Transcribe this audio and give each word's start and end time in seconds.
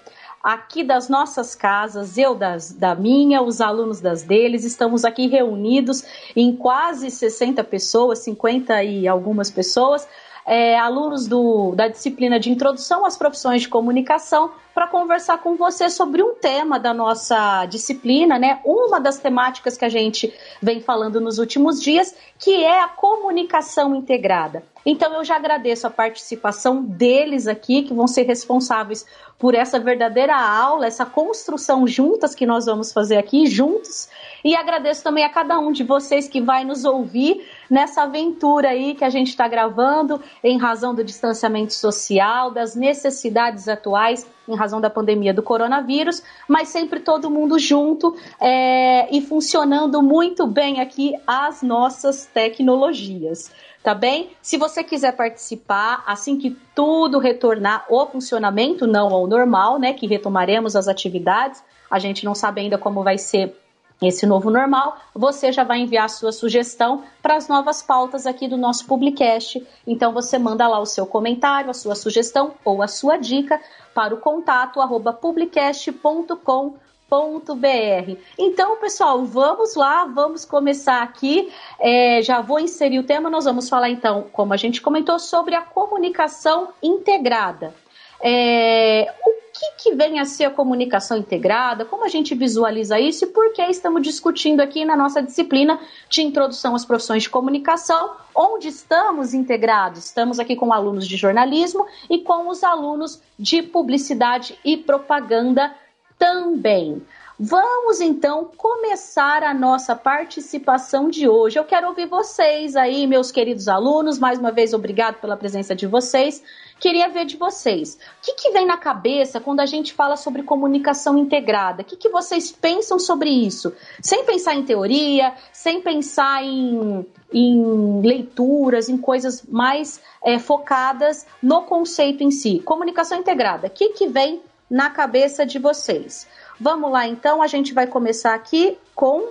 aqui 0.42 0.84
das 0.84 1.08
nossas 1.10 1.54
casas, 1.54 2.18
eu 2.18 2.34
das, 2.34 2.72
da 2.72 2.96
minha, 2.96 3.44
os 3.44 3.62
alunos 3.62 4.02
das 4.02 4.24
deles, 4.24 4.64
estamos 4.64 5.06
aqui 5.06 5.28
reunidos 5.28 6.04
em 6.36 6.56
quase 6.56 7.12
60 7.12 7.64
pessoas, 7.66 8.18
50 8.20 8.84
e 8.84 9.08
algumas 9.08 9.52
pessoas, 9.52 10.08
é, 10.48 10.80
alunos 10.80 11.28
do, 11.28 11.76
da 11.76 11.90
disciplina 11.90 12.40
de 12.40 12.50
Introdução 12.50 13.06
às 13.06 13.18
Profissões 13.18 13.64
de 13.64 13.68
Comunicação, 13.68 14.50
para 14.74 14.88
conversar 14.88 15.40
com 15.40 15.58
você 15.58 15.90
sobre 15.90 16.24
um 16.24 16.36
tema 16.36 16.80
da 16.80 16.94
nossa 16.94 17.66
disciplina, 17.66 18.40
né? 18.40 18.62
Uma 18.64 19.00
das 19.00 19.18
temáticas 19.18 19.76
que 19.76 19.84
a 19.84 19.90
gente 19.90 20.34
vem 20.62 20.80
falando 20.80 21.20
nos 21.20 21.38
últimos 21.38 21.82
dias, 21.82 22.16
que 22.40 22.64
é 22.64 22.80
a 22.80 22.88
comunicação 22.88 23.94
integrada. 23.94 24.64
Então 24.90 25.14
eu 25.16 25.24
já 25.26 25.36
agradeço 25.36 25.86
a 25.86 25.90
participação 25.90 26.82
deles 26.82 27.46
aqui, 27.46 27.84
que 27.84 27.94
vão 27.94 28.08
ser 28.08 28.22
responsáveis 28.22 29.06
por 29.38 29.54
essa 29.54 29.78
verdadeira 29.78 30.34
aula, 30.34 30.88
essa 30.88 31.06
construção 31.06 31.86
juntas 31.86 32.34
que 32.34 32.46
nós 32.46 32.68
vamos 32.68 32.94
fazer 32.94 33.18
aqui 33.18 33.48
juntos. 33.48 34.08
E 34.46 34.56
agradeço 34.56 35.04
também 35.04 35.26
a 35.26 35.30
cada 35.30 35.60
um 35.60 35.74
de 35.74 35.84
vocês 35.84 36.30
que 36.30 36.40
vai 36.40 36.64
nos 36.64 36.86
ouvir 36.86 37.46
nessa 37.70 38.04
aventura 38.04 38.70
aí 38.70 38.96
que 38.96 39.04
a 39.04 39.10
gente 39.10 39.28
está 39.28 39.46
gravando 39.46 40.22
em 40.42 40.58
razão 40.58 40.96
do 40.96 41.04
distanciamento 41.04 41.74
social, 41.74 42.50
das 42.50 42.74
necessidades 42.74 43.68
atuais 43.68 44.26
em 44.48 44.56
razão 44.56 44.80
da 44.80 44.90
pandemia 44.90 45.34
do 45.34 45.44
coronavírus, 45.44 46.24
mas 46.48 46.70
sempre 46.70 47.02
todo 47.02 47.30
mundo 47.30 47.60
junto 47.60 48.16
é, 48.40 49.14
e 49.14 49.20
funcionando 49.20 50.02
muito 50.02 50.48
bem 50.48 50.80
aqui 50.80 51.14
as 51.28 51.62
nossas 51.62 52.26
tecnologias 52.26 53.52
tá 53.88 53.94
bem? 53.94 54.32
Se 54.42 54.58
você 54.58 54.84
quiser 54.84 55.14
participar, 55.14 56.04
assim 56.06 56.38
que 56.38 56.50
tudo 56.76 57.20
retornar 57.20 57.86
ao 57.90 58.12
funcionamento, 58.12 58.86
não 58.86 59.14
ao 59.14 59.26
normal, 59.26 59.80
né, 59.80 59.94
que 59.94 60.06
retomaremos 60.06 60.76
as 60.76 60.90
atividades, 60.90 61.64
a 61.90 61.98
gente 61.98 62.26
não 62.26 62.36
sabe 62.36 62.60
ainda 62.60 62.78
como 62.78 63.02
vai 63.02 63.18
ser 63.18 63.58
esse 64.02 64.26
novo 64.26 64.52
normal, 64.52 64.98
você 65.16 65.54
já 65.54 65.64
vai 65.64 65.80
enviar 65.80 66.04
a 66.04 66.10
sua 66.10 66.34
sugestão 66.34 67.06
para 67.24 67.38
as 67.38 67.48
novas 67.48 67.82
pautas 67.82 68.28
aqui 68.28 68.46
do 68.46 68.58
nosso 68.58 68.86
Publicast. 68.86 69.66
Então 69.88 70.12
você 70.12 70.38
manda 70.38 70.68
lá 70.68 70.82
o 70.82 70.86
seu 70.86 71.06
comentário, 71.06 71.70
a 71.70 71.74
sua 71.74 71.96
sugestão 71.96 72.56
ou 72.66 72.84
a 72.84 72.90
sua 72.90 73.16
dica 73.16 73.58
para 73.96 74.14
o 74.14 74.18
contato 74.18 74.82
arroba 74.82 75.14
publicast.com.br 75.14 76.87
www.cultura.br. 77.10 78.20
Então, 78.38 78.78
pessoal, 78.78 79.26
vamos 79.26 79.76
lá, 79.76 80.06
vamos 80.06 80.46
começar 80.46 81.02
aqui. 81.02 81.52
É, 81.80 82.22
já 82.22 82.42
vou 82.42 82.60
inserir 82.60 83.00
o 83.00 83.04
tema. 83.04 83.30
Nós 83.30 83.46
vamos 83.46 83.70
falar 83.70 83.90
então, 83.90 84.28
como 84.32 84.54
a 84.54 84.58
gente 84.58 84.82
comentou, 84.82 85.18
sobre 85.18 85.56
a 85.56 85.62
comunicação 85.62 86.70
integrada. 86.84 87.74
É, 88.22 89.14
o 89.26 89.32
que, 89.54 89.84
que 89.84 89.96
vem 89.96 90.20
a 90.20 90.26
ser 90.26 90.46
a 90.46 90.50
comunicação 90.50 91.18
integrada? 91.18 91.86
Como 91.86 92.04
a 92.04 92.08
gente 92.08 92.36
visualiza 92.36 93.00
isso 93.00 93.26
e 93.26 93.28
por 93.28 93.54
que 93.54 93.62
estamos 93.64 94.02
discutindo 94.02 94.60
aqui 94.60 94.84
na 94.84 94.96
nossa 94.96 95.22
disciplina 95.22 95.80
de 96.10 96.22
introdução 96.22 96.76
às 96.76 96.84
profissões 96.84 97.24
de 97.24 97.30
comunicação, 97.30 98.16
onde 98.36 98.68
estamos 98.68 99.34
integrados? 99.34 100.06
Estamos 100.06 100.40
aqui 100.40 100.56
com 100.56 100.74
alunos 100.74 101.08
de 101.08 101.16
jornalismo 101.16 101.86
e 102.10 102.20
com 102.20 102.50
os 102.50 102.64
alunos 102.64 103.22
de 103.38 103.62
publicidade 103.62 104.58
e 104.66 104.78
propaganda 104.78 105.74
também. 106.18 107.02
Vamos 107.40 108.02
então 108.02 108.50
começar 108.58 109.44
a 109.44 109.54
nossa 109.54 109.96
participação 109.96 111.08
de 111.08 111.30
hoje. 111.30 111.60
Eu 111.60 111.64
quero 111.64 111.88
ouvir 111.88 112.08
vocês 112.08 112.76
aí, 112.76 113.06
meus 113.06 113.32
queridos 113.32 113.68
alunos. 113.68 114.18
Mais 114.18 114.40
uma 114.40 114.52
vez, 114.52 114.74
obrigado 114.74 115.22
pela 115.22 115.38
presença 115.38 115.76
de 115.76 115.86
vocês. 115.86 116.42
Queria 116.80 117.08
ver 117.10 117.26
de 117.26 117.38
vocês. 117.38 117.94
O 117.94 118.26
que, 118.26 118.34
que 118.34 118.50
vem 118.50 118.66
na 118.66 118.76
cabeça 118.76 119.40
quando 119.40 119.60
a 119.60 119.68
gente 119.68 119.94
fala 119.94 120.18
sobre 120.18 120.42
comunicação 120.42 121.16
integrada? 121.16 121.84
O 121.84 121.86
que, 121.86 121.96
que 121.96 122.10
vocês 122.10 122.52
pensam 122.52 122.98
sobre 122.98 123.30
isso? 123.30 123.72
Sem 124.02 124.26
pensar 124.26 124.56
em 124.56 124.64
teoria, 124.64 125.32
sem 125.54 125.80
pensar 125.80 126.44
em, 126.44 127.06
em 127.32 128.02
leituras, 128.02 128.90
em 128.90 128.98
coisas 128.98 129.44
mais 129.44 130.02
é, 130.24 130.40
focadas 130.40 131.28
no 131.40 131.62
conceito 131.64 132.24
em 132.24 132.32
si. 132.32 132.60
Comunicação 132.66 133.20
integrada. 133.20 133.68
O 133.68 133.70
que, 133.70 133.90
que 133.90 134.08
vem 134.08 134.42
na 134.70 134.90
cabeça 134.90 135.46
de 135.46 135.60
vocês. 135.60 136.28
Vamos 136.60 136.92
lá 136.92 137.08
então, 137.08 137.42
a 137.42 137.48
gente 137.48 137.74
vai 137.74 137.88
começar 137.88 138.34
aqui 138.34 138.78
com 138.94 139.30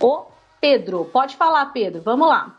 o 0.00 0.26
Pedro. 0.60 1.04
Pode 1.06 1.36
falar, 1.36 1.66
Pedro. 1.66 2.02
Vamos 2.02 2.28
lá. 2.28 2.56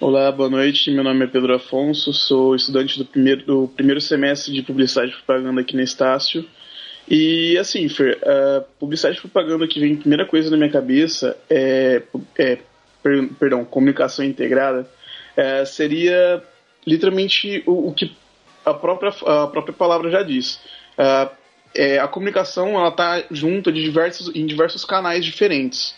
Olá, 0.00 0.30
boa 0.30 0.48
noite. 0.48 0.92
Meu 0.92 1.02
nome 1.02 1.24
é 1.24 1.28
Pedro 1.28 1.54
Afonso, 1.54 2.12
sou 2.12 2.54
estudante 2.54 2.96
do 2.98 3.04
primeiro, 3.04 3.44
do 3.44 3.68
primeiro 3.68 4.00
semestre 4.00 4.52
de 4.52 4.62
Publicidade 4.62 5.10
e 5.10 5.14
Propaganda 5.14 5.60
aqui 5.60 5.74
na 5.74 5.82
Estácio. 5.82 6.44
E 7.10 7.56
assim, 7.58 7.88
Fer, 7.88 8.18
a 8.22 8.60
publicidade 8.78 9.18
e 9.18 9.20
propaganda 9.20 9.66
que 9.66 9.80
vem 9.80 9.96
primeira 9.96 10.26
coisa 10.26 10.50
na 10.50 10.56
minha 10.56 10.70
cabeça 10.70 11.36
é, 11.50 12.02
é 12.36 12.58
per, 13.02 13.28
perdão, 13.40 13.64
comunicação 13.64 14.24
integrada, 14.24 14.88
é, 15.36 15.64
seria 15.64 16.42
literalmente 16.86 17.62
o, 17.66 17.88
o, 17.88 17.94
que 17.94 18.16
a 18.64 18.74
própria, 18.74 19.10
a 19.26 19.46
própria 19.46 19.74
palavra 19.74 20.10
já 20.10 20.22
diz. 20.22 20.56
Uh, 20.98 21.30
é, 21.74 21.98
a 21.98 22.08
comunicação 22.08 22.70
ela 22.70 22.88
está 22.88 23.24
junta 23.30 23.70
de 23.70 23.82
diversos, 23.82 24.34
em 24.34 24.46
diversos 24.46 24.84
canais 24.84 25.24
diferentes. 25.24 25.94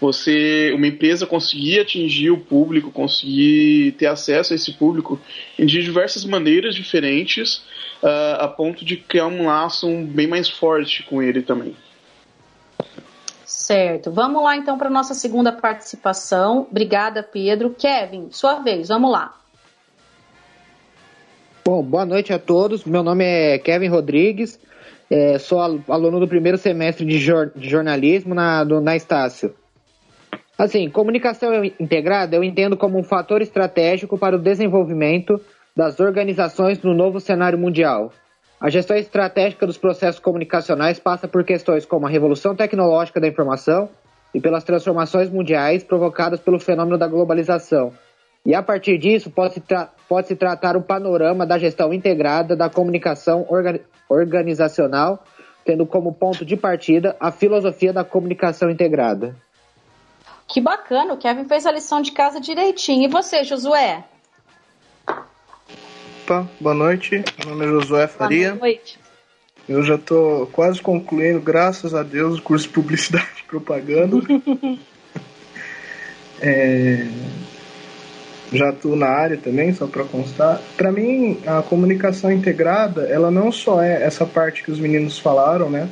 Você, 0.00 0.72
uma 0.74 0.86
empresa 0.86 1.26
conseguir 1.26 1.80
atingir 1.80 2.30
o 2.30 2.38
público, 2.38 2.90
conseguir 2.90 3.92
ter 3.92 4.06
acesso 4.06 4.52
a 4.52 4.56
esse 4.56 4.72
público 4.72 5.18
de 5.58 5.82
diversas 5.82 6.24
maneiras 6.24 6.74
diferentes, 6.74 7.62
uh, 8.02 8.40
a 8.40 8.48
ponto 8.48 8.84
de 8.84 8.98
criar 8.98 9.26
um 9.26 9.46
laço 9.46 9.88
bem 10.04 10.26
mais 10.26 10.50
forte 10.50 11.02
com 11.04 11.22
ele 11.22 11.40
também. 11.40 11.74
Certo. 13.46 14.10
Vamos 14.10 14.42
lá 14.42 14.56
então 14.56 14.76
para 14.76 14.90
nossa 14.90 15.14
segunda 15.14 15.50
participação. 15.50 16.66
Obrigada, 16.70 17.22
Pedro. 17.22 17.70
Kevin, 17.70 18.28
sua 18.30 18.60
vez. 18.60 18.88
Vamos 18.88 19.10
lá. 19.10 19.34
Bom, 21.66 21.82
boa 21.82 22.06
noite 22.06 22.32
a 22.32 22.38
todos. 22.38 22.84
Meu 22.84 23.02
nome 23.02 23.24
é 23.24 23.58
Kevin 23.58 23.88
Rodrigues, 23.88 24.56
é, 25.10 25.36
sou 25.36 25.58
aluno 25.60 26.20
do 26.20 26.28
primeiro 26.28 26.56
semestre 26.56 27.04
de, 27.04 27.18
jor 27.18 27.50
de 27.56 27.68
jornalismo 27.68 28.36
na, 28.36 28.62
do, 28.62 28.80
na 28.80 28.94
Estácio. 28.94 29.52
Assim, 30.56 30.88
comunicação 30.88 31.64
integrada 31.64 32.36
eu 32.36 32.44
entendo 32.44 32.76
como 32.76 32.96
um 32.96 33.02
fator 33.02 33.42
estratégico 33.42 34.16
para 34.16 34.36
o 34.36 34.38
desenvolvimento 34.38 35.40
das 35.76 35.98
organizações 35.98 36.80
no 36.82 36.94
novo 36.94 37.18
cenário 37.18 37.58
mundial. 37.58 38.12
A 38.60 38.70
gestão 38.70 38.96
estratégica 38.96 39.66
dos 39.66 39.76
processos 39.76 40.20
comunicacionais 40.20 41.00
passa 41.00 41.26
por 41.26 41.42
questões 41.42 41.84
como 41.84 42.06
a 42.06 42.08
revolução 42.08 42.54
tecnológica 42.54 43.18
da 43.18 43.26
informação 43.26 43.88
e 44.32 44.40
pelas 44.40 44.62
transformações 44.62 45.28
mundiais 45.28 45.82
provocadas 45.82 46.38
pelo 46.38 46.60
fenômeno 46.60 46.96
da 46.96 47.08
globalização 47.08 47.92
e 48.46 48.54
a 48.54 48.62
partir 48.62 48.96
disso 48.96 49.28
pode-se 49.28 49.60
tra 49.60 49.90
pode 50.08 50.28
-se 50.28 50.36
tratar 50.36 50.76
o 50.76 50.82
panorama 50.82 51.46
da 51.46 51.58
gestão 51.58 51.92
integrada 51.92 52.56
da 52.56 52.68
comunicação 52.68 53.46
orga 53.48 53.80
organizacional, 54.08 55.24
tendo 55.64 55.84
como 55.84 56.14
ponto 56.14 56.44
de 56.44 56.56
partida 56.56 57.16
a 57.18 57.32
filosofia 57.32 57.92
da 57.92 58.04
comunicação 58.04 58.70
integrada. 58.70 59.34
Que 60.48 60.60
bacana, 60.60 61.14
o 61.14 61.16
Kevin 61.16 61.46
fez 61.46 61.66
a 61.66 61.72
lição 61.72 62.00
de 62.00 62.12
casa 62.12 62.40
direitinho. 62.40 63.04
E 63.04 63.08
você, 63.08 63.42
Josué? 63.42 64.04
Opa, 66.22 66.48
boa 66.60 66.74
noite. 66.74 67.24
Meu 67.38 67.54
nome 67.54 67.66
é 67.66 67.68
Josué 67.68 68.06
Faria. 68.06 68.50
Boa 68.50 68.60
noite. 68.60 68.98
Eu 69.68 69.82
já 69.82 69.96
estou 69.96 70.46
quase 70.46 70.80
concluindo, 70.80 71.40
graças 71.40 71.92
a 71.92 72.04
Deus, 72.04 72.38
o 72.38 72.42
curso 72.42 72.68
de 72.68 72.74
Publicidade 72.74 73.26
e 73.40 73.48
Propaganda. 73.48 74.16
é, 76.40 77.06
já 78.52 78.68
atuo 78.68 78.96
na 78.96 79.08
área 79.08 79.36
também, 79.36 79.72
só 79.72 79.86
para 79.86 80.04
constar. 80.04 80.60
Para 80.76 80.92
mim, 80.92 81.38
a 81.46 81.62
comunicação 81.62 82.30
integrada, 82.30 83.02
ela 83.02 83.30
não 83.30 83.50
só 83.50 83.82
é 83.82 84.02
essa 84.02 84.24
parte 84.24 84.62
que 84.62 84.70
os 84.70 84.78
meninos 84.78 85.18
falaram, 85.18 85.68
né? 85.68 85.88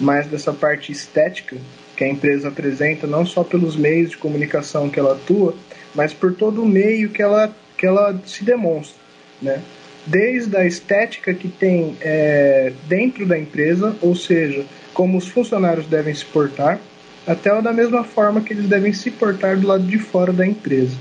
Mas 0.00 0.26
dessa 0.26 0.52
parte 0.52 0.92
estética 0.92 1.56
que 1.96 2.04
a 2.04 2.08
empresa 2.08 2.48
apresenta, 2.48 3.06
não 3.06 3.24
só 3.24 3.44
pelos 3.44 3.76
meios 3.76 4.10
de 4.10 4.16
comunicação 4.16 4.90
que 4.90 4.98
ela 4.98 5.12
atua, 5.12 5.54
mas 5.94 6.12
por 6.12 6.34
todo 6.34 6.62
o 6.62 6.66
meio 6.66 7.08
que 7.08 7.22
ela, 7.22 7.54
que 7.78 7.86
ela 7.86 8.20
se 8.26 8.44
demonstra, 8.44 9.00
né? 9.40 9.60
Desde 10.06 10.54
a 10.56 10.66
estética 10.66 11.32
que 11.32 11.48
tem 11.48 11.96
é, 12.02 12.72
dentro 12.86 13.24
da 13.24 13.38
empresa, 13.38 13.96
ou 14.02 14.14
seja, 14.14 14.66
como 14.92 15.16
os 15.16 15.28
funcionários 15.28 15.86
devem 15.86 16.14
se 16.14 16.26
portar, 16.26 16.78
até 17.26 17.58
da 17.62 17.72
mesma 17.72 18.04
forma 18.04 18.42
que 18.42 18.52
eles 18.52 18.66
devem 18.66 18.92
se 18.92 19.10
portar 19.10 19.56
do 19.56 19.66
lado 19.66 19.84
de 19.84 19.98
fora 19.98 20.30
da 20.30 20.46
empresa. 20.46 20.96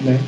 Né? 0.00 0.18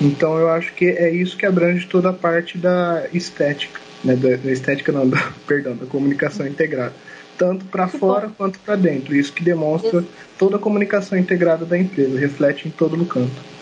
Então 0.00 0.38
eu 0.38 0.50
acho 0.50 0.72
que 0.74 0.86
é 0.86 1.10
isso 1.10 1.36
que 1.36 1.46
abrange 1.46 1.86
toda 1.86 2.10
a 2.10 2.12
parte 2.12 2.58
da 2.58 3.04
estética, 3.12 3.80
né? 4.02 4.14
Da, 4.16 4.36
da 4.36 4.52
estética 4.52 4.92
não, 4.92 5.08
da, 5.08 5.32
perdão, 5.46 5.76
da 5.76 5.86
comunicação 5.86 6.46
integrada, 6.46 6.92
tanto 7.38 7.64
para 7.66 7.88
fora 7.88 8.28
bom. 8.28 8.34
quanto 8.36 8.58
para 8.58 8.76
dentro. 8.76 9.14
Isso 9.14 9.32
que 9.32 9.42
demonstra 9.42 10.00
isso. 10.00 10.08
toda 10.38 10.56
a 10.56 10.58
comunicação 10.58 11.16
integrada 11.18 11.64
da 11.64 11.78
empresa, 11.78 12.18
reflete 12.18 12.68
em 12.68 12.70
todo 12.70 13.00
o 13.00 13.06
canto. 13.06 13.54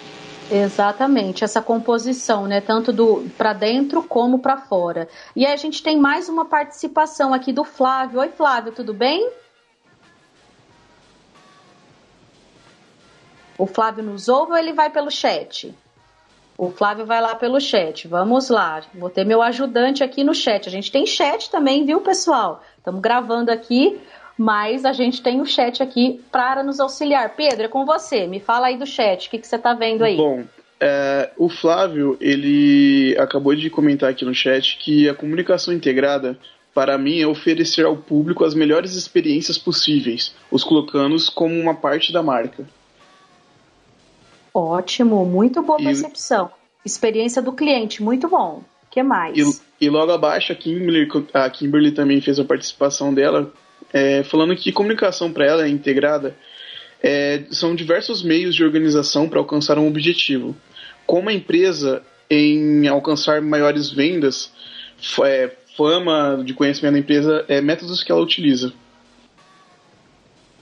Exatamente, 0.51 1.45
essa 1.45 1.63
composição, 1.63 2.47
né, 2.47 2.61
tanto 2.61 2.93
do 2.93 3.25
para 3.39 3.55
dentro 3.55 4.03
como 4.03 4.39
para 4.39 4.59
fora. 4.59 5.09
E 5.35 5.47
a 5.47 5.57
gente 5.57 5.83
tem 5.83 5.99
mais 5.99 6.29
uma 6.29 6.45
participação 6.45 7.33
aqui 7.33 7.53
do 7.53 7.65
Flávio. 7.65 8.21
Oi, 8.21 8.29
Flávio, 8.29 8.73
tudo 8.73 8.93
bem? 8.93 9.31
O 13.59 13.67
Flávio 13.67 14.03
nos 14.03 14.29
ouve 14.29 14.53
ou 14.53 14.59
ele 14.59 14.73
vai 14.73 14.91
pelo 14.91 15.11
chat? 15.11 15.75
O 16.57 16.71
Flávio 16.71 17.07
vai 17.07 17.21
lá 17.21 17.35
pelo 17.35 17.61
chat. 17.61 18.07
Vamos 18.07 18.49
lá. 18.49 18.83
Vou 18.95 19.11
ter 19.11 19.25
meu 19.25 19.43
ajudante 19.43 20.05
aqui 20.05 20.23
no 20.23 20.35
chat. 20.35 20.69
A 20.69 20.71
gente 20.71 20.93
tem 20.93 21.07
chat 21.07 21.51
também, 21.51 21.85
viu, 21.85 22.01
pessoal? 22.01 22.63
Estamos 22.79 23.01
gravando 23.01 23.51
aqui, 23.51 23.99
mas 24.37 24.85
a 24.85 24.93
gente 24.93 25.23
tem 25.23 25.41
o 25.41 25.47
chat 25.47 25.83
aqui 25.83 26.21
para 26.31 26.63
nos 26.63 26.79
auxiliar. 26.79 27.35
Pedro, 27.35 27.65
é 27.65 27.69
com 27.69 27.85
você. 27.85 28.27
Me 28.27 28.41
fala 28.41 28.69
aí 28.69 28.77
do 28.77 28.87
chat. 28.87 29.27
O 29.27 29.31
que, 29.31 29.39
que 29.39 29.47
você 29.47 29.57
está 29.57 29.75
vendo 29.75 30.05
aí? 30.05 30.17
Bom, 30.17 30.45
é, 30.81 31.31
o 31.37 31.49
Flávio, 31.49 32.17
ele 32.21 33.17
acabou 33.19 33.55
de 33.55 33.71
comentar 33.71 34.11
aqui 34.11 34.25
no 34.25 34.35
chat 34.35 34.79
que 34.79 35.09
a 35.09 35.15
comunicação 35.15 35.73
integrada, 35.73 36.37
para 36.75 36.99
mim, 36.99 37.21
é 37.21 37.27
oferecer 37.27 37.85
ao 37.85 37.97
público 37.97 38.45
as 38.45 38.55
melhores 38.55 38.95
experiências 38.95 39.57
possíveis, 39.57 40.35
os 40.51 40.65
colocando 40.65 41.17
como 41.35 41.55
uma 41.55 41.75
parte 41.75 42.13
da 42.13 42.23
marca. 42.23 42.67
Ótimo, 44.55 45.25
muito 45.25 45.63
boa 45.63 45.79
percepção. 45.79 46.51
Experiência 46.85 47.41
do 47.41 47.53
cliente, 47.53 48.03
muito 48.03 48.29
bom. 48.29 48.63
O 48.83 48.91
que 48.91 49.03
mais? 49.03 49.39
E, 49.39 49.87
e, 49.87 49.89
logo 49.89 50.13
abaixo, 50.13 50.53
a 50.53 50.55
Kimberly, 50.55 51.09
a 51.33 51.49
Kimberly 51.49 51.93
também 51.93 52.21
fez 52.21 52.39
a 52.39 52.45
participação 52.45 53.15
dela, 53.15 53.53
é, 53.93 54.23
falando 54.23 54.55
que 54.55 54.73
comunicação 54.73 55.33
para 55.33 55.47
ela 55.47 55.65
é 55.65 55.69
integrada. 55.69 56.37
É, 57.03 57.45
são 57.51 57.75
diversos 57.75 58.23
meios 58.23 58.55
de 58.55 58.63
organização 58.63 59.29
para 59.29 59.39
alcançar 59.39 59.79
um 59.79 59.89
objetivo. 59.89 60.55
Como 61.07 61.29
a 61.29 61.33
empresa 61.33 62.03
em 62.29 62.87
alcançar 62.89 63.41
maiores 63.41 63.91
vendas, 63.91 64.53
é, 65.25 65.51
fama 65.77 66.43
de 66.45 66.55
conhecimento 66.55 66.93
da 66.93 66.99
empresa, 66.99 67.45
é 67.49 67.61
métodos 67.61 68.03
que 68.03 68.13
ela 68.13 68.21
utiliza. 68.21 68.73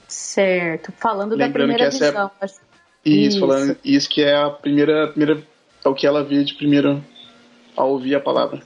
Certo. 0.07 0.91
Falando 0.97 1.35
Lembrando 1.35 1.47
da 1.47 1.53
primeira 1.53 1.83
essa 1.85 2.07
visão. 2.11 2.31
É 2.41 2.70
isso, 3.05 3.37
isso, 3.37 3.39
falando 3.39 3.77
isso 3.83 4.09
que 4.09 4.21
é 4.21 4.35
a 4.35 4.49
primeira, 4.49 5.07
primeira 5.07 5.43
é 5.83 5.89
o 5.89 5.93
que 5.93 6.05
ela 6.05 6.23
vê 6.23 6.43
de 6.43 6.53
primeiro 6.53 7.03
ao 7.75 7.91
ouvir 7.91 8.15
a 8.15 8.19
palavra. 8.19 8.61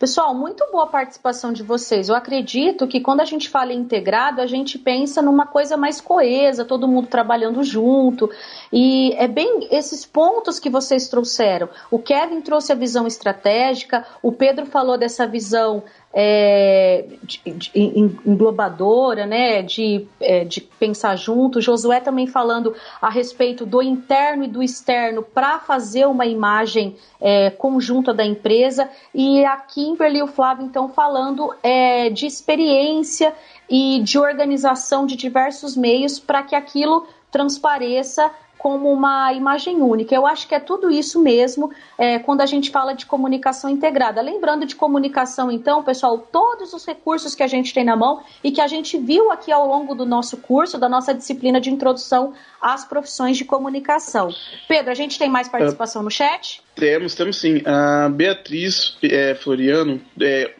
Pessoal, 0.00 0.34
muito 0.34 0.66
boa 0.72 0.86
participação 0.86 1.52
de 1.52 1.62
vocês. 1.62 2.08
Eu 2.08 2.14
acredito 2.14 2.86
que 2.88 3.00
quando 3.00 3.20
a 3.20 3.24
gente 3.26 3.50
fala 3.50 3.74
em 3.74 3.80
integrado, 3.80 4.40
a 4.40 4.46
gente 4.46 4.78
pensa 4.78 5.20
numa 5.20 5.46
coisa 5.46 5.76
mais 5.76 6.00
coesa, 6.00 6.64
todo 6.64 6.88
mundo 6.88 7.06
trabalhando 7.06 7.62
junto. 7.62 8.30
E 8.72 9.12
é 9.18 9.28
bem 9.28 9.68
esses 9.70 10.06
pontos 10.06 10.58
que 10.58 10.70
vocês 10.70 11.06
trouxeram. 11.08 11.68
O 11.90 11.98
Kevin 11.98 12.40
trouxe 12.40 12.72
a 12.72 12.74
visão 12.74 13.06
estratégica, 13.06 14.06
o 14.22 14.32
Pedro 14.32 14.64
falou 14.64 14.96
dessa 14.96 15.26
visão 15.26 15.82
é, 16.12 17.04
de, 17.22 17.40
de, 17.52 17.70
englobadora, 17.74 19.26
né, 19.26 19.62
de, 19.62 20.06
é, 20.20 20.44
de 20.44 20.60
pensar 20.60 21.16
junto. 21.16 21.60
Josué 21.60 22.00
também 22.00 22.26
falando 22.26 22.74
a 23.00 23.08
respeito 23.08 23.64
do 23.64 23.80
interno 23.80 24.44
e 24.44 24.48
do 24.48 24.62
externo 24.62 25.22
para 25.22 25.58
fazer 25.60 26.06
uma 26.06 26.26
imagem 26.26 26.96
é, 27.20 27.50
conjunta 27.50 28.12
da 28.12 28.24
empresa. 28.24 28.88
E 29.14 29.44
a 29.44 29.56
Kimberly 29.56 30.18
e 30.18 30.22
o 30.22 30.26
Flávio, 30.26 30.64
então, 30.64 30.88
falando 30.88 31.54
é, 31.62 32.10
de 32.10 32.26
experiência 32.26 33.32
e 33.68 34.00
de 34.02 34.18
organização 34.18 35.06
de 35.06 35.16
diversos 35.16 35.76
meios 35.76 36.18
para 36.18 36.42
que 36.42 36.56
aquilo 36.56 37.06
transpareça 37.30 38.30
como 38.60 38.92
uma 38.92 39.32
imagem 39.32 39.80
única. 39.80 40.14
Eu 40.14 40.26
acho 40.26 40.46
que 40.46 40.54
é 40.54 40.60
tudo 40.60 40.90
isso 40.90 41.22
mesmo 41.22 41.72
é, 41.96 42.18
quando 42.18 42.42
a 42.42 42.46
gente 42.46 42.70
fala 42.70 42.92
de 42.92 43.06
comunicação 43.06 43.70
integrada. 43.70 44.20
Lembrando 44.20 44.66
de 44.66 44.76
comunicação, 44.76 45.50
então, 45.50 45.82
pessoal, 45.82 46.18
todos 46.18 46.74
os 46.74 46.84
recursos 46.84 47.34
que 47.34 47.42
a 47.42 47.46
gente 47.46 47.72
tem 47.72 47.84
na 47.84 47.96
mão 47.96 48.20
e 48.44 48.52
que 48.52 48.60
a 48.60 48.66
gente 48.66 48.98
viu 48.98 49.32
aqui 49.32 49.50
ao 49.50 49.66
longo 49.66 49.94
do 49.94 50.04
nosso 50.04 50.36
curso, 50.36 50.76
da 50.76 50.90
nossa 50.90 51.14
disciplina 51.14 51.58
de 51.58 51.70
introdução 51.70 52.34
às 52.60 52.84
profissões 52.84 53.38
de 53.38 53.46
comunicação. 53.46 54.28
Pedro, 54.68 54.90
a 54.90 54.94
gente 54.94 55.18
tem 55.18 55.30
mais 55.30 55.48
participação 55.48 56.02
uh, 56.02 56.04
no 56.04 56.10
chat? 56.10 56.60
Temos, 56.76 57.14
temos 57.14 57.40
sim. 57.40 57.62
A 57.64 58.10
Beatriz 58.10 58.94
é, 59.02 59.34
Floriano, 59.36 59.98
é, 60.20 60.54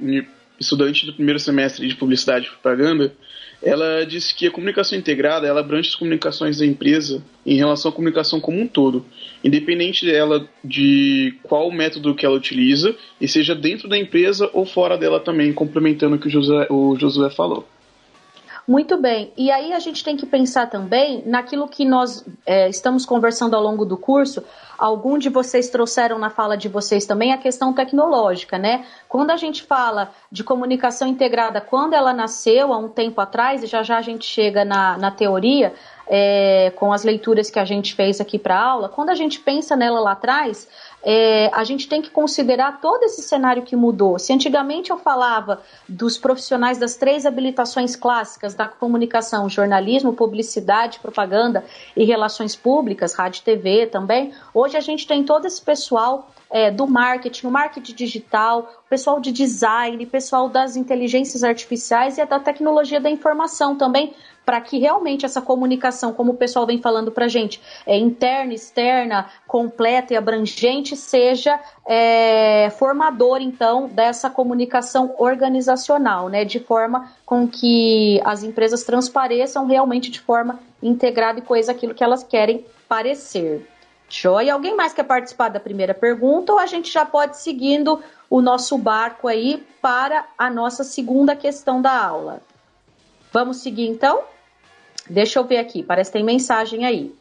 estudante 0.58 1.04
do 1.04 1.12
primeiro 1.12 1.38
semestre 1.38 1.86
de 1.86 1.94
Publicidade 1.96 2.46
e 2.46 2.48
Propaganda, 2.48 3.12
ela 3.62 4.04
disse 4.04 4.34
que 4.34 4.46
a 4.46 4.50
comunicação 4.50 4.98
integrada 4.98 5.46
ela 5.46 5.60
abrange 5.60 5.88
as 5.88 5.94
comunicações 5.94 6.58
da 6.58 6.66
empresa 6.66 7.22
em 7.44 7.56
relação 7.56 7.90
à 7.90 7.94
comunicação 7.94 8.40
como 8.40 8.60
um 8.60 8.66
todo, 8.66 9.04
independente 9.44 10.06
dela 10.06 10.48
de 10.64 11.34
qual 11.42 11.70
método 11.70 12.14
que 12.14 12.24
ela 12.24 12.36
utiliza, 12.36 12.94
e 13.20 13.28
seja 13.28 13.54
dentro 13.54 13.88
da 13.88 13.98
empresa 13.98 14.48
ou 14.52 14.64
fora 14.64 14.96
dela 14.96 15.20
também, 15.20 15.52
complementando 15.52 16.16
o 16.16 16.18
que 16.18 16.28
o 16.28 16.30
Josué, 16.30 16.66
o 16.70 16.96
Josué 16.98 17.30
falou. 17.30 17.66
Muito 18.70 18.96
bem. 18.96 19.32
E 19.36 19.50
aí 19.50 19.72
a 19.72 19.80
gente 19.80 20.04
tem 20.04 20.16
que 20.16 20.24
pensar 20.24 20.70
também 20.70 21.24
naquilo 21.26 21.66
que 21.66 21.84
nós 21.84 22.24
é, 22.46 22.68
estamos 22.68 23.04
conversando 23.04 23.56
ao 23.56 23.60
longo 23.60 23.84
do 23.84 23.96
curso. 23.96 24.44
Algum 24.78 25.18
de 25.18 25.28
vocês 25.28 25.68
trouxeram 25.68 26.20
na 26.20 26.30
fala 26.30 26.56
de 26.56 26.68
vocês 26.68 27.04
também 27.04 27.32
a 27.32 27.36
questão 27.36 27.72
tecnológica, 27.72 28.58
né? 28.58 28.86
Quando 29.08 29.32
a 29.32 29.36
gente 29.36 29.64
fala 29.64 30.12
de 30.30 30.44
comunicação 30.44 31.08
integrada, 31.08 31.60
quando 31.60 31.94
ela 31.94 32.12
nasceu 32.12 32.72
há 32.72 32.78
um 32.78 32.88
tempo 32.88 33.20
atrás, 33.20 33.64
e 33.64 33.66
já 33.66 33.82
já 33.82 33.98
a 33.98 34.02
gente 34.02 34.24
chega 34.24 34.64
na, 34.64 34.96
na 34.96 35.10
teoria, 35.10 35.74
é, 36.12 36.72
com 36.74 36.92
as 36.92 37.04
leituras 37.04 37.50
que 37.50 37.58
a 37.60 37.64
gente 37.64 37.94
fez 37.94 38.20
aqui 38.20 38.36
para 38.36 38.60
aula, 38.60 38.88
quando 38.88 39.10
a 39.10 39.14
gente 39.14 39.38
pensa 39.38 39.76
nela 39.76 40.00
lá 40.00 40.12
atrás, 40.12 40.66
é, 41.04 41.48
a 41.54 41.62
gente 41.62 41.88
tem 41.88 42.02
que 42.02 42.10
considerar 42.10 42.80
todo 42.80 43.04
esse 43.04 43.22
cenário 43.22 43.62
que 43.62 43.76
mudou. 43.76 44.18
Se 44.18 44.32
antigamente 44.32 44.90
eu 44.90 44.98
falava 44.98 45.62
dos 45.88 46.18
profissionais 46.18 46.78
das 46.78 46.96
três 46.96 47.24
habilitações 47.24 47.94
clássicas 47.94 48.54
da 48.54 48.66
comunicação, 48.66 49.48
jornalismo, 49.48 50.12
publicidade, 50.12 50.98
propaganda 50.98 51.64
e 51.96 52.04
relações 52.04 52.56
públicas, 52.56 53.14
rádio 53.14 53.40
e 53.40 53.44
TV 53.44 53.86
também, 53.86 54.32
hoje 54.52 54.76
a 54.76 54.80
gente 54.80 55.06
tem 55.06 55.22
todo 55.22 55.46
esse 55.46 55.62
pessoal 55.62 56.28
é, 56.50 56.70
do 56.70 56.86
marketing, 56.86 57.46
o 57.46 57.50
marketing 57.50 57.94
digital, 57.94 58.82
o 58.84 58.88
pessoal 58.90 59.20
de 59.20 59.30
design, 59.30 60.04
pessoal 60.06 60.48
das 60.48 60.76
inteligências 60.76 61.44
artificiais 61.44 62.18
e 62.18 62.24
da 62.24 62.40
tecnologia 62.40 63.00
da 63.00 63.08
informação 63.08 63.76
também, 63.76 64.12
para 64.44 64.60
que 64.60 64.78
realmente 64.78 65.24
essa 65.24 65.40
comunicação, 65.40 66.12
como 66.12 66.32
o 66.32 66.36
pessoal 66.36 66.66
vem 66.66 66.80
falando 66.80 67.12
para 67.12 67.28
gente, 67.28 67.62
é, 67.86 67.96
interna, 67.96 68.52
externa, 68.52 69.30
completa 69.46 70.12
e 70.12 70.16
abrangente, 70.16 70.96
seja 70.96 71.60
é, 71.86 72.68
formador, 72.70 73.40
então, 73.40 73.86
dessa 73.86 74.28
comunicação 74.28 75.14
organizacional, 75.18 76.28
né, 76.28 76.44
de 76.44 76.58
forma 76.58 77.12
com 77.24 77.46
que 77.46 78.20
as 78.24 78.42
empresas 78.42 78.82
transpareçam 78.82 79.66
realmente 79.66 80.10
de 80.10 80.20
forma 80.20 80.58
integrada 80.82 81.38
e 81.38 81.42
coisa 81.42 81.70
aquilo 81.70 81.94
que 81.94 82.02
elas 82.02 82.24
querem 82.24 82.64
parecer. 82.88 83.69
Joia. 84.10 84.52
Alguém 84.52 84.74
mais 84.74 84.92
quer 84.92 85.04
participar 85.04 85.48
da 85.48 85.60
primeira 85.60 85.94
pergunta 85.94 86.52
ou 86.52 86.58
a 86.58 86.66
gente 86.66 86.90
já 86.90 87.06
pode 87.06 87.38
seguindo 87.38 88.02
o 88.28 88.42
nosso 88.42 88.76
barco 88.76 89.28
aí 89.28 89.64
para 89.80 90.26
a 90.36 90.50
nossa 90.50 90.84
segunda 90.84 91.36
questão 91.36 91.80
da 91.80 91.92
aula? 91.92 92.42
Vamos 93.32 93.58
seguir 93.58 93.86
então? 93.86 94.24
Deixa 95.08 95.38
eu 95.38 95.44
ver 95.44 95.58
aqui, 95.58 95.82
parece 95.82 96.10
que 96.10 96.18
tem 96.18 96.24
mensagem 96.24 96.84
aí. 96.84 97.14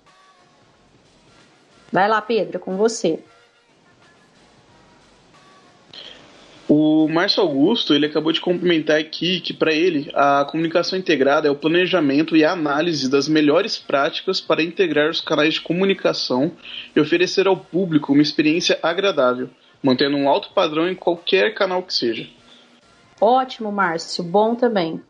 Vai 1.92 2.08
lá, 2.08 2.22
Pedro, 2.22 2.60
com 2.60 2.76
você. 2.76 3.20
O 6.72 7.08
Márcio 7.08 7.42
Augusto 7.42 7.96
ele 7.96 8.06
acabou 8.06 8.32
de 8.32 8.40
complementar 8.40 9.00
aqui 9.00 9.40
que 9.40 9.52
para 9.52 9.74
ele 9.74 10.12
a 10.14 10.46
comunicação 10.46 11.00
integrada 11.00 11.48
é 11.48 11.52
o 11.52 11.56
planejamento 11.56 12.38
e 12.38 12.46
a 12.46 12.52
análise 12.52 13.10
das 13.10 13.28
melhores 13.28 13.76
práticas 13.76 14.40
para 14.40 14.62
integrar 14.62 15.10
os 15.10 15.20
canais 15.20 15.56
de 15.56 15.62
comunicação 15.62 16.52
e 16.96 17.00
oferecer 17.00 17.48
ao 17.48 17.58
público 17.58 18.14
uma 18.14 18.22
experiência 18.22 18.78
agradável, 18.84 19.50
mantendo 19.82 20.16
um 20.16 20.30
alto 20.30 20.52
padrão 20.54 20.88
em 20.88 20.94
qualquer 20.94 21.56
canal 21.56 21.82
que 21.82 21.92
seja. 21.92 22.28
Ótimo, 23.20 23.72
Márcio, 23.72 24.24
bom 24.24 24.54
também. 24.54 25.02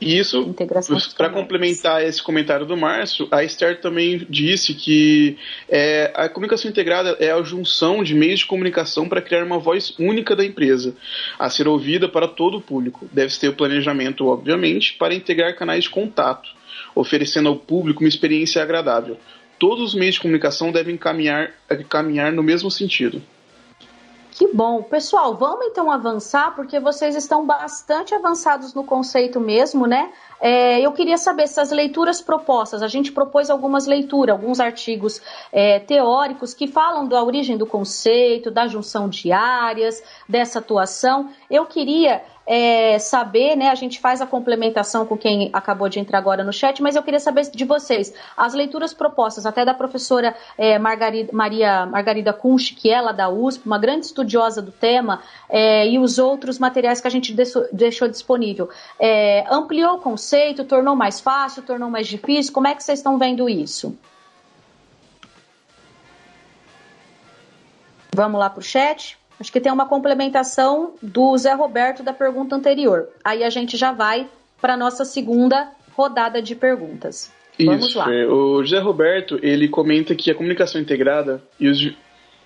E 0.00 0.16
isso, 0.16 0.54
para 1.16 1.28
complementar 1.28 2.04
esse 2.04 2.22
comentário 2.22 2.64
do 2.64 2.76
Márcio, 2.76 3.26
a 3.32 3.42
Esther 3.42 3.80
também 3.80 4.24
disse 4.30 4.72
que 4.72 5.36
é, 5.68 6.12
a 6.14 6.28
comunicação 6.28 6.70
integrada 6.70 7.16
é 7.18 7.32
a 7.32 7.42
junção 7.42 8.04
de 8.04 8.14
meios 8.14 8.40
de 8.40 8.46
comunicação 8.46 9.08
para 9.08 9.20
criar 9.20 9.42
uma 9.42 9.58
voz 9.58 9.92
única 9.98 10.36
da 10.36 10.44
empresa, 10.44 10.94
a 11.36 11.50
ser 11.50 11.66
ouvida 11.66 12.08
para 12.08 12.28
todo 12.28 12.58
o 12.58 12.60
público. 12.60 13.08
Deve-se 13.12 13.40
ter 13.40 13.48
o 13.48 13.54
planejamento, 13.54 14.26
obviamente, 14.26 14.94
para 14.94 15.14
integrar 15.14 15.56
canais 15.56 15.84
de 15.84 15.90
contato, 15.90 16.48
oferecendo 16.94 17.48
ao 17.48 17.56
público 17.56 18.00
uma 18.00 18.08
experiência 18.08 18.62
agradável. 18.62 19.18
todos 19.58 19.88
os 19.88 19.94
meios 19.96 20.14
de 20.14 20.20
comunicação 20.20 20.70
devem 20.70 20.96
caminhar, 20.96 21.50
caminhar 21.88 22.32
no 22.32 22.44
mesmo 22.44 22.70
sentido. 22.70 23.20
Que 24.38 24.46
bom. 24.46 24.84
Pessoal, 24.84 25.34
vamos 25.34 25.66
então 25.66 25.90
avançar, 25.90 26.54
porque 26.54 26.78
vocês 26.78 27.16
estão 27.16 27.44
bastante 27.44 28.14
avançados 28.14 28.72
no 28.72 28.84
conceito 28.84 29.40
mesmo, 29.40 29.84
né? 29.84 30.12
É, 30.40 30.80
eu 30.80 30.92
queria 30.92 31.18
saber 31.18 31.48
se 31.48 31.60
as 31.60 31.72
leituras 31.72 32.22
propostas, 32.22 32.80
a 32.80 32.86
gente 32.86 33.10
propôs 33.10 33.50
algumas 33.50 33.88
leituras, 33.88 34.32
alguns 34.32 34.60
artigos 34.60 35.20
é, 35.50 35.80
teóricos 35.80 36.54
que 36.54 36.68
falam 36.68 37.08
da 37.08 37.20
origem 37.20 37.56
do 37.56 37.66
conceito, 37.66 38.48
da 38.48 38.68
junção 38.68 39.08
de 39.08 39.32
áreas, 39.32 40.04
dessa 40.28 40.60
atuação. 40.60 41.30
Eu 41.50 41.66
queria 41.66 42.22
é, 42.48 42.98
saber, 42.98 43.54
né? 43.56 43.68
A 43.68 43.74
gente 43.74 44.00
faz 44.00 44.22
a 44.22 44.26
complementação 44.26 45.04
com 45.04 45.18
quem 45.18 45.50
acabou 45.52 45.86
de 45.86 46.00
entrar 46.00 46.16
agora 46.16 46.42
no 46.42 46.50
chat, 46.52 46.82
mas 46.82 46.96
eu 46.96 47.02
queria 47.02 47.20
saber 47.20 47.42
de 47.50 47.64
vocês 47.66 48.14
as 48.34 48.54
leituras 48.54 48.94
propostas, 48.94 49.44
até 49.44 49.66
da 49.66 49.74
professora 49.74 50.34
é, 50.56 50.78
Margarida, 50.78 51.30
Maria 51.30 51.84
Margarida 51.84 52.32
Kunsch, 52.32 52.74
que 52.74 52.90
é 52.90 52.98
lá 53.02 53.12
da 53.12 53.28
USP, 53.28 53.66
uma 53.66 53.78
grande 53.78 54.06
estudiosa 54.06 54.62
do 54.62 54.72
tema, 54.72 55.20
é, 55.46 55.86
e 55.86 55.98
os 55.98 56.18
outros 56.18 56.58
materiais 56.58 57.02
que 57.02 57.06
a 57.06 57.10
gente 57.10 57.36
deixou 57.70 58.08
disponível. 58.08 58.70
É, 58.98 59.44
ampliou 59.50 59.96
o 59.96 59.98
conceito, 59.98 60.64
tornou 60.64 60.96
mais 60.96 61.20
fácil, 61.20 61.62
tornou 61.62 61.90
mais 61.90 62.06
difícil? 62.06 62.54
Como 62.54 62.66
é 62.66 62.74
que 62.74 62.82
vocês 62.82 62.98
estão 62.98 63.18
vendo 63.18 63.46
isso? 63.46 63.94
Vamos 68.14 68.40
lá 68.40 68.48
para 68.48 68.60
o 68.60 68.62
chat? 68.62 69.18
Acho 69.40 69.52
que 69.52 69.60
tem 69.60 69.72
uma 69.72 69.86
complementação 69.86 70.94
do 71.00 71.36
Zé 71.38 71.54
Roberto 71.54 72.02
da 72.02 72.12
pergunta 72.12 72.56
anterior. 72.56 73.08
Aí 73.22 73.44
a 73.44 73.50
gente 73.50 73.76
já 73.76 73.92
vai 73.92 74.26
para 74.60 74.76
nossa 74.76 75.04
segunda 75.04 75.70
rodada 75.96 76.42
de 76.42 76.54
perguntas. 76.56 77.32
Vamos 77.58 77.88
Isso, 77.88 77.98
lá. 77.98 78.08
O 78.08 78.62
José 78.62 78.78
Roberto, 78.78 79.38
ele 79.42 79.68
comenta 79.68 80.14
que 80.14 80.30
a 80.30 80.34
comunicação 80.34 80.80
integrada 80.80 81.42
e 81.58 81.68
os, 81.68 81.80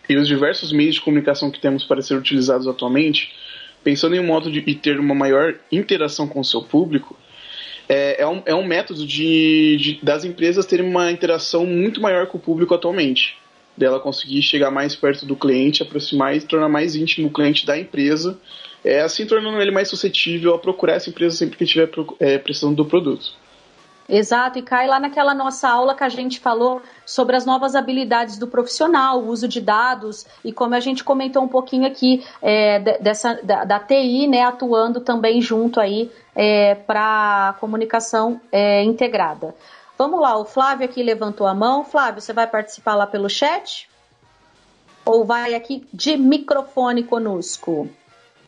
e 0.08 0.16
os 0.16 0.28
diversos 0.28 0.72
meios 0.72 0.94
de 0.96 1.00
comunicação 1.00 1.50
que 1.50 1.60
temos 1.60 1.84
para 1.84 2.02
ser 2.02 2.14
utilizados 2.14 2.66
atualmente, 2.66 3.32
pensando 3.82 4.14
em 4.14 4.20
um 4.20 4.26
modo 4.26 4.50
de, 4.50 4.60
de 4.60 4.74
ter 4.74 4.98
uma 4.98 5.14
maior 5.14 5.54
interação 5.70 6.26
com 6.26 6.40
o 6.40 6.44
seu 6.44 6.62
público, 6.62 7.16
é, 7.88 8.22
é, 8.22 8.26
um, 8.26 8.42
é 8.46 8.54
um 8.54 8.66
método 8.66 9.06
de, 9.06 9.76
de, 9.76 10.00
das 10.02 10.24
empresas 10.24 10.64
terem 10.64 10.86
uma 10.86 11.10
interação 11.10 11.66
muito 11.66 12.00
maior 12.00 12.26
com 12.26 12.38
o 12.38 12.40
público 12.40 12.74
atualmente 12.74 13.41
dela 13.76 14.00
conseguir 14.00 14.42
chegar 14.42 14.70
mais 14.70 14.94
perto 14.94 15.24
do 15.24 15.36
cliente, 15.36 15.82
aproximar 15.82 16.36
e 16.36 16.40
tornar 16.40 16.68
mais 16.68 16.94
íntimo 16.94 17.28
o 17.28 17.32
cliente 17.32 17.66
da 17.66 17.78
empresa, 17.78 18.38
é, 18.84 19.00
assim 19.00 19.26
tornando 19.26 19.60
ele 19.60 19.70
mais 19.70 19.88
suscetível 19.88 20.54
a 20.54 20.58
procurar 20.58 20.94
essa 20.94 21.08
empresa 21.08 21.36
sempre 21.36 21.56
que 21.56 21.64
estiver 21.64 21.88
é, 22.20 22.38
precisando 22.38 22.76
do 22.76 22.84
produto. 22.84 23.42
Exato, 24.08 24.58
e 24.58 24.62
cai 24.62 24.86
lá 24.86 24.98
naquela 24.98 25.32
nossa 25.32 25.68
aula 25.68 25.94
que 25.94 26.04
a 26.04 26.08
gente 26.08 26.40
falou 26.40 26.82
sobre 27.06 27.36
as 27.36 27.46
novas 27.46 27.74
habilidades 27.74 28.36
do 28.36 28.46
profissional, 28.46 29.20
o 29.20 29.28
uso 29.28 29.46
de 29.46 29.60
dados, 29.60 30.26
e 30.44 30.52
como 30.52 30.74
a 30.74 30.80
gente 30.80 31.04
comentou 31.04 31.42
um 31.42 31.48
pouquinho 31.48 31.86
aqui 31.86 32.22
é, 32.42 32.98
dessa, 32.98 33.40
da, 33.42 33.64
da, 33.64 33.78
TI, 33.78 34.26
né, 34.26 34.42
atuando 34.42 35.00
também 35.00 35.40
junto 35.40 35.80
aí 35.80 36.10
é, 36.34 36.74
para 36.74 37.56
comunicação 37.60 38.40
é, 38.50 38.82
integrada. 38.82 39.54
Vamos 40.02 40.20
lá, 40.20 40.36
o 40.36 40.44
Flávio 40.44 40.84
aqui 40.84 41.00
levantou 41.00 41.46
a 41.46 41.54
mão. 41.54 41.84
Flávio, 41.84 42.20
você 42.20 42.32
vai 42.32 42.44
participar 42.44 42.96
lá 42.96 43.06
pelo 43.06 43.30
chat? 43.30 43.88
Ou 45.04 45.24
vai 45.24 45.54
aqui 45.54 45.86
de 45.94 46.16
microfone 46.16 47.04
conosco? 47.04 47.88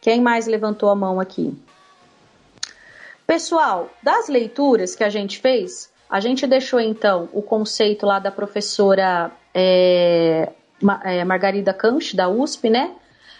Quem 0.00 0.20
mais 0.20 0.48
levantou 0.48 0.90
a 0.90 0.96
mão 0.96 1.20
aqui? 1.20 1.56
Pessoal, 3.24 3.88
das 4.02 4.26
leituras 4.26 4.96
que 4.96 5.04
a 5.04 5.08
gente 5.08 5.38
fez, 5.38 5.92
a 6.10 6.18
gente 6.18 6.44
deixou 6.44 6.80
então 6.80 7.28
o 7.32 7.40
conceito 7.40 8.04
lá 8.04 8.18
da 8.18 8.32
professora 8.32 9.30
é, 9.54 10.50
é 11.04 11.24
Margarida 11.24 11.72
Kunsch, 11.72 12.16
da 12.16 12.28
USP, 12.28 12.68
né? 12.68 12.96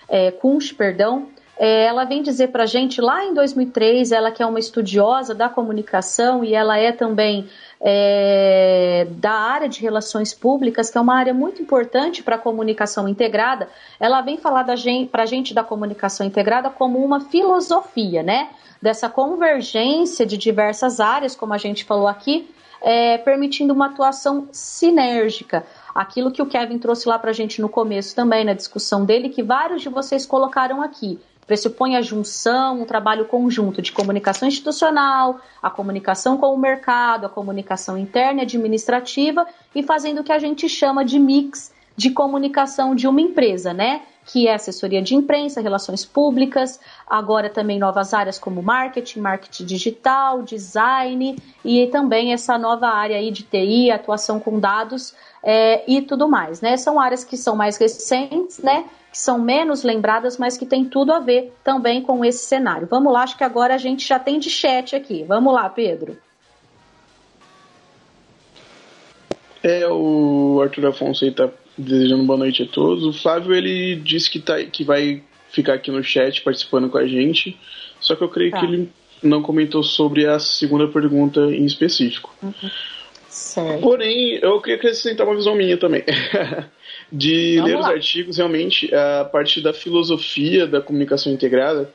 É, 0.09 0.31
Kunsch, 0.31 0.73
perdão. 0.73 1.31
É, 1.57 1.85
ela 1.85 2.05
vem 2.05 2.23
dizer 2.23 2.49
para 2.49 2.65
a 2.65 2.67
gente 2.67 3.01
lá 3.01 3.25
em 3.25 3.33
2003, 3.33 4.11
ela 4.11 4.31
que 4.31 4.43
é 4.43 4.47
uma 4.47 4.59
estudiosa 4.59 5.35
da 5.35 5.49
comunicação 5.49 6.45
e 6.45 6.55
ela 6.55 6.79
é 6.79 6.91
também 6.91 7.49
é, 7.87 9.07
da 9.11 9.33
área 9.33 9.69
de 9.69 9.83
relações 9.83 10.33
públicas, 10.33 10.89
que 10.89 10.97
é 10.97 11.01
uma 11.01 11.15
área 11.15 11.35
muito 11.35 11.61
importante 11.61 12.23
para 12.23 12.37
a 12.37 12.39
comunicação 12.39 13.07
integrada, 13.07 13.69
ela 14.01 14.23
vem 14.23 14.39
falar 14.39 14.65
para 14.65 15.23
a 15.23 15.27
gente 15.27 15.53
da 15.53 15.63
comunicação 15.63 16.27
integrada 16.27 16.71
como 16.71 17.05
uma 17.05 17.21
filosofia, 17.21 18.23
né? 18.23 18.49
Dessa 18.81 19.11
convergência 19.11 20.25
de 20.25 20.39
diversas 20.39 20.99
áreas, 20.99 21.37
como 21.37 21.53
a 21.53 21.59
gente 21.59 21.85
falou 21.85 22.09
aqui, 22.09 22.49
é, 22.81 23.19
permitindo 23.19 23.75
uma 23.75 23.87
atuação 23.87 24.49
sinérgica. 24.51 25.65
Aquilo 25.95 26.31
que 26.31 26.41
o 26.41 26.47
Kevin 26.47 26.79
trouxe 26.79 27.07
lá 27.07 27.19
para 27.19 27.31
a 27.31 27.35
gente 27.35 27.61
no 27.61 27.69
começo 27.69 28.17
também, 28.17 28.45
na 28.45 28.55
discussão 28.55 29.05
dele, 29.05 29.29
que 29.29 29.43
vários 29.43 29.83
de 29.83 29.91
vocês 29.91 30.25
colocaram 30.25 30.81
aqui 30.81 31.19
pressupõe 31.47 31.97
a 31.97 32.03
junção, 32.03 32.83
um 32.83 32.85
trabalho 32.85 33.27
conjunto 33.27 33.83
de 33.83 33.93
comunicação 33.93 34.49
institucional, 34.49 35.41
a 35.63 35.71
comunicação 35.71 36.37
com 36.37 36.55
o 36.55 36.59
mercado, 36.59 37.27
a 37.27 37.29
comunicação 37.29 37.97
interna 37.99 38.41
e 38.41 38.45
administrativa 38.45 39.47
e 39.75 39.83
fazendo 39.83 40.21
o 40.21 40.25
que 40.25 40.33
a 40.33 40.39
gente 40.39 40.69
chama 40.69 41.05
de 41.05 41.19
mix 41.19 41.75
de 41.97 42.11
comunicação 42.11 42.95
de 42.95 43.07
uma 43.07 43.21
empresa, 43.21 43.73
né? 43.73 44.03
Que 44.27 44.49
é 44.49 44.55
assessoria 44.55 45.03
de 45.03 45.15
imprensa, 45.15 45.61
relações 45.61 46.05
públicas, 46.05 46.81
agora 47.07 47.51
também 47.51 47.79
novas 47.79 48.15
áreas 48.15 48.39
como 48.39 48.63
marketing, 48.63 49.21
marketing 49.21 49.65
digital, 49.65 50.43
design 50.43 51.37
e 51.65 51.87
também 51.89 52.33
essa 52.33 52.59
nova 52.59 52.89
área 52.89 53.17
aí 53.17 53.31
de 53.31 53.43
TI, 53.43 53.91
atuação 53.91 54.41
com 54.41 54.59
dados 54.59 55.15
é, 55.43 55.85
e 55.87 56.01
tudo 56.03 56.29
mais, 56.29 56.61
né? 56.61 56.77
São 56.77 56.99
áreas 56.99 57.23
que 57.23 57.37
são 57.37 57.55
mais 57.55 57.77
recentes, 57.77 58.59
né? 58.59 58.87
Que 59.15 59.21
são 59.21 59.39
menos 59.39 59.85
lembradas, 59.85 60.37
mas 60.39 60.57
que 60.57 60.67
tem 60.67 60.85
tudo 60.85 61.13
a 61.13 61.21
ver 61.21 61.53
também 61.63 62.03
com 62.03 62.25
esse 62.25 62.47
cenário. 62.47 62.89
Vamos 62.91 63.13
lá, 63.13 63.23
acho 63.23 63.39
que 63.39 63.45
agora 63.45 63.73
a 63.73 63.79
gente 63.79 64.05
já 64.05 64.19
tem 64.19 64.41
de 64.41 64.51
chat 64.51 64.97
aqui. 64.97 65.23
Vamos 65.23 65.55
lá, 65.55 65.71
Pedro. 65.71 66.19
É, 69.63 69.87
o 69.87 70.59
Arthur 70.61 70.87
Afonso 70.87 71.25
aí 71.25 71.31
tá 71.31 71.49
desejando 71.79 72.25
boa 72.25 72.41
noite 72.41 72.65
a 72.65 72.67
todos. 72.67 73.05
O 73.05 73.13
Flávio, 73.13 73.55
ele 73.55 73.95
disse 73.95 74.29
que, 74.29 74.41
tá, 74.41 74.65
que 74.65 74.83
vai 74.83 75.23
ficar 75.49 75.75
aqui 75.75 75.93
no 75.93 76.03
chat 76.03 76.43
participando 76.43 76.91
com 76.91 76.99
a 76.99 77.07
gente, 77.07 77.57
só 78.01 78.17
que 78.17 78.25
eu 78.25 78.29
creio 78.29 78.51
tá. 78.51 78.59
que 78.59 78.67
ele 78.67 78.91
não 79.23 79.43
comentou 79.43 79.85
sobre 79.85 80.27
a 80.27 80.41
segunda 80.41 80.89
pergunta 80.89 81.39
em 81.55 81.65
específico. 81.65 82.35
Uhum. 82.43 82.53
Certo. 83.29 83.81
Porém, 83.81 84.41
eu 84.43 84.61
queria 84.61 84.75
acrescentar 84.75 85.25
uma 85.25 85.37
visão 85.37 85.55
minha 85.55 85.77
também. 85.77 86.03
de 87.13 87.57
Vamos 87.57 87.71
ler 87.71 87.77
lá. 87.77 87.81
os 87.81 87.87
artigos, 87.95 88.37
realmente, 88.37 88.95
a 88.95 89.25
parte 89.25 89.61
da 89.61 89.73
filosofia 89.73 90.67
da 90.67 90.81
comunicação 90.81 91.33
integrada 91.33 91.93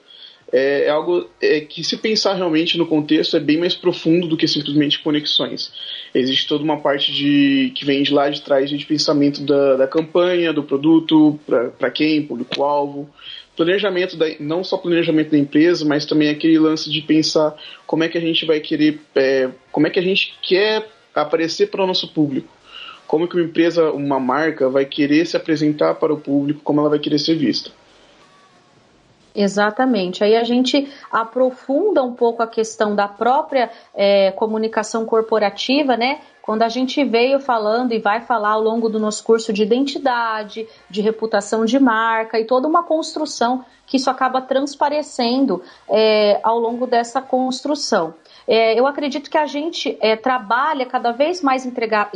é, 0.51 0.85
é 0.85 0.89
algo 0.89 1.29
é, 1.41 1.61
que, 1.61 1.83
se 1.83 1.97
pensar 1.97 2.33
realmente 2.33 2.77
no 2.77 2.87
contexto, 2.87 3.37
é 3.37 3.39
bem 3.39 3.57
mais 3.57 3.75
profundo 3.75 4.27
do 4.27 4.37
que 4.37 4.47
simplesmente 4.47 4.99
conexões. 4.99 5.71
Existe 6.13 6.47
toda 6.47 6.63
uma 6.63 6.79
parte 6.79 7.11
de 7.11 7.71
que 7.75 7.85
vem 7.85 8.03
de 8.03 8.13
lá 8.13 8.29
de 8.29 8.41
trás 8.41 8.69
de 8.69 8.85
pensamento 8.85 9.41
da, 9.41 9.75
da 9.75 9.87
campanha, 9.87 10.51
do 10.51 10.63
produto, 10.63 11.39
para 11.77 11.91
quem, 11.91 12.23
público-alvo, 12.23 13.09
planejamento, 13.55 14.17
da, 14.17 14.25
não 14.39 14.63
só 14.63 14.77
planejamento 14.77 15.31
da 15.31 15.37
empresa, 15.37 15.85
mas 15.85 16.05
também 16.05 16.29
aquele 16.29 16.57
lance 16.57 16.89
de 16.89 17.01
pensar 17.01 17.55
como 17.85 18.03
é 18.03 18.09
que 18.09 18.17
a 18.17 18.21
gente 18.21 18.45
vai 18.45 18.59
querer, 18.59 18.99
é, 19.15 19.49
como 19.71 19.85
é 19.85 19.89
que 19.89 19.99
a 19.99 20.03
gente 20.03 20.33
quer 20.41 20.87
aparecer 21.13 21.69
para 21.69 21.83
o 21.83 21.87
nosso 21.87 22.07
público 22.13 22.58
como 23.09 23.27
que 23.27 23.35
uma 23.35 23.43
empresa, 23.43 23.91
uma 23.91 24.19
marca 24.19 24.69
vai 24.69 24.85
querer 24.85 25.25
se 25.25 25.35
apresentar 25.35 25.95
para 25.95 26.13
o 26.13 26.19
público, 26.19 26.61
como 26.63 26.79
ela 26.79 26.89
vai 26.89 26.99
querer 26.99 27.17
ser 27.17 27.35
vista. 27.35 27.71
Exatamente. 29.33 30.23
Aí 30.23 30.35
a 30.35 30.43
gente 30.43 30.87
aprofunda 31.11 32.03
um 32.03 32.13
pouco 32.13 32.43
a 32.43 32.47
questão 32.47 32.93
da 32.95 33.07
própria 33.07 33.71
é, 33.95 34.29
comunicação 34.33 35.07
corporativa, 35.07 35.97
né? 35.97 36.19
Quando 36.43 36.61
a 36.61 36.69
gente 36.69 37.03
veio 37.03 37.39
falando 37.39 37.93
e 37.93 37.99
vai 37.99 38.21
falar 38.21 38.51
ao 38.51 38.61
longo 38.61 38.87
do 38.87 38.99
nosso 38.99 39.23
curso 39.23 39.51
de 39.51 39.63
identidade, 39.63 40.67
de 40.87 41.01
reputação 41.01 41.65
de 41.65 41.79
marca 41.79 42.39
e 42.39 42.45
toda 42.45 42.67
uma 42.67 42.83
construção 42.83 43.65
que 43.87 43.97
isso 43.97 44.09
acaba 44.11 44.39
transparecendo 44.39 45.63
é, 45.89 46.39
ao 46.43 46.59
longo 46.59 46.85
dessa 46.85 47.23
construção. 47.23 48.13
É, 48.51 48.79
eu 48.79 48.87
acredito 48.87 49.29
que 49.29 49.37
a 49.37 49.45
gente 49.45 49.95
é, 50.01 50.15
trabalha 50.15 50.83
cada 50.83 51.11
vez 51.11 51.39
mais 51.39 51.67
entrega, 51.67 52.09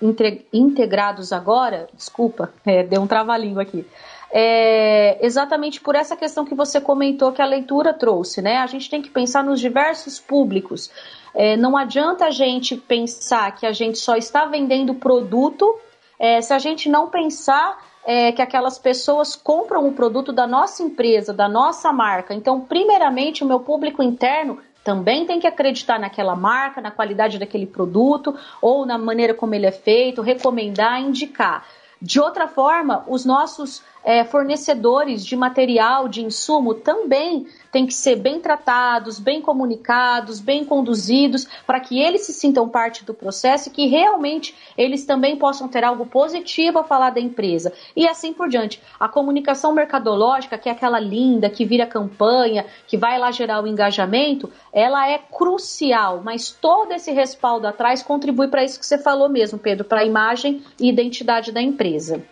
entre, 0.00 0.46
integrados 0.52 1.32
agora, 1.32 1.88
desculpa, 1.92 2.52
é, 2.64 2.84
deu 2.84 3.02
um 3.02 3.08
trava-língua 3.08 3.62
aqui, 3.62 3.84
é, 4.30 5.18
exatamente 5.20 5.80
por 5.80 5.96
essa 5.96 6.14
questão 6.14 6.44
que 6.44 6.54
você 6.54 6.80
comentou 6.80 7.32
que 7.32 7.42
a 7.42 7.44
leitura 7.44 7.92
trouxe, 7.92 8.40
né? 8.40 8.58
A 8.58 8.66
gente 8.68 8.88
tem 8.88 9.02
que 9.02 9.10
pensar 9.10 9.42
nos 9.42 9.58
diversos 9.58 10.20
públicos. 10.20 10.92
É, 11.34 11.56
não 11.56 11.76
adianta 11.76 12.26
a 12.26 12.30
gente 12.30 12.76
pensar 12.76 13.56
que 13.56 13.66
a 13.66 13.72
gente 13.72 13.98
só 13.98 14.14
está 14.14 14.44
vendendo 14.44 14.94
produto 14.94 15.76
é, 16.20 16.40
se 16.40 16.52
a 16.52 16.60
gente 16.60 16.88
não 16.88 17.08
pensar 17.08 17.76
é, 18.06 18.30
que 18.30 18.40
aquelas 18.40 18.78
pessoas 18.78 19.34
compram 19.34 19.88
o 19.88 19.92
produto 19.92 20.32
da 20.32 20.46
nossa 20.46 20.84
empresa, 20.84 21.32
da 21.32 21.48
nossa 21.48 21.92
marca. 21.92 22.32
Então, 22.32 22.60
primeiramente, 22.60 23.42
o 23.42 23.46
meu 23.46 23.58
público 23.58 24.02
interno 24.02 24.58
também 24.90 25.24
tem 25.24 25.38
que 25.38 25.46
acreditar 25.46 26.00
naquela 26.00 26.34
marca, 26.34 26.80
na 26.80 26.90
qualidade 26.90 27.38
daquele 27.38 27.64
produto 27.64 28.34
ou 28.60 28.84
na 28.84 28.98
maneira 28.98 29.32
como 29.32 29.54
ele 29.54 29.66
é 29.66 29.70
feito, 29.70 30.20
recomendar, 30.20 31.00
indicar. 31.00 31.64
De 32.02 32.18
outra 32.18 32.48
forma, 32.48 33.04
os 33.06 33.24
nossos 33.24 33.84
é, 34.04 34.24
fornecedores 34.24 35.24
de 35.24 35.36
material, 35.36 36.08
de 36.08 36.22
insumo, 36.22 36.74
também 36.74 37.46
têm 37.70 37.86
que 37.86 37.94
ser 37.94 38.16
bem 38.16 38.40
tratados, 38.40 39.18
bem 39.18 39.40
comunicados, 39.40 40.40
bem 40.40 40.64
conduzidos, 40.64 41.46
para 41.66 41.80
que 41.80 42.00
eles 42.00 42.22
se 42.22 42.32
sintam 42.32 42.68
parte 42.68 43.04
do 43.04 43.14
processo 43.14 43.68
e 43.68 43.72
que 43.72 43.86
realmente 43.86 44.54
eles 44.76 45.04
também 45.04 45.36
possam 45.36 45.68
ter 45.68 45.84
algo 45.84 46.06
positivo 46.06 46.78
a 46.78 46.84
falar 46.84 47.10
da 47.10 47.20
empresa. 47.20 47.72
E 47.94 48.08
assim 48.08 48.32
por 48.32 48.48
diante. 48.48 48.82
A 48.98 49.08
comunicação 49.08 49.72
mercadológica, 49.72 50.58
que 50.58 50.68
é 50.68 50.72
aquela 50.72 50.98
linda, 50.98 51.48
que 51.48 51.64
vira 51.64 51.86
campanha, 51.86 52.66
que 52.86 52.96
vai 52.96 53.18
lá 53.18 53.30
gerar 53.30 53.62
o 53.62 53.66
engajamento, 53.66 54.50
ela 54.72 55.08
é 55.08 55.18
crucial, 55.18 56.20
mas 56.24 56.50
todo 56.50 56.92
esse 56.92 57.12
respaldo 57.12 57.66
atrás 57.66 58.02
contribui 58.02 58.48
para 58.48 58.64
isso 58.64 58.78
que 58.78 58.86
você 58.86 58.98
falou 58.98 59.28
mesmo, 59.28 59.58
Pedro, 59.58 59.84
para 59.84 60.00
a 60.00 60.04
imagem 60.04 60.62
e 60.78 60.88
identidade 60.88 61.52
da 61.52 61.60
empresa. 61.60 62.24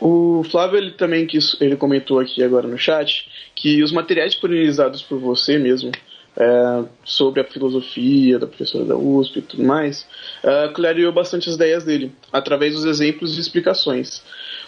O 0.00 0.44
Flávio 0.44 0.78
ele 0.78 0.90
também 0.92 1.26
que 1.26 1.38
ele 1.60 1.76
comentou 1.76 2.20
aqui 2.20 2.42
agora 2.42 2.68
no 2.68 2.78
chat 2.78 3.28
que 3.54 3.82
os 3.82 3.90
materiais 3.90 4.32
disponibilizados 4.32 5.02
por 5.02 5.18
você 5.18 5.58
mesmo 5.58 5.90
é, 6.36 6.84
sobre 7.04 7.40
a 7.40 7.44
filosofia 7.44 8.38
da 8.38 8.46
professora 8.46 8.84
da 8.84 8.96
USP 8.96 9.38
e 9.40 9.42
tudo 9.42 9.64
mais 9.64 10.06
é, 10.44 10.68
clareou 10.68 11.12
bastante 11.12 11.48
as 11.48 11.56
ideias 11.56 11.82
dele 11.82 12.12
através 12.32 12.74
dos 12.74 12.84
exemplos 12.84 13.36
e 13.36 13.40
explicações. 13.40 14.22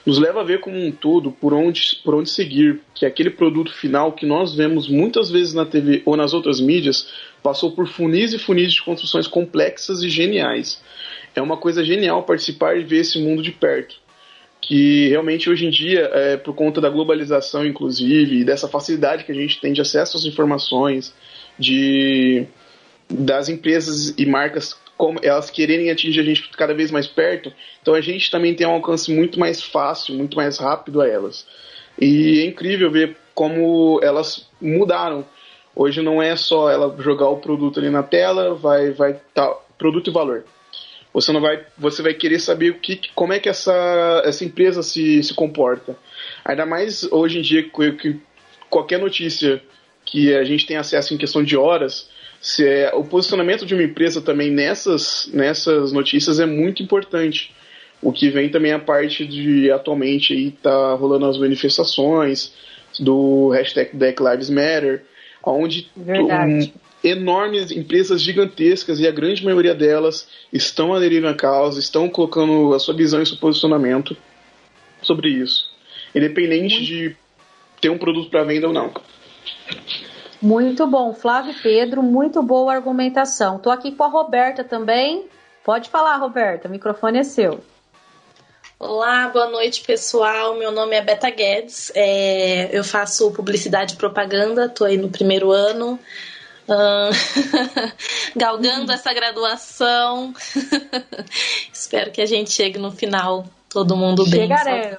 Nos 0.04 0.18
leva 0.18 0.40
a 0.40 0.44
ver 0.44 0.60
como 0.60 0.76
um 0.76 0.90
todo 0.90 1.30
por 1.30 1.54
onde, 1.54 2.00
por 2.02 2.14
onde 2.14 2.28
seguir, 2.28 2.80
que 2.94 3.06
aquele 3.06 3.30
produto 3.30 3.72
final 3.72 4.12
que 4.12 4.26
nós 4.26 4.54
vemos 4.54 4.88
muitas 4.88 5.30
vezes 5.30 5.54
na 5.54 5.64
TV 5.64 6.02
ou 6.04 6.16
nas 6.16 6.32
outras 6.32 6.60
mídias 6.60 7.06
passou 7.42 7.70
por 7.70 7.86
funis 7.86 8.32
e 8.32 8.38
funis 8.38 8.72
de 8.72 8.82
construções 8.82 9.28
complexas 9.28 10.02
e 10.02 10.08
geniais. 10.08 10.82
É 11.36 11.42
uma 11.42 11.56
coisa 11.56 11.84
genial 11.84 12.24
participar 12.24 12.76
e 12.76 12.82
ver 12.82 13.00
esse 13.00 13.20
mundo 13.20 13.42
de 13.42 13.52
perto 13.52 14.00
que 14.60 15.08
realmente 15.08 15.48
hoje 15.48 15.66
em 15.66 15.70
dia, 15.70 16.10
é, 16.12 16.36
por 16.36 16.54
conta 16.54 16.80
da 16.80 16.90
globalização, 16.90 17.66
inclusive, 17.66 18.40
e 18.40 18.44
dessa 18.44 18.68
facilidade 18.68 19.24
que 19.24 19.32
a 19.32 19.34
gente 19.34 19.60
tem 19.60 19.72
de 19.72 19.80
acesso 19.80 20.16
às 20.16 20.24
informações, 20.24 21.14
de 21.58 22.46
das 23.12 23.48
empresas 23.48 24.14
e 24.16 24.24
marcas 24.24 24.78
como 24.96 25.18
elas 25.22 25.50
quererem 25.50 25.90
atingir 25.90 26.20
a 26.20 26.22
gente 26.22 26.48
cada 26.50 26.72
vez 26.72 26.90
mais 26.90 27.06
perto, 27.06 27.52
então 27.80 27.94
a 27.94 28.00
gente 28.00 28.30
também 28.30 28.54
tem 28.54 28.66
um 28.66 28.72
alcance 28.72 29.12
muito 29.12 29.40
mais 29.40 29.60
fácil, 29.62 30.14
muito 30.14 30.36
mais 30.36 30.58
rápido 30.58 31.00
a 31.00 31.08
elas. 31.08 31.46
E 31.98 32.40
é 32.40 32.44
incrível 32.44 32.90
ver 32.90 33.16
como 33.34 33.98
elas 34.02 34.46
mudaram. 34.60 35.24
Hoje 35.74 36.02
não 36.02 36.22
é 36.22 36.36
só 36.36 36.70
ela 36.70 36.94
jogar 36.98 37.28
o 37.30 37.38
produto 37.38 37.80
ali 37.80 37.90
na 37.90 38.02
tela, 38.02 38.54
vai 38.54 38.90
vai 38.92 39.18
tá, 39.34 39.50
produto 39.78 40.10
e 40.10 40.12
valor 40.12 40.44
você 41.12 41.32
não 41.32 41.40
vai 41.40 41.64
você 41.76 42.02
vai 42.02 42.14
querer 42.14 42.38
saber 42.38 42.70
o 42.70 42.78
que 42.78 43.00
como 43.14 43.32
é 43.32 43.38
que 43.38 43.48
essa, 43.48 44.22
essa 44.24 44.44
empresa 44.44 44.82
se, 44.82 45.22
se 45.22 45.34
comporta. 45.34 45.96
Ainda 46.44 46.64
mais 46.64 47.04
hoje 47.10 47.38
em 47.38 47.42
dia 47.42 47.62
que 47.62 48.20
qualquer 48.68 48.98
notícia 48.98 49.62
que 50.04 50.34
a 50.34 50.44
gente 50.44 50.66
tem 50.66 50.76
acesso 50.76 51.12
em 51.12 51.18
questão 51.18 51.42
de 51.42 51.56
horas 51.56 52.08
se 52.40 52.66
é, 52.66 52.90
o 52.94 53.04
posicionamento 53.04 53.66
de 53.66 53.74
uma 53.74 53.82
empresa 53.82 54.20
também 54.20 54.50
nessas 54.50 55.28
nessas 55.32 55.92
notícias 55.92 56.40
é 56.40 56.46
muito 56.46 56.82
importante. 56.82 57.54
O 58.02 58.12
que 58.12 58.30
vem 58.30 58.48
também 58.48 58.72
a 58.72 58.78
parte 58.78 59.26
de 59.26 59.70
atualmente 59.70 60.32
aí 60.32 60.50
tá 60.52 60.94
rolando 60.94 61.26
as 61.26 61.38
manifestações 61.38 62.54
do 62.98 63.50
hashtag 63.50 63.90
Black 63.94 64.22
Lives 64.22 64.48
Matter 64.48 65.04
onde 65.44 65.90
Verdade 65.96 66.72
enormes 67.02 67.70
empresas 67.70 68.20
gigantescas 68.20 69.00
e 69.00 69.06
a 69.06 69.10
grande 69.10 69.44
maioria 69.44 69.74
delas 69.74 70.28
estão 70.52 70.92
aderindo 70.92 71.28
à 71.28 71.34
causa, 71.34 71.80
estão 71.80 72.08
colocando 72.08 72.74
a 72.74 72.78
sua 72.78 72.94
visão 72.94 73.22
e 73.22 73.26
seu 73.26 73.36
posicionamento 73.36 74.16
sobre 75.02 75.30
isso, 75.30 75.70
independente 76.14 76.84
de 76.84 77.16
ter 77.80 77.88
um 77.88 77.98
produto 77.98 78.30
para 78.30 78.44
venda 78.44 78.66
ou 78.66 78.72
não. 78.72 78.92
Muito 80.42 80.86
bom, 80.86 81.12
Flávio 81.12 81.54
Pedro, 81.62 82.02
muito 82.02 82.42
boa 82.42 82.72
argumentação. 82.74 83.56
Estou 83.56 83.72
aqui 83.72 83.92
com 83.92 84.04
a 84.04 84.08
Roberta 84.08 84.64
também. 84.64 85.26
Pode 85.64 85.90
falar, 85.90 86.16
Roberta, 86.16 86.68
o 86.68 86.70
microfone 86.70 87.18
é 87.18 87.22
seu. 87.22 87.60
Olá, 88.78 89.28
boa 89.28 89.50
noite 89.50 89.82
pessoal. 89.82 90.54
Meu 90.56 90.72
nome 90.72 90.96
é 90.96 91.02
Beta 91.02 91.28
Guedes, 91.28 91.92
é, 91.94 92.70
eu 92.72 92.82
faço 92.82 93.30
publicidade 93.30 93.92
e 93.92 93.96
propaganda, 93.98 94.64
estou 94.64 94.86
aí 94.86 94.96
no 94.96 95.10
primeiro 95.10 95.50
ano. 95.50 95.98
Uh, 96.70 97.10
galgando 98.36 98.92
essa 98.92 99.12
graduação. 99.12 100.32
Espero 101.74 102.12
que 102.12 102.20
a 102.20 102.26
gente 102.26 102.52
chegue 102.52 102.78
no 102.78 102.92
final, 102.92 103.44
todo 103.68 103.96
mundo 103.96 104.24
bem, 104.30 104.48
saudável, 104.48 104.98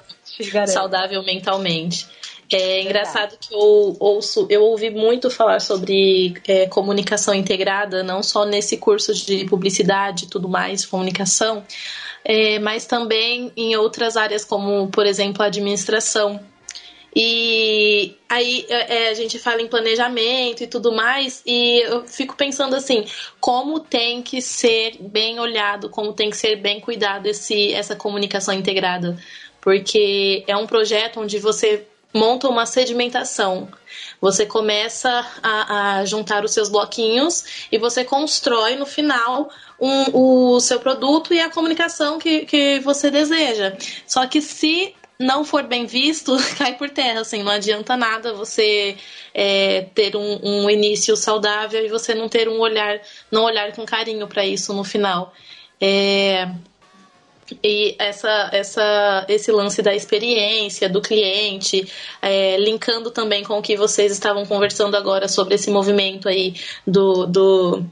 saudável 0.66 1.22
mentalmente. 1.22 2.06
É 2.52 2.82
engraçado 2.82 3.38
que 3.40 3.54
eu 3.54 3.96
ouço, 3.98 4.46
eu 4.50 4.62
ouvi 4.62 4.90
muito 4.90 5.30
falar 5.30 5.60
sobre 5.60 6.34
é, 6.46 6.66
comunicação 6.66 7.32
integrada, 7.32 8.02
não 8.02 8.22
só 8.22 8.44
nesse 8.44 8.76
curso 8.76 9.14
de 9.14 9.46
publicidade 9.46 10.26
e 10.26 10.28
tudo 10.28 10.50
mais, 10.50 10.84
comunicação, 10.84 11.64
é, 12.22 12.58
mas 12.58 12.84
também 12.84 13.50
em 13.56 13.74
outras 13.76 14.18
áreas, 14.18 14.44
como, 14.44 14.88
por 14.88 15.06
exemplo, 15.06 15.42
a 15.42 15.46
administração. 15.46 16.38
E 17.14 18.16
aí 18.28 18.64
é, 18.68 19.06
é, 19.06 19.08
a 19.10 19.14
gente 19.14 19.38
fala 19.38 19.60
em 19.60 19.68
planejamento 19.68 20.62
e 20.62 20.66
tudo 20.66 20.92
mais, 20.92 21.42
e 21.44 21.80
eu 21.80 22.06
fico 22.06 22.34
pensando 22.34 22.74
assim, 22.74 23.04
como 23.38 23.80
tem 23.80 24.22
que 24.22 24.40
ser 24.40 24.96
bem 24.98 25.38
olhado, 25.38 25.90
como 25.90 26.12
tem 26.12 26.30
que 26.30 26.36
ser 26.36 26.56
bem 26.56 26.80
cuidado 26.80 27.26
esse, 27.26 27.72
essa 27.74 27.94
comunicação 27.94 28.54
integrada. 28.54 29.16
Porque 29.60 30.42
é 30.46 30.56
um 30.56 30.66
projeto 30.66 31.20
onde 31.20 31.38
você 31.38 31.86
monta 32.12 32.48
uma 32.48 32.66
sedimentação. 32.66 33.68
Você 34.20 34.44
começa 34.44 35.26
a, 35.42 35.98
a 35.98 36.04
juntar 36.04 36.44
os 36.44 36.52
seus 36.52 36.68
bloquinhos 36.68 37.66
e 37.70 37.78
você 37.78 38.04
constrói 38.04 38.76
no 38.76 38.86
final 38.86 39.50
um, 39.80 40.54
o 40.54 40.60
seu 40.60 40.78
produto 40.80 41.32
e 41.32 41.40
a 41.40 41.50
comunicação 41.50 42.18
que, 42.18 42.44
que 42.44 42.80
você 42.80 43.10
deseja. 43.10 43.76
Só 44.06 44.26
que 44.26 44.40
se 44.40 44.94
não 45.22 45.44
for 45.44 45.62
bem 45.62 45.86
visto, 45.86 46.36
cai 46.58 46.76
por 46.76 46.90
terra. 46.90 47.20
Assim, 47.20 47.42
não 47.42 47.52
adianta 47.52 47.96
nada 47.96 48.34
você 48.34 48.96
é, 49.32 49.86
ter 49.94 50.16
um, 50.16 50.40
um, 50.42 50.70
início 50.70 51.16
saudável 51.16 51.84
e 51.84 51.88
você 51.88 52.14
não 52.14 52.28
ter 52.28 52.48
um 52.48 52.58
olhar, 52.58 53.00
não 53.30 53.44
olhar 53.44 53.72
com 53.72 53.86
carinho 53.86 54.26
para 54.26 54.44
isso 54.44 54.74
no 54.74 54.84
final. 54.84 55.32
É, 55.80 56.48
e 57.62 57.96
essa, 57.98 58.50
essa, 58.52 59.26
esse 59.28 59.50
lance 59.50 59.82
da 59.82 59.94
experiência 59.94 60.88
do 60.88 61.00
cliente, 61.00 61.90
é, 62.20 62.56
linkando 62.56 63.10
também 63.10 63.42
com 63.42 63.58
o 63.58 63.62
que 63.62 63.76
vocês 63.76 64.12
estavam 64.12 64.46
conversando 64.46 64.96
agora 64.96 65.28
sobre 65.28 65.54
esse 65.54 65.70
movimento 65.70 66.28
aí 66.28 66.54
do, 66.86 67.26
do 67.26 67.84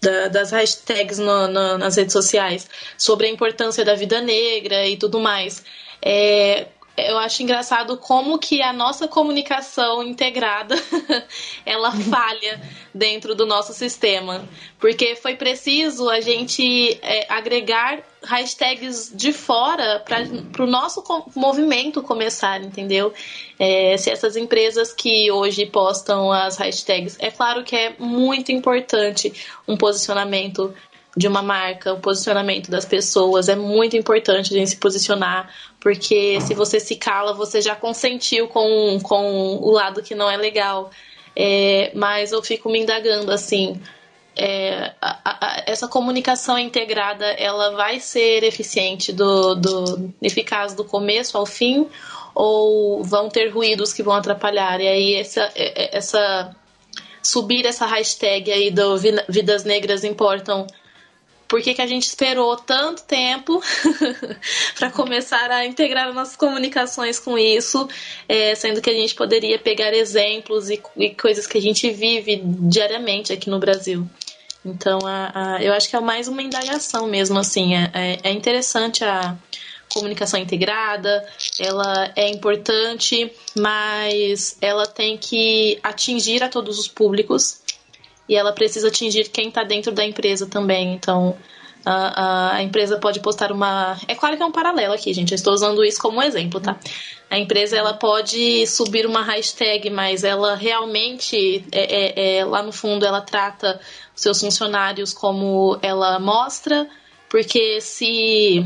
da, 0.00 0.28
das 0.28 0.50
hashtags 0.50 1.18
no, 1.18 1.46
no, 1.46 1.78
nas 1.78 1.96
redes 1.96 2.12
sociais, 2.12 2.68
sobre 2.98 3.26
a 3.26 3.30
importância 3.30 3.84
da 3.84 3.94
vida 3.94 4.20
negra 4.20 4.86
e 4.86 4.96
tudo 4.96 5.20
mais. 5.20 5.64
É, 6.04 6.66
eu 6.96 7.16
acho 7.18 7.42
engraçado 7.42 7.96
como 7.96 8.38
que 8.38 8.60
a 8.60 8.72
nossa 8.72 9.08
comunicação 9.08 10.02
integrada 10.02 10.74
ela 11.64 11.90
falha 11.90 12.60
dentro 12.92 13.34
do 13.34 13.46
nosso 13.46 13.72
sistema 13.72 14.44
porque 14.78 15.16
foi 15.16 15.34
preciso 15.34 16.10
a 16.10 16.20
gente 16.20 16.98
é, 17.02 17.26
agregar 17.32 18.00
hashtags 18.22 19.10
de 19.14 19.32
fora 19.32 20.04
para 20.04 20.62
o 20.62 20.66
nosso 20.66 21.02
movimento 21.34 22.02
começar 22.02 22.62
entendeu 22.62 23.12
é, 23.58 23.96
se 23.96 24.10
essas 24.10 24.36
empresas 24.36 24.92
que 24.92 25.30
hoje 25.30 25.64
postam 25.66 26.30
as 26.30 26.56
hashtags 26.58 27.16
é 27.18 27.30
claro 27.30 27.64
que 27.64 27.74
é 27.74 27.96
muito 27.98 28.52
importante 28.52 29.32
um 29.66 29.76
posicionamento 29.76 30.74
de 31.16 31.28
uma 31.28 31.42
marca, 31.42 31.92
o 31.92 32.00
posicionamento 32.00 32.70
das 32.70 32.84
pessoas. 32.84 33.48
É 33.48 33.56
muito 33.56 33.96
importante 33.96 34.54
a 34.54 34.58
gente 34.58 34.70
se 34.70 34.76
posicionar, 34.76 35.50
porque 35.82 36.40
se 36.40 36.54
você 36.54 36.78
se 36.78 36.94
cala, 36.94 37.34
você 37.34 37.60
já 37.60 37.74
consentiu 37.74 38.46
com, 38.46 39.00
com 39.02 39.56
o 39.56 39.70
lado 39.72 40.00
que 40.00 40.14
não 40.14 40.30
é 40.30 40.36
legal. 40.36 40.90
É, 41.34 41.90
mas 41.94 42.30
eu 42.30 42.40
fico 42.40 42.70
me 42.70 42.78
indagando 42.78 43.32
assim. 43.32 43.80
É, 44.36 44.92
a, 45.00 45.18
a, 45.24 45.62
essa 45.66 45.88
comunicação 45.88 46.56
integrada 46.56 47.26
ela 47.32 47.72
vai 47.72 47.98
ser 47.98 48.44
eficiente 48.44 49.12
do, 49.12 49.54
do 49.56 50.10
eficaz 50.22 50.72
do 50.72 50.84
começo 50.84 51.36
ao 51.36 51.44
fim 51.44 51.86
ou 52.34 53.02
vão 53.04 53.28
ter 53.28 53.48
ruídos 53.48 53.92
que 53.92 54.02
vão 54.02 54.14
atrapalhar 54.14 54.80
e 54.80 54.88
aí 54.88 55.14
essa, 55.16 55.42
é, 55.54 55.84
é, 55.84 55.98
essa 55.98 56.56
subir 57.22 57.66
essa 57.66 57.84
hashtag 57.84 58.50
aí 58.50 58.70
do 58.70 58.96
Vidas 59.28 59.64
Negras 59.64 60.02
Importam 60.02 60.66
por 61.52 61.60
que, 61.60 61.74
que 61.74 61.82
a 61.82 61.86
gente 61.86 62.04
esperou 62.04 62.56
tanto 62.56 63.02
tempo 63.02 63.62
para 64.74 64.90
começar 64.90 65.50
a 65.50 65.66
integrar 65.66 66.10
nossas 66.14 66.34
comunicações 66.34 67.18
com 67.18 67.36
isso, 67.36 67.86
é, 68.26 68.54
sendo 68.54 68.80
que 68.80 68.88
a 68.88 68.94
gente 68.94 69.14
poderia 69.14 69.58
pegar 69.58 69.92
exemplos 69.92 70.70
e, 70.70 70.82
e, 70.96 71.10
coisas 71.10 71.46
que 71.46 71.58
a 71.58 71.60
gente 71.60 71.90
vive 71.90 72.40
diariamente 72.42 73.34
aqui 73.34 73.50
no 73.50 73.58
Brasil. 73.58 74.08
Então, 74.64 75.00
a, 75.04 75.56
a, 75.56 75.62
eu 75.62 75.74
acho 75.74 75.90
que 75.90 75.94
é 75.94 76.00
mais 76.00 76.26
uma 76.26 76.40
indagação 76.40 77.06
mesmo, 77.06 77.38
assim, 77.38 77.74
é, 77.74 77.90
é, 77.92 78.30
é 78.30 78.32
interessante 78.32 79.04
a 79.04 79.36
comunicação 79.92 80.40
integrada, 80.40 81.22
ela 81.60 82.10
é 82.16 82.30
importante, 82.30 83.30
mas 83.54 84.56
ela 84.58 84.86
tem 84.86 85.18
que 85.18 85.78
atingir 85.82 86.42
a 86.42 86.48
todos 86.48 86.78
os 86.78 86.88
públicos 86.88 87.60
e 88.28 88.36
ela 88.36 88.52
precisa 88.52 88.88
atingir 88.88 89.28
quem 89.28 89.48
está 89.48 89.62
dentro 89.62 89.92
da 89.92 90.04
empresa 90.04 90.46
também. 90.46 90.94
Então, 90.94 91.36
a, 91.84 92.56
a, 92.56 92.62
empresa 92.62 92.98
pode 92.98 93.20
postar 93.20 93.50
uma. 93.50 93.96
É 94.06 94.14
claro 94.14 94.36
que 94.36 94.42
é 94.42 94.46
um 94.46 94.52
paralelo 94.52 94.94
aqui, 94.94 95.12
gente. 95.12 95.32
Eu 95.32 95.36
estou 95.36 95.52
usando 95.52 95.84
isso 95.84 96.00
como 96.00 96.22
exemplo, 96.22 96.60
tá? 96.60 96.78
A 97.28 97.38
empresa 97.38 97.76
ela 97.76 97.94
pode 97.94 98.66
subir 98.66 99.06
uma 99.06 99.22
hashtag, 99.22 99.88
mas 99.90 100.22
ela 100.22 100.54
realmente, 100.54 101.64
é, 101.72 101.80
é, 101.80 102.38
é, 102.38 102.44
lá 102.44 102.62
no 102.62 102.72
fundo, 102.72 103.04
ela 103.04 103.20
trata 103.20 103.80
seus 104.14 104.40
funcionários 104.40 105.12
como 105.12 105.78
ela 105.82 106.18
mostra, 106.18 106.86
porque 107.28 107.80
se 107.80 108.64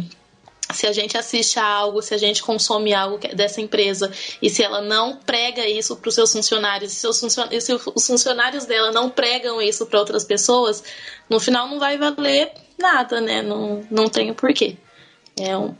se 0.73 0.87
a 0.87 0.93
gente 0.93 1.17
assiste 1.17 1.59
a 1.59 1.65
algo, 1.65 2.03
se 2.03 2.15
a 2.15 2.19
gente 2.19 2.43
consome 2.43 2.93
algo 2.93 3.19
dessa 3.35 3.61
empresa 3.61 4.11
e 4.43 4.51
se 4.51 4.63
ela 4.63 4.81
não 4.81 5.17
prega 5.17 5.67
isso 5.67 5.97
para 5.97 6.09
os 6.09 6.15
seus 6.15 6.33
funcionários, 6.33 6.93
se, 6.93 7.01
seus 7.01 7.21
funcion... 7.21 7.49
se 7.61 7.73
os 7.73 8.07
funcionários 8.07 8.65
dela 8.65 8.91
não 8.91 9.09
pregam 9.09 9.61
isso 9.61 9.87
para 9.87 9.99
outras 9.99 10.25
pessoas, 10.25 10.83
no 11.31 11.39
final 11.39 11.69
não 11.69 11.79
vai 11.79 11.97
valer 11.97 12.53
nada, 12.79 13.21
né? 13.21 13.43
Não, 13.43 13.87
não 13.91 14.09
tem 14.09 14.31
o 14.31 14.35
porquê. 14.35 14.77
É 15.39 15.57
um... 15.57 15.75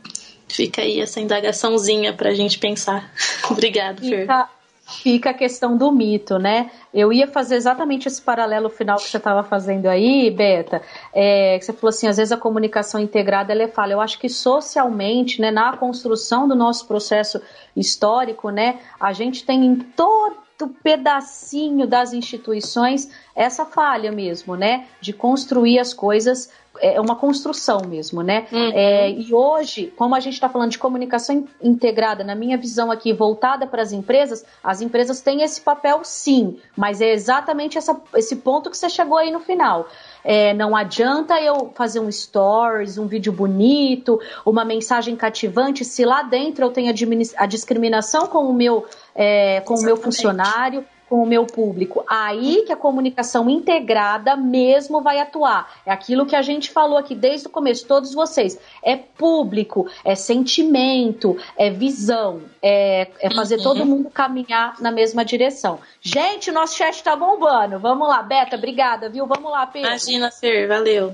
Fica 0.47 0.81
aí 0.81 1.01
essa 1.01 1.19
indagaçãozinha 1.19 2.13
para 2.13 2.29
a 2.29 2.33
gente 2.33 2.57
pensar. 2.57 3.11
Obrigada, 3.51 4.01
Fer. 4.01 4.21
Fica, 4.21 4.49
fica 4.87 5.31
a 5.31 5.33
questão 5.33 5.77
do 5.77 5.91
mito, 5.91 6.39
né? 6.39 6.71
Eu 6.93 7.11
ia 7.11 7.27
fazer 7.27 7.55
exatamente 7.55 8.07
esse 8.07 8.21
paralelo 8.21 8.69
final 8.69 8.97
que 8.97 9.03
você 9.03 9.17
estava 9.17 9.43
fazendo 9.43 9.85
aí, 9.87 10.31
Beta, 10.31 10.81
é, 11.13 11.59
que 11.59 11.65
você 11.65 11.73
falou 11.73 11.89
assim, 11.89 12.07
às 12.07 12.15
vezes 12.15 12.31
a 12.31 12.37
comunicação 12.37 12.99
integrada 12.99 13.51
ela 13.51 13.63
é 13.63 13.67
falha. 13.67 13.93
Eu 13.93 14.01
acho 14.01 14.17
que 14.17 14.29
socialmente, 14.29 15.41
né, 15.41 15.51
na 15.51 15.75
construção 15.75 16.47
do 16.47 16.55
nosso 16.55 16.87
processo 16.87 17.41
histórico, 17.75 18.49
né, 18.49 18.79
a 18.99 19.11
gente 19.11 19.45
tem 19.45 19.65
em 19.65 19.75
todo 19.75 20.47
pedacinho 20.81 21.85
das 21.85 22.13
instituições 22.13 23.11
essa 23.37 23.65
falha 23.65 24.11
mesmo, 24.11 24.55
né, 24.55 24.87
de 24.99 25.13
construir 25.13 25.77
as 25.77 25.93
coisas 25.93 26.49
é 26.79 26.99
uma 27.01 27.15
construção 27.15 27.81
mesmo, 27.87 28.21
né? 28.21 28.45
Uhum. 28.51 28.71
É, 28.73 29.09
e 29.09 29.33
hoje, 29.33 29.91
como 29.95 30.15
a 30.15 30.19
gente 30.19 30.33
está 30.33 30.47
falando 30.47 30.71
de 30.71 30.77
comunicação 30.77 31.47
integrada, 31.61 32.23
na 32.23 32.35
minha 32.35 32.57
visão 32.57 32.91
aqui, 32.91 33.13
voltada 33.13 33.65
para 33.65 33.81
as 33.81 33.91
empresas, 33.91 34.45
as 34.63 34.81
empresas 34.81 35.19
têm 35.21 35.41
esse 35.41 35.61
papel 35.61 36.01
sim, 36.03 36.57
mas 36.75 37.01
é 37.01 37.11
exatamente 37.11 37.77
essa, 37.77 37.99
esse 38.15 38.35
ponto 38.37 38.69
que 38.69 38.77
você 38.77 38.89
chegou 38.89 39.17
aí 39.17 39.31
no 39.31 39.39
final. 39.39 39.87
É, 40.23 40.53
não 40.53 40.75
adianta 40.75 41.41
eu 41.41 41.71
fazer 41.73 41.99
um 41.99 42.11
stories, 42.11 42.97
um 42.97 43.07
vídeo 43.07 43.31
bonito, 43.31 44.19
uma 44.45 44.63
mensagem 44.63 45.15
cativante, 45.15 45.83
se 45.83 46.05
lá 46.05 46.21
dentro 46.21 46.65
eu 46.65 46.69
tenho 46.69 46.93
a, 47.37 47.45
discriminação 47.45 48.27
com 48.27 48.45
o 48.45 48.53
meu, 48.53 48.85
é, 49.15 49.61
com 49.61 49.75
o 49.75 49.81
meu 49.81 49.97
funcionário 49.97 50.85
com 51.09 51.23
o 51.23 51.25
meu 51.25 51.45
público. 51.45 52.03
Aí 52.07 52.63
que 52.65 52.71
a 52.71 52.75
comunicação 52.75 53.49
integrada 53.49 54.35
mesmo 54.35 55.01
vai 55.01 55.19
atuar. 55.19 55.71
É 55.85 55.91
aquilo 55.91 56.25
que 56.25 56.35
a 56.35 56.41
gente 56.41 56.71
falou 56.71 56.97
aqui 56.97 57.15
desde 57.15 57.47
o 57.47 57.49
começo, 57.49 57.85
todos 57.87 58.13
vocês. 58.13 58.59
É 58.83 58.95
público, 58.95 59.87
é 60.03 60.15
sentimento, 60.15 61.37
é 61.57 61.69
visão, 61.69 62.41
é, 62.61 63.07
é 63.19 63.33
fazer 63.33 63.57
uhum. 63.57 63.63
todo 63.63 63.85
mundo 63.85 64.09
caminhar 64.09 64.75
na 64.79 64.91
mesma 64.91 65.23
direção. 65.23 65.79
Gente, 66.01 66.51
nosso 66.51 66.77
chat 66.77 67.03
tá 67.03 67.15
bombando. 67.15 67.79
Vamos 67.79 68.07
lá, 68.07 68.21
Beta, 68.21 68.55
obrigada, 68.55 69.09
viu? 69.09 69.25
Vamos 69.25 69.51
lá, 69.51 69.65
Pedro. 69.65 69.89
Imagina, 69.89 70.31
Fer, 70.31 70.67
valeu. 70.67 71.13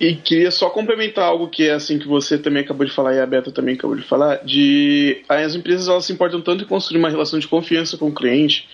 E 0.00 0.14
queria 0.14 0.50
só 0.50 0.70
complementar 0.70 1.26
algo 1.26 1.46
que 1.46 1.68
é 1.68 1.72
assim 1.72 1.98
que 1.98 2.08
você 2.08 2.38
também 2.38 2.62
acabou 2.62 2.86
de 2.86 2.92
falar 2.92 3.14
e 3.14 3.20
a 3.20 3.26
Beta 3.26 3.52
também 3.52 3.74
acabou 3.74 3.94
de 3.94 4.02
falar, 4.02 4.36
de 4.36 5.22
as 5.28 5.54
empresas 5.54 5.88
elas 5.88 6.06
se 6.06 6.12
importam 6.12 6.40
tanto 6.40 6.64
em 6.64 6.66
construir 6.66 6.98
uma 6.98 7.10
relação 7.10 7.38
de 7.38 7.46
confiança 7.46 7.98
com 7.98 8.08
o 8.08 8.14
cliente, 8.14 8.66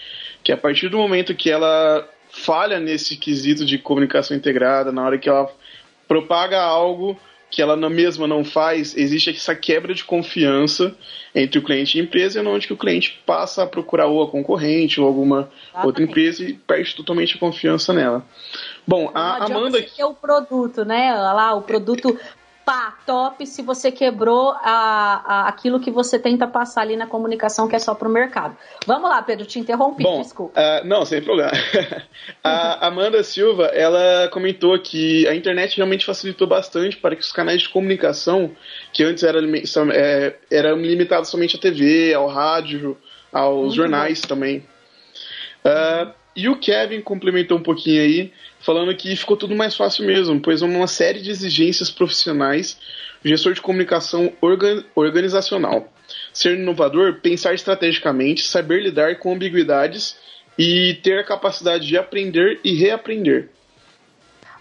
que 0.44 0.52
a 0.52 0.56
partir 0.56 0.88
do 0.88 0.98
momento 0.98 1.34
que 1.34 1.50
ela 1.50 2.08
falha 2.30 2.78
nesse 2.78 3.16
quesito 3.16 3.64
de 3.64 3.76
comunicação 3.76 4.36
integrada, 4.36 4.92
na 4.92 5.04
hora 5.04 5.18
que 5.18 5.28
ela 5.28 5.50
propaga 6.06 6.62
algo 6.62 7.18
que 7.50 7.62
ela 7.62 7.76
mesma 7.88 8.26
não 8.26 8.44
faz, 8.44 8.96
existe 8.96 9.30
essa 9.30 9.54
quebra 9.54 9.94
de 9.94 10.04
confiança 10.04 10.94
entre 11.34 11.58
o 11.58 11.62
cliente 11.62 11.96
e 11.96 12.00
a 12.00 12.04
empresa, 12.04 12.42
onde 12.42 12.66
que 12.66 12.72
o 12.72 12.76
cliente 12.76 13.20
passa 13.24 13.62
a 13.62 13.66
procurar 13.66 14.06
ou 14.06 14.22
a 14.22 14.30
concorrente 14.30 15.00
ou 15.00 15.06
alguma 15.06 15.50
outra 15.82 16.02
empresa 16.02 16.44
e 16.44 16.52
perde 16.52 16.94
totalmente 16.94 17.36
a 17.36 17.38
confiança 17.38 17.92
nela. 17.92 18.24
Bom, 18.86 19.10
a 19.14 19.44
Amanda. 19.44 19.84
É 19.98 20.04
o 20.04 20.14
produto, 20.14 20.84
né? 20.84 21.14
Lá, 21.14 21.54
o 21.54 21.62
produto 21.62 22.16
pá, 22.66 22.98
top 23.06 23.46
se 23.46 23.62
você 23.62 23.92
quebrou 23.92 24.50
a, 24.50 25.22
a, 25.24 25.48
aquilo 25.48 25.78
que 25.78 25.88
você 25.88 26.18
tenta 26.18 26.48
passar 26.48 26.80
ali 26.80 26.96
na 26.96 27.06
comunicação 27.06 27.68
que 27.68 27.76
é 27.76 27.78
só 27.78 27.94
para 27.94 28.08
o 28.08 28.10
mercado. 28.10 28.56
Vamos 28.84 29.08
lá, 29.08 29.22
Pedro, 29.22 29.46
te 29.46 29.60
interrompi, 29.60 30.02
Bom, 30.02 30.20
desculpa. 30.20 30.60
Uh, 30.60 30.84
não, 30.84 31.04
sem 31.04 31.22
problema. 31.22 31.52
a 32.42 32.88
Amanda 32.88 33.22
Silva, 33.22 33.66
ela 33.66 34.28
comentou 34.32 34.76
que 34.80 35.28
a 35.28 35.34
internet 35.34 35.76
realmente 35.76 36.04
facilitou 36.04 36.48
bastante 36.48 36.96
para 36.96 37.14
que 37.14 37.22
os 37.22 37.30
canais 37.30 37.62
de 37.62 37.68
comunicação, 37.68 38.50
que 38.92 39.04
antes 39.04 39.22
eram, 39.22 39.48
é, 39.92 40.36
eram 40.50 40.76
limitados 40.78 41.30
somente 41.30 41.56
à 41.56 41.60
TV, 41.60 42.14
ao 42.14 42.26
rádio, 42.26 42.98
aos 43.32 43.58
Muito 43.58 43.74
jornais 43.76 44.20
também. 44.22 44.66
Uh, 45.64 46.12
e 46.34 46.48
o 46.48 46.56
Kevin 46.56 47.00
complementou 47.00 47.58
um 47.58 47.62
pouquinho 47.62 48.02
aí, 48.02 48.32
falando 48.60 48.94
que 48.96 49.14
ficou 49.16 49.36
tudo 49.36 49.54
mais 49.54 49.76
fácil 49.76 50.06
mesmo, 50.06 50.40
pois 50.40 50.62
uma 50.62 50.86
série 50.86 51.20
de 51.20 51.30
exigências 51.30 51.90
profissionais, 51.90 52.78
gestor 53.24 53.54
de 53.54 53.60
comunicação 53.60 54.32
organ 54.40 54.84
organizacional. 54.94 55.92
Ser 56.32 56.58
inovador, 56.58 57.20
pensar 57.20 57.54
estrategicamente, 57.54 58.46
saber 58.46 58.82
lidar 58.82 59.16
com 59.18 59.32
ambiguidades 59.32 60.16
e 60.58 60.94
ter 61.02 61.18
a 61.18 61.24
capacidade 61.24 61.86
de 61.86 61.96
aprender 61.96 62.60
e 62.64 62.74
reaprender. 62.74 63.50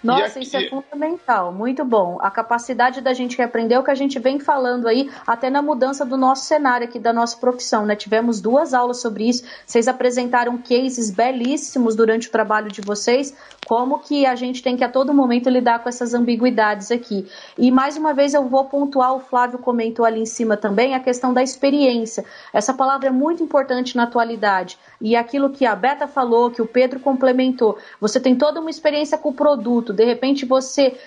Nossa, 0.06 0.40
aqui... 0.40 0.44
isso 0.44 0.58
é 0.58 0.70
fundamental, 0.70 1.52
muito 1.52 1.84
bom. 1.84 2.18
A 2.22 2.30
capacidade 2.30 3.02
da 3.02 3.14
gente 3.14 3.38
reaprender 3.38 3.78
é 3.78 3.80
o 3.80 3.84
que 3.84 3.92
a 3.92 3.96
gente 3.96 4.20
vem 4.20 4.40
falando 4.40 4.88
aí, 4.88 5.10
até 5.26 5.50
na 5.50 5.62
mudança 5.62 6.06
do 6.06 6.18
nosso 6.18 6.46
cenário 6.46 6.88
aqui, 6.88 7.00
da 7.00 7.12
nossa 7.12 7.38
profissão, 7.38 7.86
né? 7.86 7.96
Tivemos 7.96 8.40
duas 8.40 8.74
aulas 8.74 9.02
sobre 9.02 9.28
isso, 9.28 9.44
vocês 9.66 9.88
apresentaram 9.88 10.58
cases 10.58 11.10
belíssimos 11.10 11.96
durante 11.96 12.28
o 12.28 12.32
trabalho 12.32 12.72
de 12.72 12.82
vocês, 12.82 13.36
como 13.66 14.00
que 14.00 14.26
a 14.26 14.36
gente 14.36 14.62
tem 14.62 14.78
que 14.78 14.84
a 14.84 14.90
todo 14.90 15.14
momento 15.14 15.50
lidar 15.50 15.80
com 15.80 15.90
essas 15.90 16.14
ambiguidades 16.14 16.92
aqui. 16.92 17.28
E 17.58 17.72
mais 17.72 17.98
uma 17.98 18.14
vez 18.14 18.34
eu 18.34 18.44
vou 18.48 18.66
pontuar, 18.66 19.14
o 19.16 19.20
Flávio 19.20 19.60
comentou 19.60 20.06
ali 20.06 20.22
em 20.22 20.26
cima 20.26 20.56
também, 20.56 20.94
a 20.94 21.00
questão 21.00 21.34
da 21.34 21.42
experiência. 21.42 22.24
Essa 22.54 22.74
palavra 22.74 23.08
é 23.08 23.12
muito 23.12 23.44
importante 23.44 23.96
na 23.96 24.04
atualidade. 24.04 24.78
E 25.02 25.16
aquilo 25.16 25.50
que 25.50 25.66
a 25.66 25.76
Beta 25.76 26.08
falou, 26.08 26.52
que 26.52 26.62
o 26.62 26.68
Pedro 26.68 27.00
complementou, 27.00 27.78
você 28.00 28.20
tem 28.20 28.36
toda 28.36 28.60
uma 28.60 28.70
experiência 28.70 29.18
com 29.18 29.30
o 29.30 29.34
produto, 29.34 29.94
de 29.96 30.06
repente 30.06 30.46
você 30.46 30.98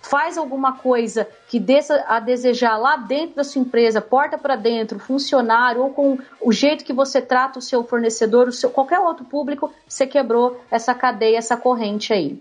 faz 0.00 0.38
alguma 0.38 0.74
coisa 0.76 1.26
que 1.48 1.58
deixa 1.58 2.04
a 2.06 2.20
desejar 2.20 2.76
lá 2.76 2.96
dentro 2.96 3.36
da 3.36 3.44
sua 3.44 3.60
empresa, 3.60 4.00
porta 4.00 4.38
para 4.38 4.54
dentro, 4.54 4.98
funcionário, 4.98 5.82
ou 5.82 5.90
com 5.90 6.18
o 6.40 6.52
jeito 6.52 6.84
que 6.84 6.92
você 6.92 7.20
trata 7.20 7.58
o 7.58 7.62
seu 7.62 7.82
fornecedor, 7.82 8.48
o 8.48 8.52
seu, 8.52 8.70
qualquer 8.70 9.00
outro 9.00 9.24
público, 9.24 9.72
você 9.86 10.06
quebrou 10.06 10.60
essa 10.70 10.94
cadeia, 10.94 11.38
essa 11.38 11.56
corrente 11.56 12.12
aí. 12.12 12.40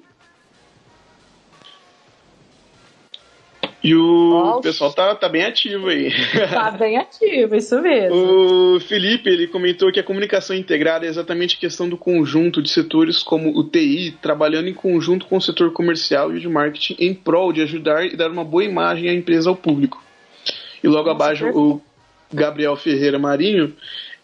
E 3.85 3.95
o 3.95 4.61
pessoal 4.63 4.91
tá, 4.91 5.13
tá 5.13 5.29
bem 5.29 5.45
ativo 5.45 5.89
aí. 5.89 6.11
Tá 6.49 6.71
bem 6.71 6.97
ativo, 6.97 7.53
isso 7.53 7.79
mesmo. 7.79 8.15
O 8.15 8.79
Felipe, 8.79 9.29
ele 9.29 9.45
comentou 9.45 9.91
que 9.91 9.99
a 9.99 10.03
comunicação 10.03 10.55
integrada 10.55 11.05
é 11.05 11.09
exatamente 11.09 11.55
a 11.55 11.59
questão 11.59 11.87
do 11.87 11.95
conjunto 11.95 12.63
de 12.63 12.71
setores 12.71 13.21
como 13.21 13.55
o 13.55 13.63
TI, 13.63 14.17
trabalhando 14.19 14.69
em 14.69 14.73
conjunto 14.73 15.27
com 15.27 15.37
o 15.37 15.41
setor 15.41 15.71
comercial 15.71 16.35
e 16.35 16.39
de 16.39 16.49
marketing 16.49 16.95
em 16.97 17.13
prol 17.13 17.53
de 17.53 17.61
ajudar 17.61 18.03
e 18.03 18.15
dar 18.15 18.31
uma 18.31 18.43
boa 18.43 18.63
imagem 18.63 19.07
à 19.07 19.13
empresa 19.13 19.51
ao 19.51 19.55
público. 19.55 20.03
E 20.83 20.87
logo 20.87 21.07
Nossa, 21.07 21.23
abaixo, 21.23 21.43
perfeito. 21.43 21.59
o 21.59 21.81
Gabriel 22.33 22.75
Ferreira 22.75 23.19
Marinho, 23.19 23.71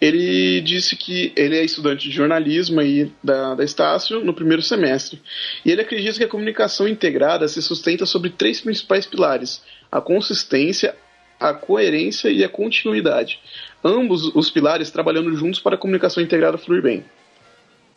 ele 0.02 0.60
disse 0.62 0.96
que 0.96 1.32
ele 1.36 1.56
é 1.56 1.64
estudante 1.64 2.10
de 2.10 2.16
jornalismo 2.16 2.80
aí 2.80 3.14
da, 3.24 3.54
da 3.54 3.64
Estácio 3.64 4.26
no 4.26 4.34
primeiro 4.34 4.64
semestre. 4.64 5.22
E 5.64 5.72
ele 5.72 5.82
acredita 5.82 6.18
que 6.18 6.24
a 6.24 6.28
comunicação 6.28 6.88
integrada 6.88 7.48
se 7.48 7.62
sustenta 7.62 8.04
sobre 8.08 8.32
três 8.32 8.60
principais 8.60 9.06
pilares: 9.06 9.64
a 9.92 10.02
consistência, 10.02 10.96
a 11.40 11.54
coerência 11.54 12.30
e 12.30 12.44
a 12.44 12.50
continuidade. 12.50 13.40
Ambos 13.84 14.36
os 14.36 14.50
pilares 14.50 14.90
trabalhando 14.90 15.36
juntos 15.36 15.60
para 15.60 15.76
a 15.76 15.78
comunicação 15.78 16.24
integrada 16.24 16.58
fluir 16.58 16.82
bem. 16.82 17.06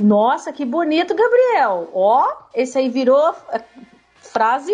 Nossa, 0.02 0.52
que 0.52 0.64
bonito, 0.64 1.14
Gabriel! 1.14 1.90
Ó, 1.94 2.26
esse 2.54 2.76
aí 2.76 2.90
virou 2.90 3.34
é, 3.50 3.62
frase 4.16 4.72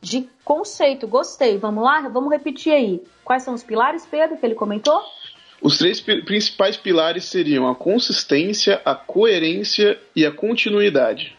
de 0.00 0.28
conceito. 0.44 1.06
Gostei. 1.06 1.58
Vamos 1.58 1.84
lá? 1.84 2.08
Vamos 2.08 2.30
repetir 2.30 2.72
aí. 2.72 3.02
Quais 3.22 3.42
são 3.42 3.52
os 3.52 3.62
pilares, 3.62 4.06
Pedro, 4.06 4.36
que 4.36 4.46
ele 4.46 4.54
comentou? 4.54 5.02
Os 5.64 5.78
três 5.78 5.98
principais 5.98 6.76
pilares 6.76 7.24
seriam 7.24 7.66
a 7.66 7.74
consistência, 7.74 8.82
a 8.84 8.94
coerência 8.94 9.98
e 10.14 10.26
a 10.26 10.30
continuidade. 10.30 11.34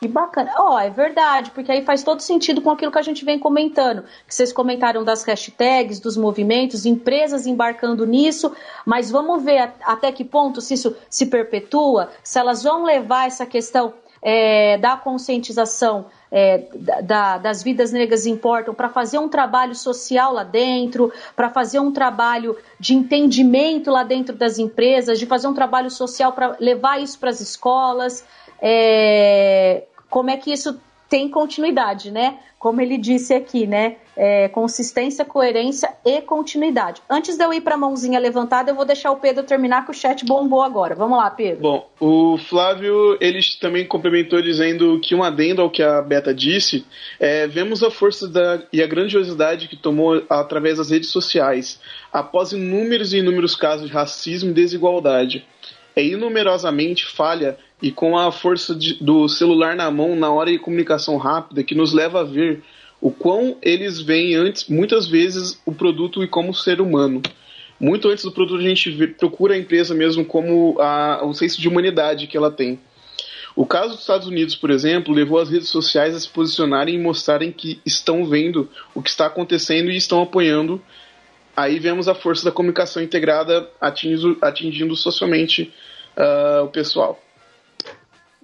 Que 0.00 0.08
bacana. 0.08 0.52
Ó, 0.58 0.74
oh, 0.74 0.78
é 0.80 0.90
verdade, 0.90 1.52
porque 1.52 1.70
aí 1.70 1.84
faz 1.84 2.02
todo 2.02 2.18
sentido 2.18 2.60
com 2.60 2.70
aquilo 2.70 2.90
que 2.90 2.98
a 2.98 3.02
gente 3.02 3.24
vem 3.24 3.38
comentando. 3.38 4.02
Que 4.26 4.34
vocês 4.34 4.52
comentaram 4.52 5.04
das 5.04 5.22
hashtags, 5.22 6.00
dos 6.00 6.16
movimentos, 6.16 6.84
empresas 6.84 7.46
embarcando 7.46 8.04
nisso, 8.04 8.52
mas 8.84 9.12
vamos 9.12 9.44
ver 9.44 9.70
até 9.84 10.10
que 10.10 10.24
ponto 10.24 10.60
se 10.60 10.74
isso 10.74 10.96
se 11.08 11.26
perpetua, 11.26 12.10
se 12.24 12.40
elas 12.40 12.64
vão 12.64 12.82
levar 12.82 13.28
essa 13.28 13.46
questão 13.46 13.94
é, 14.20 14.76
da 14.78 14.96
conscientização 14.96 16.06
é, 16.30 16.64
da, 17.02 17.38
das 17.38 17.62
vidas 17.62 17.92
negras 17.92 18.26
importam 18.26 18.74
para 18.74 18.88
fazer 18.88 19.18
um 19.18 19.28
trabalho 19.28 19.74
social 19.74 20.32
lá 20.32 20.44
dentro, 20.44 21.12
para 21.34 21.50
fazer 21.50 21.80
um 21.80 21.92
trabalho 21.92 22.56
de 22.78 22.94
entendimento 22.94 23.90
lá 23.90 24.02
dentro 24.02 24.34
das 24.34 24.58
empresas, 24.58 25.18
de 25.18 25.26
fazer 25.26 25.46
um 25.46 25.54
trabalho 25.54 25.90
social 25.90 26.32
para 26.32 26.56
levar 26.60 27.00
isso 27.00 27.18
para 27.18 27.30
as 27.30 27.40
escolas. 27.40 28.24
É, 28.60 29.84
como 30.08 30.30
é 30.30 30.36
que 30.36 30.52
isso 30.52 30.80
tem 31.08 31.28
continuidade, 31.28 32.10
né? 32.10 32.38
Como 32.58 32.80
ele 32.80 32.98
disse 32.98 33.32
aqui, 33.32 33.66
né? 33.66 33.96
É, 34.16 34.48
consistência, 34.48 35.24
coerência 35.24 35.92
e 36.04 36.20
continuidade. 36.22 37.02
Antes 37.08 37.36
de 37.36 37.44
eu 37.44 37.52
ir 37.52 37.60
para 37.60 37.74
a 37.74 37.78
mãozinha 37.78 38.18
levantada, 38.18 38.70
eu 38.70 38.74
vou 38.74 38.84
deixar 38.84 39.10
o 39.10 39.16
Pedro 39.16 39.44
terminar 39.44 39.84
que 39.84 39.90
o 39.90 39.94
chat 39.94 40.24
bombou 40.24 40.62
agora. 40.62 40.94
Vamos 40.94 41.18
lá, 41.18 41.30
Pedro. 41.30 41.60
Bom, 41.60 41.88
o 42.00 42.38
Flávio 42.38 43.16
ele 43.20 43.40
também 43.60 43.86
complementou 43.86 44.40
dizendo 44.40 44.98
que 45.00 45.14
um 45.14 45.22
adendo 45.22 45.62
ao 45.62 45.70
que 45.70 45.82
a 45.82 46.00
Beta 46.00 46.34
disse, 46.34 46.84
é, 47.20 47.46
vemos 47.46 47.82
a 47.82 47.90
força 47.90 48.26
da, 48.26 48.62
e 48.72 48.82
a 48.82 48.86
grandiosidade 48.86 49.68
que 49.68 49.76
tomou 49.76 50.24
através 50.28 50.78
das 50.78 50.90
redes 50.90 51.10
sociais, 51.10 51.78
após 52.12 52.52
inúmeros 52.52 53.12
e 53.12 53.18
inúmeros 53.18 53.54
casos 53.54 53.88
de 53.88 53.92
racismo 53.92 54.50
e 54.50 54.54
desigualdade. 54.54 55.44
É 55.94 56.04
inumerosamente 56.04 57.06
falha 57.06 57.58
e 57.80 57.90
com 57.90 58.16
a 58.16 58.32
força 58.32 58.74
de, 58.74 58.94
do 58.94 59.28
celular 59.28 59.76
na 59.76 59.90
mão 59.90 60.16
na 60.16 60.30
hora 60.30 60.50
de 60.50 60.58
comunicação 60.58 61.16
rápida 61.16 61.62
que 61.62 61.74
nos 61.74 61.92
leva 61.92 62.20
a 62.20 62.24
ver 62.24 62.62
o 63.00 63.10
quão 63.10 63.56
eles 63.62 64.00
veem 64.00 64.34
antes, 64.34 64.68
muitas 64.68 65.06
vezes, 65.06 65.60
o 65.66 65.72
produto 65.72 66.24
e 66.24 66.28
como 66.28 66.54
ser 66.54 66.80
humano. 66.80 67.20
Muito 67.78 68.08
antes 68.08 68.24
do 68.24 68.32
produto 68.32 68.60
a 68.60 68.68
gente 68.68 68.90
vê, 68.90 69.06
procura 69.06 69.54
a 69.54 69.58
empresa 69.58 69.94
mesmo 69.94 70.24
como 70.24 70.80
a, 70.80 71.20
o 71.22 71.34
senso 71.34 71.60
de 71.60 71.68
humanidade 71.68 72.26
que 72.26 72.36
ela 72.36 72.50
tem. 72.50 72.80
O 73.54 73.66
caso 73.66 73.90
dos 73.90 74.00
Estados 74.00 74.26
Unidos, 74.26 74.54
por 74.54 74.70
exemplo, 74.70 75.14
levou 75.14 75.38
as 75.38 75.50
redes 75.50 75.68
sociais 75.68 76.14
a 76.14 76.20
se 76.20 76.28
posicionarem 76.28 76.94
e 76.94 76.98
mostrarem 76.98 77.52
que 77.52 77.80
estão 77.86 78.24
vendo 78.26 78.68
o 78.94 79.02
que 79.02 79.08
está 79.08 79.26
acontecendo 79.26 79.90
e 79.90 79.96
estão 79.96 80.22
apoiando. 80.22 80.80
Aí 81.56 81.78
vemos 81.78 82.06
a 82.06 82.14
força 82.14 82.44
da 82.44 82.52
comunicação 82.52 83.02
integrada 83.02 83.70
atingindo, 83.80 84.36
atingindo 84.42 84.94
socialmente 84.94 85.72
uh, 86.16 86.64
o 86.64 86.68
pessoal. 86.68 87.18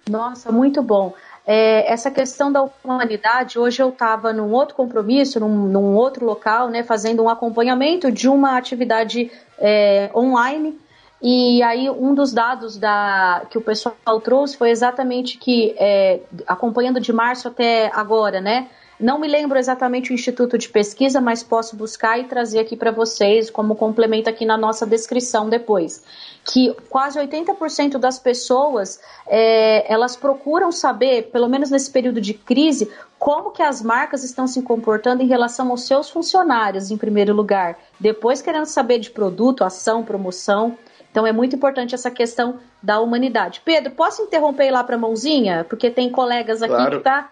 Nossa, 0.08 0.50
muito 0.50 0.82
bom. 0.82 1.14
É, 1.46 1.92
essa 1.92 2.10
questão 2.10 2.52
da 2.52 2.68
humanidade, 2.84 3.58
hoje 3.58 3.82
eu 3.82 3.88
estava 3.88 4.32
num 4.32 4.52
outro 4.52 4.76
compromisso, 4.76 5.40
num, 5.40 5.66
num, 5.66 5.94
outro 5.94 6.24
local, 6.24 6.68
né, 6.68 6.84
fazendo 6.84 7.22
um 7.22 7.28
acompanhamento 7.28 8.12
de 8.12 8.28
uma 8.28 8.56
atividade 8.56 9.30
é, 9.58 10.10
online. 10.14 10.78
E 11.20 11.62
aí 11.62 11.88
um 11.90 12.14
dos 12.14 12.32
dados 12.32 12.76
da, 12.76 13.42
que 13.50 13.58
o 13.58 13.60
pessoal 13.60 14.20
trouxe 14.22 14.56
foi 14.56 14.70
exatamente 14.70 15.38
que, 15.38 15.74
é, 15.78 16.20
acompanhando 16.46 17.00
de 17.00 17.12
março 17.12 17.48
até 17.48 17.90
agora, 17.94 18.40
né, 18.40 18.68
não 19.00 19.18
me 19.18 19.26
lembro 19.26 19.58
exatamente 19.58 20.12
o 20.12 20.14
instituto 20.14 20.56
de 20.56 20.68
pesquisa, 20.68 21.20
mas 21.20 21.42
posso 21.42 21.76
buscar 21.76 22.18
e 22.18 22.24
trazer 22.24 22.60
aqui 22.60 22.76
para 22.76 22.90
vocês 22.90 23.50
como 23.50 23.74
complemento 23.74 24.30
aqui 24.30 24.44
na 24.44 24.56
nossa 24.56 24.86
descrição 24.86 25.48
depois. 25.48 26.04
Que 26.44 26.74
quase 26.88 27.18
80% 27.18 27.98
das 27.98 28.18
pessoas 28.18 29.00
é, 29.26 29.92
elas 29.92 30.16
procuram 30.16 30.70
saber, 30.70 31.30
pelo 31.30 31.48
menos 31.48 31.70
nesse 31.70 31.90
período 31.90 32.20
de 32.20 32.34
crise, 32.34 32.90
como 33.18 33.50
que 33.50 33.62
as 33.62 33.82
marcas 33.82 34.24
estão 34.24 34.46
se 34.46 34.62
comportando 34.62 35.22
em 35.22 35.26
relação 35.26 35.70
aos 35.70 35.82
seus 35.86 36.10
funcionários, 36.10 36.90
em 36.90 36.96
primeiro 36.96 37.34
lugar. 37.34 37.78
Depois 37.98 38.42
querendo 38.42 38.66
saber 38.66 38.98
de 38.98 39.10
produto, 39.10 39.64
ação, 39.64 40.04
promoção. 40.04 40.76
Então 41.10 41.26
é 41.26 41.32
muito 41.32 41.54
importante 41.54 41.94
essa 41.94 42.10
questão 42.10 42.58
da 42.82 43.00
humanidade. 43.00 43.62
Pedro, 43.64 43.92
posso 43.92 44.22
interromper 44.22 44.70
lá 44.70 44.82
para 44.82 44.96
a 44.96 44.98
mãozinha? 44.98 45.64
Porque 45.68 45.90
tem 45.90 46.10
colegas 46.10 46.62
aqui 46.62 46.74
claro. 46.74 46.98
que 46.98 47.04
tá 47.04 47.30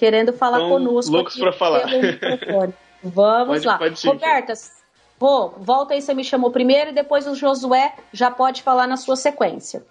querendo 0.00 0.32
falar 0.32 0.62
Estão 0.62 0.70
conosco. 0.70 1.12
Loucos 1.12 1.36
para 1.36 1.52
falar. 1.52 1.86
Vamos 3.04 3.48
pode, 3.48 3.66
lá. 3.66 3.78
Pode 3.78 4.00
sim, 4.00 4.08
Roberta, 4.08 4.54
vou, 5.18 5.54
volta 5.58 5.92
aí, 5.92 6.00
você 6.00 6.14
me 6.14 6.24
chamou 6.24 6.50
primeiro 6.50 6.90
e 6.90 6.94
depois 6.94 7.26
o 7.26 7.34
Josué 7.34 7.94
já 8.10 8.30
pode 8.30 8.62
falar 8.62 8.86
na 8.86 8.96
sua 8.96 9.14
sequência. 9.14 9.84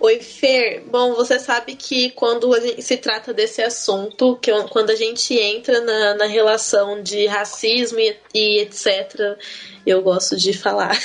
Oi, 0.00 0.18
Fer. 0.18 0.82
Bom, 0.86 1.12
você 1.14 1.38
sabe 1.38 1.76
que 1.76 2.10
quando 2.10 2.50
se 2.80 2.96
trata 2.96 3.32
desse 3.32 3.62
assunto, 3.62 4.36
que 4.36 4.50
quando 4.70 4.90
a 4.90 4.96
gente 4.96 5.38
entra 5.38 5.80
na, 5.80 6.14
na 6.14 6.26
relação 6.26 7.00
de 7.02 7.26
racismo 7.26 8.00
e, 8.00 8.16
e, 8.34 8.60
etc., 8.60 9.38
eu 9.86 10.02
gosto 10.02 10.36
de 10.36 10.52
falar. 10.52 10.96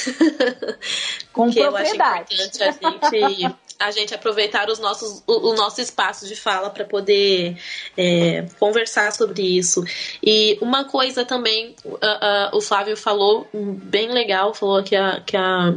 Com 1.32 1.52
propriedade. 1.52 2.36
eu 2.38 2.48
acho 2.48 2.78
importante 2.78 3.24
a 3.24 3.30
gente 3.30 3.65
a 3.80 3.92
gente 3.92 4.14
aproveitar 4.14 4.70
os 4.70 4.80
nossos, 4.80 5.24
o, 5.28 5.50
o 5.50 5.56
nosso 5.56 5.82
espaço 5.82 6.28
de 6.28 6.36
fala 6.36 6.70
para 6.70 6.86
poder 6.86 7.58
é, 7.98 8.46
conversar 8.60 9.12
sobre 9.12 9.42
isso. 9.44 9.84
E 10.24 10.58
uma 10.62 10.86
coisa 10.86 11.26
também, 11.26 11.76
uh, 11.84 11.90
uh, 11.94 12.58
o 12.58 12.62
Flávio 12.62 12.96
falou 12.96 13.48
bem 13.54 14.12
legal, 14.12 14.54
falou 14.54 14.82
que 14.84 14.96
a, 14.96 15.22
que 15.22 15.36
a 15.36 15.74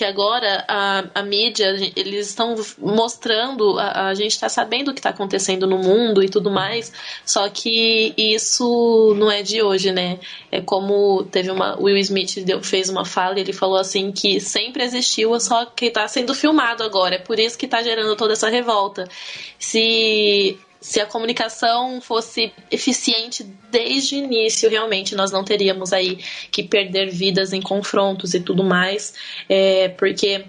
que 0.00 0.04
agora 0.06 0.64
a, 0.66 1.04
a 1.14 1.22
mídia, 1.22 1.66
eles 1.94 2.28
estão 2.28 2.54
mostrando, 2.78 3.78
a, 3.78 4.06
a 4.08 4.14
gente 4.14 4.32
está 4.32 4.48
sabendo 4.48 4.88
o 4.90 4.94
que 4.94 4.98
está 4.98 5.10
acontecendo 5.10 5.66
no 5.66 5.76
mundo 5.76 6.24
e 6.24 6.28
tudo 6.30 6.50
mais, 6.50 6.90
só 7.22 7.50
que 7.50 8.14
isso 8.16 9.14
não 9.18 9.30
é 9.30 9.42
de 9.42 9.62
hoje, 9.62 9.92
né? 9.92 10.18
É 10.50 10.62
como 10.62 11.24
teve 11.24 11.50
uma. 11.50 11.78
Will 11.78 11.98
Smith 11.98 12.42
deu, 12.46 12.62
fez 12.62 12.88
uma 12.88 13.04
fala 13.04 13.36
e 13.36 13.42
ele 13.42 13.52
falou 13.52 13.76
assim 13.76 14.10
que 14.10 14.40
sempre 14.40 14.82
existiu, 14.82 15.38
só 15.38 15.66
que 15.66 15.86
está 15.86 16.08
sendo 16.08 16.34
filmado 16.34 16.82
agora. 16.82 17.16
É 17.16 17.18
por 17.18 17.38
isso 17.38 17.58
que 17.58 17.66
está 17.66 17.82
gerando 17.82 18.16
toda 18.16 18.32
essa 18.32 18.48
revolta. 18.48 19.06
Se 19.58 20.58
se 20.80 20.98
a 21.00 21.06
comunicação 21.06 22.00
fosse 22.00 22.52
eficiente 22.70 23.44
desde 23.70 24.14
o 24.14 24.18
início, 24.18 24.70
realmente 24.70 25.14
nós 25.14 25.30
não 25.30 25.44
teríamos 25.44 25.92
aí 25.92 26.16
que 26.50 26.62
perder 26.62 27.10
vidas 27.10 27.52
em 27.52 27.60
confrontos 27.60 28.32
e 28.32 28.40
tudo 28.40 28.64
mais, 28.64 29.14
é, 29.48 29.88
porque 29.90 30.44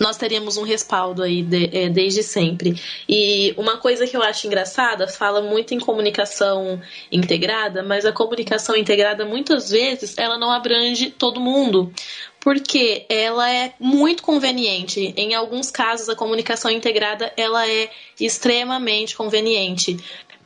nós 0.00 0.16
teríamos 0.16 0.56
um 0.56 0.62
respaldo 0.62 1.22
aí 1.22 1.42
de, 1.42 1.70
é, 1.76 1.88
desde 1.90 2.22
sempre. 2.22 2.80
E 3.06 3.54
uma 3.58 3.76
coisa 3.76 4.06
que 4.06 4.16
eu 4.16 4.22
acho 4.22 4.46
engraçada, 4.46 5.06
fala 5.06 5.42
muito 5.42 5.74
em 5.74 5.78
comunicação 5.78 6.80
integrada, 7.12 7.82
mas 7.82 8.06
a 8.06 8.12
comunicação 8.12 8.74
integrada 8.74 9.26
muitas 9.26 9.68
vezes 9.68 10.16
ela 10.16 10.38
não 10.38 10.50
abrange 10.50 11.10
todo 11.10 11.38
mundo 11.38 11.92
porque 12.40 13.04
ela 13.08 13.50
é 13.50 13.72
muito 13.78 14.22
conveniente. 14.22 15.12
Em 15.16 15.34
alguns 15.34 15.70
casos, 15.70 16.08
a 16.08 16.16
comunicação 16.16 16.70
integrada 16.70 17.32
ela 17.36 17.68
é 17.68 17.90
extremamente 18.18 19.14
conveniente. 19.14 19.98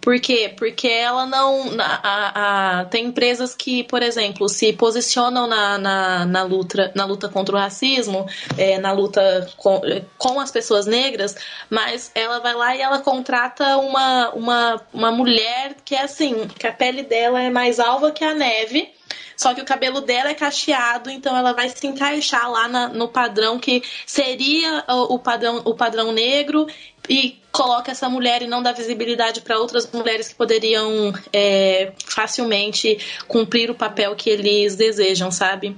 Por 0.05 0.21
quê? 0.21 0.53
Porque 0.55 0.87
ela 0.87 1.25
não. 1.25 1.81
A, 1.81 2.81
a, 2.81 2.85
tem 2.85 3.07
empresas 3.07 3.55
que, 3.55 3.83
por 3.85 4.03
exemplo, 4.03 4.51
se 4.51 4.71
posicionam 4.75 5.47
na, 5.47 5.79
na, 5.79 6.27
na 6.27 6.43
luta, 6.43 6.93
na 6.95 7.07
luta 7.07 7.27
contra 7.27 7.57
o 7.57 7.59
racismo, 7.59 8.27
é, 8.59 8.79
na 8.79 8.93
luta 8.93 9.51
com, 9.57 9.81
com 10.19 10.39
as 10.39 10.51
pessoas 10.51 10.85
negras, 10.85 11.35
mas 11.71 12.11
ela 12.15 12.39
vai 12.39 12.55
lá 12.55 12.77
e 12.77 12.83
ela 12.83 12.99
contrata 12.99 13.79
uma, 13.79 14.29
uma, 14.35 14.81
uma 14.93 15.11
mulher 15.11 15.75
que 15.83 15.95
é 15.95 16.03
assim, 16.03 16.49
que 16.49 16.67
a 16.67 16.73
pele 16.73 17.03
dela 17.03 17.41
é 17.41 17.49
mais 17.49 17.81
alva 17.81 18.13
que 18.13 18.23
a 18.23 18.35
neve 18.35 18.93
só 19.37 19.55
que 19.55 19.61
o 19.61 19.65
cabelo 19.65 20.01
dela 20.01 20.31
é 20.31 20.35
cacheado, 20.35 21.11
então 21.11 21.37
ela 21.37 21.53
vai 21.53 21.69
se 21.69 21.87
encaixar 21.87 22.51
lá 22.51 22.69
na, 22.69 22.89
no 22.89 23.09
padrão 23.09 23.59
que 23.59 23.83
seria 24.07 24.85
o, 24.89 25.15
o, 25.15 25.19
padrão, 25.19 25.63
o 25.65 25.75
padrão 25.75 26.13
negro 26.13 26.67
e 27.09 27.39
coloca 27.53 27.91
essa 27.91 28.09
mulher 28.09 28.43
e 28.43 28.47
não 28.47 28.63
dá 28.63 28.73
visibilidade 28.73 29.41
para 29.41 29.59
outras 29.59 29.91
mulheres 29.93 30.29
que 30.29 30.35
poderiam 30.35 31.13
é, 31.33 31.93
facilmente 32.07 32.99
cumprir 33.29 33.71
o 33.71 33.75
papel 33.75 34.15
que 34.17 34.31
eles 34.31 34.77
desejam, 34.77 35.31
sabe? 35.31 35.77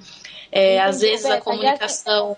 É, 0.50 0.80
às 0.80 1.00
vezes 1.00 1.26
a 1.26 1.40
comunicação. 1.40 2.36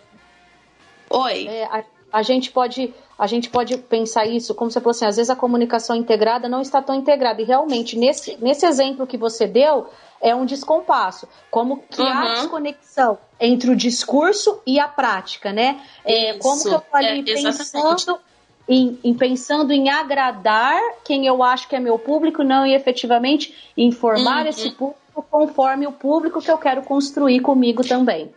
Oi. 1.10 1.46
É, 1.46 1.64
a, 1.64 1.84
a 2.12 2.22
gente 2.22 2.50
pode 2.50 2.92
a 3.18 3.26
gente 3.26 3.50
pode 3.50 3.76
pensar 3.76 4.26
isso, 4.26 4.54
como 4.54 4.70
você 4.70 4.80
falou 4.80 4.92
assim, 4.92 5.04
às 5.04 5.16
vezes 5.16 5.28
a 5.28 5.34
comunicação 5.34 5.96
integrada 5.96 6.48
não 6.48 6.60
está 6.60 6.80
tão 6.80 6.94
integrada. 6.94 7.42
E 7.42 7.44
realmente, 7.44 7.98
nesse, 7.98 8.36
nesse 8.40 8.64
exemplo 8.64 9.08
que 9.08 9.18
você 9.18 9.44
deu, 9.44 9.88
é 10.20 10.34
um 10.34 10.44
descompasso. 10.44 11.28
Como 11.50 11.82
que 11.90 12.00
uhum. 12.00 12.08
há 12.08 12.34
desconexão 12.34 13.18
entre 13.40 13.70
o 13.70 13.76
discurso 13.76 14.60
e 14.66 14.78
a 14.78 14.88
prática, 14.88 15.52
né? 15.52 15.80
É, 16.04 16.34
como 16.34 16.60
que 16.62 16.68
eu 16.68 16.78
estou 16.78 16.84
ali 16.92 17.20
é, 17.20 17.22
pensando 17.22 18.18
em, 18.68 18.98
em, 19.02 19.14
pensando 19.14 19.72
em 19.72 19.88
agradar 19.88 20.80
quem 21.04 21.26
eu 21.26 21.42
acho 21.42 21.68
que 21.68 21.76
é 21.76 21.80
meu 21.80 21.98
público, 21.98 22.42
não 22.42 22.66
e 22.66 22.74
efetivamente 22.74 23.54
informar 23.76 24.42
uhum. 24.42 24.48
esse 24.48 24.70
público 24.70 24.98
conforme 25.30 25.86
o 25.86 25.92
público 25.92 26.40
que 26.40 26.50
eu 26.50 26.58
quero 26.58 26.82
construir 26.82 27.40
comigo 27.40 27.82
também. 27.86 28.30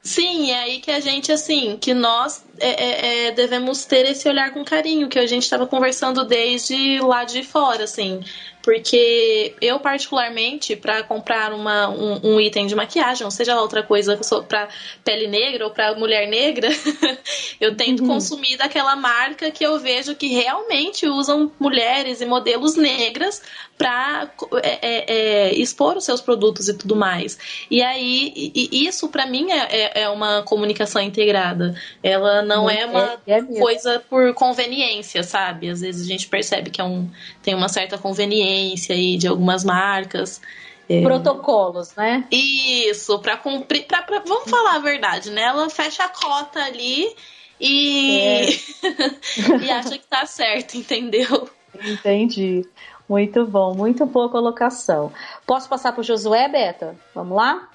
Sim, 0.00 0.52
é 0.52 0.60
aí 0.60 0.78
que 0.78 0.90
a 0.90 1.00
gente, 1.00 1.32
assim, 1.32 1.76
que 1.76 1.92
nós 1.92 2.44
é, 2.60 2.68
é, 2.68 3.26
é 3.26 3.30
devemos 3.32 3.84
ter 3.84 4.06
esse 4.06 4.28
olhar 4.28 4.52
com 4.52 4.64
carinho, 4.64 5.08
que 5.08 5.18
a 5.18 5.26
gente 5.26 5.42
estava 5.42 5.66
conversando 5.66 6.24
desde 6.24 7.00
lá 7.00 7.24
de 7.24 7.42
fora, 7.42 7.84
assim. 7.84 8.20
Porque 8.68 9.54
eu, 9.62 9.80
particularmente, 9.80 10.76
para 10.76 11.02
comprar 11.02 11.54
uma, 11.54 11.88
um, 11.88 12.34
um, 12.34 12.38
item 12.38 12.66
de 12.66 12.74
maquiagem, 12.74 13.24
ou 13.24 13.30
seja 13.30 13.54
lá 13.54 13.62
outra 13.62 13.82
coisa 13.82 14.20
para 14.46 14.68
pele 15.02 15.26
negra 15.26 15.64
ou 15.64 15.70
para 15.70 15.94
mulher 15.94 16.28
negra, 16.28 16.68
eu 17.58 17.74
tento 17.74 18.02
uhum. 18.02 18.08
consumir 18.08 18.58
daquela 18.58 18.94
marca 18.94 19.50
que 19.50 19.64
eu 19.64 19.78
vejo 19.78 20.14
que 20.14 20.26
realmente 20.26 21.08
usam 21.08 21.50
mulheres 21.58 22.20
e 22.20 22.26
modelos 22.26 22.76
negras 22.76 23.40
para 23.78 24.30
é, 24.62 24.78
é, 24.82 25.14
é, 25.14 25.54
expor 25.54 25.96
os 25.96 26.04
seus 26.04 26.20
produtos 26.20 26.68
e 26.68 26.76
tudo 26.76 26.94
mais. 26.94 27.38
E 27.70 27.80
aí, 27.80 28.32
e, 28.34 28.86
isso 28.86 29.08
para 29.08 29.24
mim 29.24 29.50
é, 29.50 29.68
é, 29.70 30.02
é, 30.02 30.08
uma 30.10 30.42
comunicação 30.42 31.00
integrada. 31.00 31.74
Ela 32.02 32.42
não 32.42 32.68
é 32.68 32.84
uma 32.84 33.18
é, 33.26 33.40
coisa 33.40 34.02
por 34.10 34.34
conveniência, 34.34 35.22
sabe? 35.22 35.70
Às 35.70 35.80
vezes 35.80 36.04
a 36.04 36.08
gente 36.10 36.28
percebe 36.28 36.68
que 36.70 36.80
é 36.80 36.84
um, 36.84 37.08
tem 37.40 37.54
uma 37.54 37.68
certa 37.68 37.96
conveniência 37.96 38.57
aí 38.92 39.16
de 39.16 39.28
algumas 39.28 39.64
marcas. 39.64 40.40
É... 40.88 41.02
Protocolos, 41.02 41.94
né? 41.94 42.24
Isso, 42.30 43.18
para 43.18 43.36
cumprir. 43.36 43.84
Pra, 43.86 44.02
pra, 44.02 44.20
vamos 44.20 44.48
falar 44.50 44.76
a 44.76 44.80
verdade, 44.80 45.30
né? 45.30 45.42
Ela 45.42 45.68
fecha 45.68 46.04
a 46.04 46.08
cota 46.08 46.60
ali 46.60 47.14
e, 47.60 48.20
é. 48.20 48.46
e 49.64 49.70
acha 49.70 49.98
que 49.98 50.06
tá 50.06 50.24
certo, 50.24 50.76
entendeu? 50.76 51.48
Entendi. 51.84 52.66
Muito 53.08 53.46
bom, 53.46 53.74
muito 53.74 54.04
boa 54.04 54.28
colocação. 54.28 55.12
Posso 55.46 55.68
passar 55.68 55.92
para 55.92 56.00
o 56.00 56.04
Josué, 56.04 56.48
Beta? 56.48 56.94
Vamos 57.14 57.36
lá? 57.36 57.68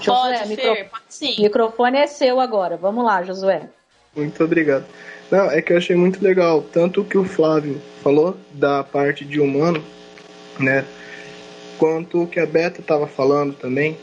Josué, 0.00 0.38
Pode, 0.38 0.48
micro... 0.48 0.74
Fer, 0.74 0.90
pode 0.90 1.04
sim. 1.08 1.42
microfone 1.42 1.98
é 1.98 2.06
seu 2.06 2.40
agora. 2.40 2.76
Vamos 2.76 3.04
lá, 3.04 3.22
Josué. 3.22 3.68
Muito 4.14 4.42
obrigado. 4.42 4.86
Não, 5.30 5.50
é 5.50 5.60
que 5.60 5.72
eu 5.72 5.76
achei 5.76 5.96
muito 5.96 6.22
legal, 6.22 6.64
tanto 6.72 7.02
que 7.04 7.18
o 7.18 7.24
Flávio 7.24 7.80
falou 8.02 8.36
da 8.52 8.84
parte 8.84 9.24
de 9.24 9.40
humano, 9.40 9.82
né? 10.58 10.84
Quanto 11.78 12.22
o 12.22 12.26
que 12.26 12.38
a 12.38 12.46
Beta 12.46 12.80
estava 12.80 13.06
falando 13.06 13.54
também, 13.54 13.96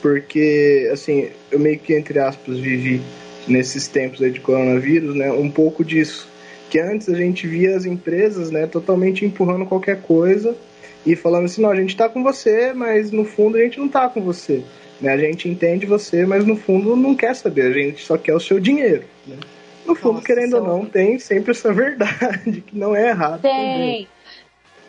porque, 0.00 0.88
assim, 0.92 1.28
eu 1.50 1.60
meio 1.60 1.78
que, 1.78 1.94
entre 1.94 2.18
aspas, 2.18 2.58
vivi 2.58 3.00
nesses 3.46 3.86
tempos 3.86 4.22
aí 4.22 4.30
de 4.30 4.40
coronavírus, 4.40 5.14
né? 5.14 5.30
Um 5.30 5.50
pouco 5.50 5.84
disso. 5.84 6.28
Que 6.70 6.78
antes 6.80 7.08
a 7.08 7.14
gente 7.14 7.46
via 7.46 7.76
as 7.76 7.84
empresas, 7.84 8.50
né, 8.50 8.66
totalmente 8.66 9.24
empurrando 9.26 9.66
qualquer 9.66 10.00
coisa 10.00 10.56
e 11.04 11.14
falando 11.14 11.44
assim, 11.44 11.60
não, 11.60 11.70
a 11.70 11.76
gente 11.76 11.90
está 11.90 12.08
com 12.08 12.22
você, 12.22 12.72
mas 12.72 13.10
no 13.10 13.24
fundo 13.24 13.58
a 13.58 13.60
gente 13.60 13.78
não 13.78 13.86
está 13.86 14.08
com 14.08 14.22
você. 14.22 14.62
Né? 15.00 15.12
A 15.12 15.18
gente 15.18 15.48
entende 15.48 15.84
você, 15.84 16.24
mas 16.24 16.46
no 16.46 16.56
fundo 16.56 16.96
não 16.96 17.14
quer 17.14 17.34
saber, 17.34 17.66
a 17.66 17.72
gente 17.72 18.02
só 18.02 18.16
quer 18.16 18.34
o 18.34 18.40
seu 18.40 18.58
dinheiro. 18.58 19.04
Né? 19.26 19.36
No 19.84 19.94
fundo, 19.94 20.14
Nossa, 20.14 20.26
querendo 20.26 20.54
ou 20.54 20.62
não, 20.62 20.84
tem 20.84 21.18
sempre 21.18 21.50
essa 21.50 21.72
verdade, 21.72 22.62
que 22.66 22.76
não 22.76 22.94
é 22.94 23.08
errado. 23.08 23.42
Tem. 23.42 23.52
Também. 23.52 24.08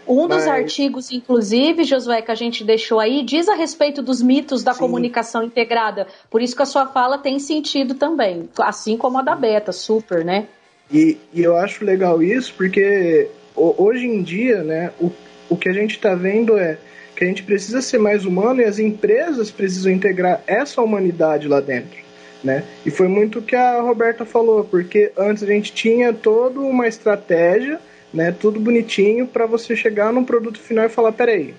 Um 0.08 0.28
dos 0.28 0.46
Mas... 0.46 0.48
artigos, 0.48 1.12
inclusive, 1.12 1.84
Josué, 1.84 2.22
que 2.22 2.32
a 2.32 2.36
gente 2.36 2.64
deixou 2.64 3.00
aí, 3.00 3.24
diz 3.24 3.48
a 3.48 3.56
respeito 3.56 4.02
dos 4.02 4.22
mitos 4.22 4.64
da 4.64 4.74
Sim. 4.74 4.80
comunicação 4.80 5.44
integrada. 5.44 6.08
Por 6.30 6.42
isso 6.42 6.56
que 6.56 6.62
a 6.62 6.66
sua 6.66 6.86
fala 6.86 7.18
tem 7.18 7.40
sentido 7.40 7.96
também, 7.96 8.50
assim 8.60 8.98
como 8.98 9.18
a 9.18 9.22
da 9.22 9.36
Beta, 9.36 9.72
super, 9.72 10.26
né? 10.26 10.48
E, 10.92 11.18
e 11.34 11.42
eu 11.42 11.56
acho 11.56 11.86
legal 11.86 12.22
isso, 12.22 12.54
porque 12.56 13.30
hoje 13.56 14.06
em 14.06 14.22
dia, 14.22 14.62
né, 14.62 14.92
o, 15.00 15.10
o 15.50 15.56
que 15.56 15.70
a 15.70 15.74
gente 15.74 15.96
está 15.96 16.14
vendo 16.14 16.58
é 16.58 16.78
que 17.16 17.24
a 17.24 17.28
gente 17.28 17.44
precisa 17.44 17.82
ser 17.82 18.00
mais 18.00 18.26
humano 18.26 18.62
e 18.62 18.66
as 18.66 18.80
empresas 18.80 19.50
precisam 19.50 19.92
integrar 19.92 20.44
essa 20.46 20.82
humanidade 20.82 21.48
lá 21.48 21.62
dentro 21.62 22.03
né? 22.44 22.64
E 22.86 22.92
foi 22.92 23.08
muito 23.08 23.40
o 23.40 23.42
que 23.42 23.56
a 23.56 23.80
Roberta 23.82 24.26
falou, 24.26 24.64
porque 24.64 25.12
antes 25.18 25.44
a 25.44 25.48
gente 25.48 25.72
tinha 25.72 26.12
toda 26.12 26.60
uma 26.60 26.88
estratégia, 26.88 27.80
né? 28.14 28.36
Tudo 28.38 28.60
bonitinho 28.60 29.26
para 29.26 29.46
você 29.46 29.76
chegar 29.76 30.12
num 30.12 30.26
produto 30.26 30.60
final 30.60 30.86
e 30.86 30.90
falar, 30.90 31.14
peraí, 31.14 31.54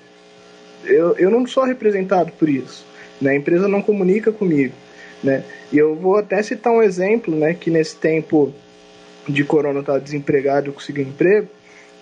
eu, 0.85 1.17
eu 1.17 1.31
não 1.31 1.47
sou 1.47 1.65
representado 1.65 2.31
por 2.33 2.49
isso, 2.49 2.85
né? 3.21 3.33
A 3.33 3.37
empresa 3.37 3.67
não 3.67 3.81
comunica 3.81 4.31
comigo, 4.31 4.75
né? 5.23 5.43
E 5.73 5.79
eu 5.79 5.95
vou 5.95 6.17
até 6.17 6.43
citar 6.43 6.73
um 6.73 6.83
exemplo, 6.83 7.35
né? 7.35 7.55
Que 7.55 7.71
nesse 7.71 7.97
tempo 7.97 8.53
de 9.27 9.43
corona 9.43 9.83
eu 9.87 10.01
desempregado, 10.01 10.69
eu 10.69 10.75
consegui 10.75 11.01
um 11.01 11.09
emprego, 11.09 11.49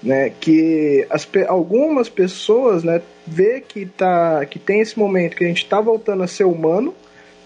né? 0.02 0.32
Que 0.40 1.06
as, 1.08 1.28
algumas 1.46 2.08
pessoas, 2.08 2.82
né? 2.82 3.00
Vê 3.24 3.60
que 3.60 3.86
tá, 3.86 4.44
que 4.46 4.58
tem 4.58 4.80
esse 4.80 4.98
momento 4.98 5.36
que 5.36 5.44
a 5.44 5.48
gente 5.48 5.62
está 5.62 5.80
voltando 5.80 6.24
a 6.24 6.26
ser 6.26 6.44
humano, 6.44 6.92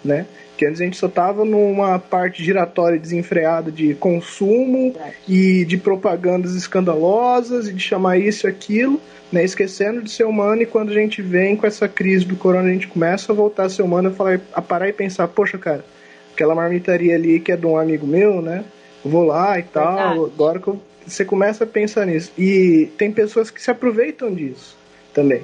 né? 0.03 0.27
Que 0.57 0.67
antes 0.67 0.81
a 0.81 0.85
gente 0.85 0.97
só 0.97 1.09
tava 1.09 1.45
numa 1.45 1.99
parte 1.99 2.43
giratória 2.43 2.99
desenfreada 2.99 3.71
de 3.71 3.95
consumo 3.95 4.95
e 5.29 5.65
de 5.65 5.77
propagandas 5.77 6.55
escandalosas 6.55 7.69
e 7.69 7.73
de 7.73 7.83
chamar 7.83 8.19
isso 8.19 8.47
e 8.47 8.51
aquilo, 8.51 9.01
né? 9.31 9.45
Esquecendo 9.45 10.03
de 10.03 10.11
ser 10.11 10.25
humano 10.25 10.63
e 10.63 10.67
quando 10.67 10.91
a 10.91 10.95
gente 10.95 11.21
vem 11.21 11.57
com 11.57 11.67
essa 11.67 11.89
crise 11.89 12.25
do 12.25 12.37
corona, 12.37 12.69
a 12.69 12.73
gente 12.73 12.89
começa 12.89 13.33
a 13.33 13.35
voltar 13.35 13.65
a 13.65 13.69
ser 13.69 13.83
humano, 13.83 14.09
a, 14.09 14.13
falar, 14.13 14.41
a 14.53 14.63
parar 14.63 14.89
e 14.89 14.93
pensar, 14.93 15.29
poxa, 15.29 15.59
cara, 15.59 15.85
aquela 16.33 16.55
marmitaria 16.55 17.15
ali 17.15 17.39
que 17.39 17.53
é 17.53 17.57
de 17.57 17.67
um 17.67 17.77
amigo 17.77 18.07
meu, 18.07 18.41
né? 18.41 18.65
vou 19.09 19.25
lá 19.25 19.59
e 19.59 19.63
tal, 19.63 19.95
Verdade. 19.95 20.33
agora 20.35 20.59
que 20.59 20.69
eu, 20.69 20.81
você 21.07 21.25
começa 21.25 21.65
a 21.65 21.67
pensar 21.67 22.07
nisso. 22.07 22.33
E 22.37 22.91
tem 22.99 23.11
pessoas 23.13 23.51
que 23.51 23.63
se 23.63 23.71
aproveitam 23.71 24.35
disso 24.35 24.77
também. 25.15 25.43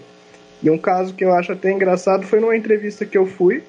E 0.62 0.70
um 0.70 0.78
caso 0.78 1.14
que 1.14 1.24
eu 1.24 1.32
acho 1.32 1.52
até 1.52 1.70
engraçado 1.70 2.26
foi 2.26 2.40
numa 2.40 2.56
entrevista 2.56 3.04
que 3.04 3.16
eu 3.16 3.26
fui, 3.26 3.62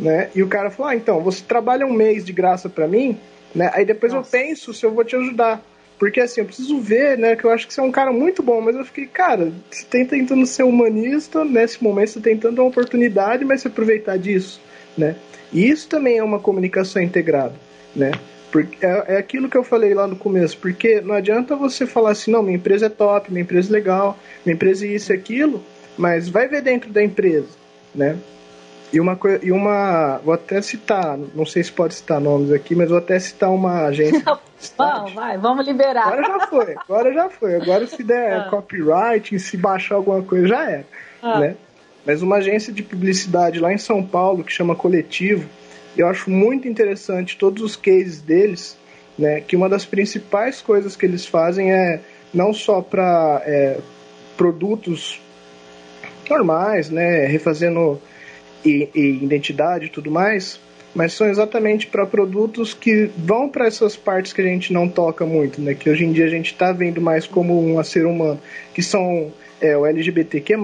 né? 0.00 0.30
E 0.34 0.42
o 0.42 0.48
cara 0.48 0.70
falou: 0.70 0.90
ah, 0.90 0.96
então, 0.96 1.20
você 1.20 1.44
trabalha 1.46 1.86
um 1.86 1.92
mês 1.92 2.24
de 2.24 2.32
graça 2.32 2.68
para 2.68 2.88
mim, 2.88 3.18
né? 3.54 3.70
Aí 3.74 3.84
depois 3.84 4.12
Nossa. 4.12 4.36
eu 4.36 4.40
penso 4.40 4.72
se 4.72 4.84
eu 4.84 4.90
vou 4.90 5.04
te 5.04 5.14
ajudar. 5.14 5.62
Porque 5.98 6.18
assim, 6.18 6.40
eu 6.40 6.46
preciso 6.46 6.80
ver, 6.80 7.18
né? 7.18 7.36
Que 7.36 7.44
eu 7.44 7.50
acho 7.50 7.68
que 7.68 7.74
você 7.74 7.80
é 7.80 7.82
um 7.82 7.92
cara 7.92 8.10
muito 8.10 8.42
bom, 8.42 8.58
mas 8.62 8.74
eu 8.74 8.84
fiquei, 8.86 9.04
cara, 9.04 9.52
você 9.70 9.84
tá 9.84 10.10
tentando 10.10 10.46
ser 10.46 10.62
humanista, 10.62 11.44
nesse 11.44 11.84
momento 11.84 12.08
você 12.08 12.20
tá 12.20 12.30
tentando 12.30 12.62
uma 12.62 12.68
oportunidade, 12.68 13.44
mas 13.44 13.60
se 13.60 13.68
aproveitar 13.68 14.16
disso, 14.16 14.62
né? 14.96 15.14
E 15.52 15.68
isso 15.68 15.88
também 15.88 16.16
é 16.16 16.22
uma 16.22 16.38
comunicação 16.38 17.02
integrada, 17.02 17.52
né? 17.94 18.12
Porque 18.50 18.84
é, 18.84 19.04
é 19.08 19.16
aquilo 19.18 19.48
que 19.50 19.58
eu 19.58 19.62
falei 19.62 19.92
lá 19.92 20.06
no 20.06 20.16
começo, 20.16 20.56
porque 20.56 21.02
não 21.02 21.14
adianta 21.14 21.54
você 21.54 21.84
falar 21.84 22.12
assim, 22.12 22.30
não, 22.30 22.42
minha 22.42 22.56
empresa 22.56 22.86
é 22.86 22.88
top, 22.88 23.30
minha 23.30 23.42
empresa 23.42 23.68
é 23.68 23.72
legal, 23.72 24.18
minha 24.44 24.54
empresa 24.54 24.86
é 24.86 24.88
isso 24.88 25.12
e 25.12 25.14
aquilo, 25.14 25.62
mas 25.98 26.30
vai 26.30 26.48
ver 26.48 26.62
dentro 26.62 26.90
da 26.90 27.04
empresa, 27.04 27.48
né? 27.94 28.16
E 28.92 28.98
uma, 28.98 29.18
e 29.42 29.52
uma. 29.52 30.18
Vou 30.24 30.34
até 30.34 30.60
citar, 30.60 31.16
não 31.16 31.46
sei 31.46 31.62
se 31.62 31.70
pode 31.70 31.94
citar 31.94 32.20
nomes 32.20 32.50
aqui, 32.50 32.74
mas 32.74 32.88
vou 32.88 32.98
até 32.98 33.18
citar 33.18 33.50
uma 33.50 33.84
agência. 33.84 34.22
Vamos, 34.76 35.14
vai, 35.14 35.38
vamos 35.38 35.66
liberar. 35.66 36.08
Agora 36.08 36.22
já 36.22 36.46
foi, 36.46 36.76
agora 36.76 37.14
já 37.14 37.30
foi. 37.30 37.54
Agora 37.54 37.86
se 37.86 38.02
der 38.02 38.40
ah. 38.40 38.48
copyright, 38.50 39.38
se 39.38 39.56
baixar 39.56 39.94
alguma 39.94 40.22
coisa, 40.22 40.48
já 40.48 40.70
era. 40.70 40.84
Ah. 41.22 41.40
Né? 41.40 41.56
Mas 42.04 42.20
uma 42.20 42.36
agência 42.36 42.70
de 42.70 42.82
publicidade 42.82 43.58
lá 43.58 43.72
em 43.72 43.78
São 43.78 44.04
Paulo, 44.04 44.44
que 44.44 44.52
chama 44.52 44.74
Coletivo, 44.76 45.48
eu 45.96 46.06
acho 46.06 46.30
muito 46.30 46.68
interessante 46.68 47.38
todos 47.38 47.62
os 47.62 47.74
cases 47.74 48.20
deles, 48.20 48.76
né? 49.18 49.40
Que 49.40 49.56
uma 49.56 49.68
das 49.68 49.86
principais 49.86 50.60
coisas 50.60 50.94
que 50.94 51.06
eles 51.06 51.24
fazem 51.24 51.72
é 51.72 52.00
não 52.32 52.52
só 52.52 52.82
para 52.82 53.42
é, 53.44 53.78
produtos 54.36 55.20
normais, 56.28 56.90
né? 56.90 57.26
Refazendo 57.26 58.00
e, 58.64 58.88
e 58.94 59.24
identidade 59.24 59.86
e 59.86 59.88
tudo 59.88 60.10
mais, 60.10 60.60
mas 60.94 61.12
são 61.12 61.28
exatamente 61.28 61.86
para 61.86 62.04
produtos 62.04 62.74
que 62.74 63.10
vão 63.16 63.48
para 63.48 63.66
essas 63.66 63.96
partes 63.96 64.32
que 64.32 64.40
a 64.40 64.44
gente 64.44 64.72
não 64.72 64.88
toca 64.88 65.24
muito, 65.24 65.60
né? 65.60 65.74
Que 65.74 65.88
hoje 65.88 66.04
em 66.04 66.12
dia 66.12 66.24
a 66.24 66.30
gente 66.30 66.52
está 66.52 66.72
vendo 66.72 67.00
mais 67.00 67.26
como 67.26 67.58
um 67.58 67.82
ser 67.84 68.06
humano, 68.06 68.40
que 68.74 68.82
são 68.82 69.32
é, 69.60 69.76
o 69.76 69.86
LGBTQ+, 69.86 70.56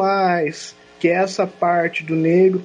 que 0.99 1.09
é 1.09 1.13
essa 1.13 1.47
parte 1.47 2.03
do 2.03 2.15
negro. 2.15 2.63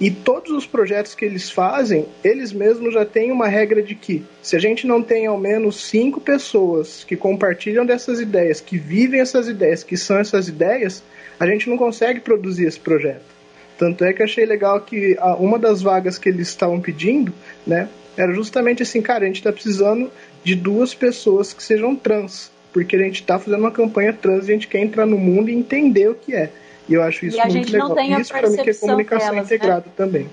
E 0.00 0.10
todos 0.10 0.50
os 0.50 0.66
projetos 0.66 1.14
que 1.14 1.24
eles 1.24 1.50
fazem, 1.50 2.06
eles 2.24 2.52
mesmos 2.52 2.94
já 2.94 3.04
têm 3.04 3.30
uma 3.30 3.46
regra 3.46 3.80
de 3.80 3.94
que 3.94 4.24
se 4.42 4.56
a 4.56 4.58
gente 4.58 4.88
não 4.88 5.00
tem 5.00 5.26
ao 5.26 5.38
menos 5.38 5.84
cinco 5.88 6.20
pessoas 6.20 7.04
que 7.04 7.16
compartilham 7.16 7.86
dessas 7.86 8.18
ideias, 8.18 8.60
que 8.60 8.76
vivem 8.76 9.20
essas 9.20 9.46
ideias, 9.46 9.84
que 9.84 9.96
são 9.96 10.18
essas 10.18 10.48
ideias, 10.48 11.00
a 11.38 11.46
gente 11.46 11.70
não 11.70 11.76
consegue 11.76 12.18
produzir 12.18 12.66
esse 12.66 12.80
projeto. 12.80 13.33
Tanto 13.78 14.04
é 14.04 14.12
que 14.12 14.22
achei 14.22 14.46
legal 14.46 14.80
que 14.80 15.16
uma 15.38 15.58
das 15.58 15.82
vagas 15.82 16.18
que 16.18 16.28
eles 16.28 16.48
estavam 16.48 16.80
pedindo, 16.80 17.32
né, 17.66 17.88
era 18.16 18.32
justamente 18.32 18.82
assim, 18.82 19.02
cara, 19.02 19.24
a 19.24 19.26
gente 19.26 19.36
está 19.36 19.52
precisando 19.52 20.10
de 20.42 20.54
duas 20.54 20.94
pessoas 20.94 21.52
que 21.52 21.62
sejam 21.62 21.96
trans, 21.96 22.50
porque 22.72 22.94
a 22.94 23.00
gente 23.00 23.20
está 23.20 23.38
fazendo 23.38 23.60
uma 23.60 23.72
campanha 23.72 24.12
trans 24.12 24.48
e 24.48 24.52
a 24.52 24.54
gente 24.54 24.68
quer 24.68 24.78
entrar 24.78 25.06
no 25.06 25.18
mundo 25.18 25.50
e 25.50 25.54
entender 25.54 26.08
o 26.08 26.14
que 26.14 26.34
é. 26.34 26.50
E 26.88 26.94
eu 26.94 27.02
acho 27.02 27.26
isso 27.26 27.38
muito 27.38 27.72
legal. 27.72 28.20
isso 28.20 28.32
para 28.32 28.50
mim 28.50 28.56
que 28.56 28.70
é 28.70 28.74
comunicação 28.74 29.30
delas, 29.30 29.46
integrada 29.46 29.86
né? 29.86 29.92
também. 29.96 30.28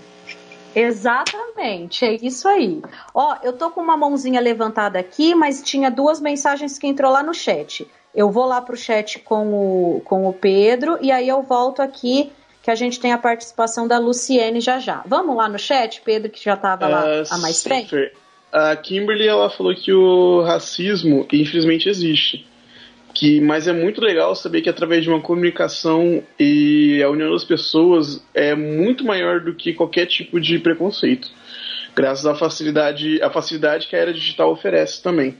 Exatamente, 0.75 2.05
é 2.05 2.13
isso 2.13 2.47
aí. 2.47 2.81
Ó, 3.13 3.35
eu 3.43 3.53
tô 3.53 3.71
com 3.71 3.81
uma 3.81 3.97
mãozinha 3.97 4.39
levantada 4.39 4.99
aqui, 4.99 5.35
mas 5.35 5.61
tinha 5.61 5.89
duas 5.89 6.21
mensagens 6.21 6.77
que 6.77 6.87
entrou 6.87 7.11
lá 7.11 7.21
no 7.21 7.33
chat. 7.33 7.87
Eu 8.13 8.29
vou 8.29 8.45
lá 8.45 8.61
pro 8.61 8.75
chat 8.75 9.19
com 9.19 9.53
o, 9.53 10.01
com 10.03 10.27
o 10.27 10.33
Pedro 10.33 10.97
e 11.01 11.11
aí 11.11 11.27
eu 11.27 11.41
volto 11.41 11.81
aqui 11.81 12.31
que 12.61 12.69
a 12.69 12.75
gente 12.75 12.99
tem 12.99 13.11
a 13.11 13.17
participação 13.17 13.87
da 13.87 13.97
Luciene 13.97 14.61
já 14.61 14.79
já. 14.79 15.03
Vamos 15.05 15.35
lá 15.35 15.49
no 15.49 15.57
chat, 15.57 16.01
Pedro, 16.03 16.29
que 16.29 16.43
já 16.43 16.53
estava 16.53 16.87
lá 16.87 17.03
uh, 17.03 17.23
há 17.29 17.37
mais 17.39 17.63
tempo? 17.63 17.95
A 18.51 18.75
Kimberly 18.75 19.27
ela 19.27 19.49
falou 19.49 19.73
que 19.73 19.91
o 19.91 20.41
racismo 20.41 21.25
infelizmente 21.31 21.89
existe. 21.89 22.45
Que, 23.13 23.41
mas 23.41 23.67
é 23.67 23.73
muito 23.73 23.99
legal 23.99 24.33
saber 24.35 24.61
que 24.61 24.69
através 24.69 25.03
de 25.03 25.09
uma 25.09 25.19
comunicação 25.19 26.23
e 26.39 27.01
a 27.03 27.09
união 27.09 27.31
das 27.31 27.43
pessoas 27.43 28.23
é 28.33 28.55
muito 28.55 29.03
maior 29.03 29.41
do 29.41 29.53
que 29.53 29.73
qualquer 29.73 30.05
tipo 30.05 30.39
de 30.39 30.59
preconceito. 30.59 31.29
Graças 31.93 32.25
à 32.25 32.35
facilidade, 32.35 33.21
à 33.21 33.29
facilidade 33.29 33.87
que 33.87 33.95
a 33.97 33.99
era 33.99 34.13
digital 34.13 34.51
oferece 34.51 35.03
também. 35.03 35.35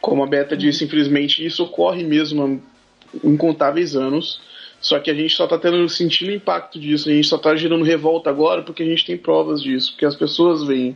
Como 0.00 0.22
a 0.22 0.26
Beta 0.26 0.56
disse, 0.56 0.84
infelizmente 0.84 1.44
isso 1.44 1.64
ocorre 1.64 2.04
mesmo 2.04 2.44
há 2.44 3.26
incontáveis 3.26 3.96
anos. 3.96 4.40
Só 4.84 5.00
que 5.00 5.10
a 5.10 5.14
gente 5.14 5.34
só 5.34 5.44
está 5.44 5.56
tendo 5.56 5.88
sentindo 5.88 6.28
o 6.28 6.34
impacto 6.34 6.78
disso, 6.78 7.08
a 7.08 7.12
gente 7.12 7.26
só 7.26 7.36
está 7.36 7.56
gerando 7.56 7.82
revolta 7.82 8.28
agora 8.28 8.60
porque 8.60 8.82
a 8.82 8.86
gente 8.86 9.06
tem 9.06 9.16
provas 9.16 9.62
disso, 9.62 9.92
porque 9.92 10.04
as 10.04 10.14
pessoas 10.14 10.62
veem 10.62 10.94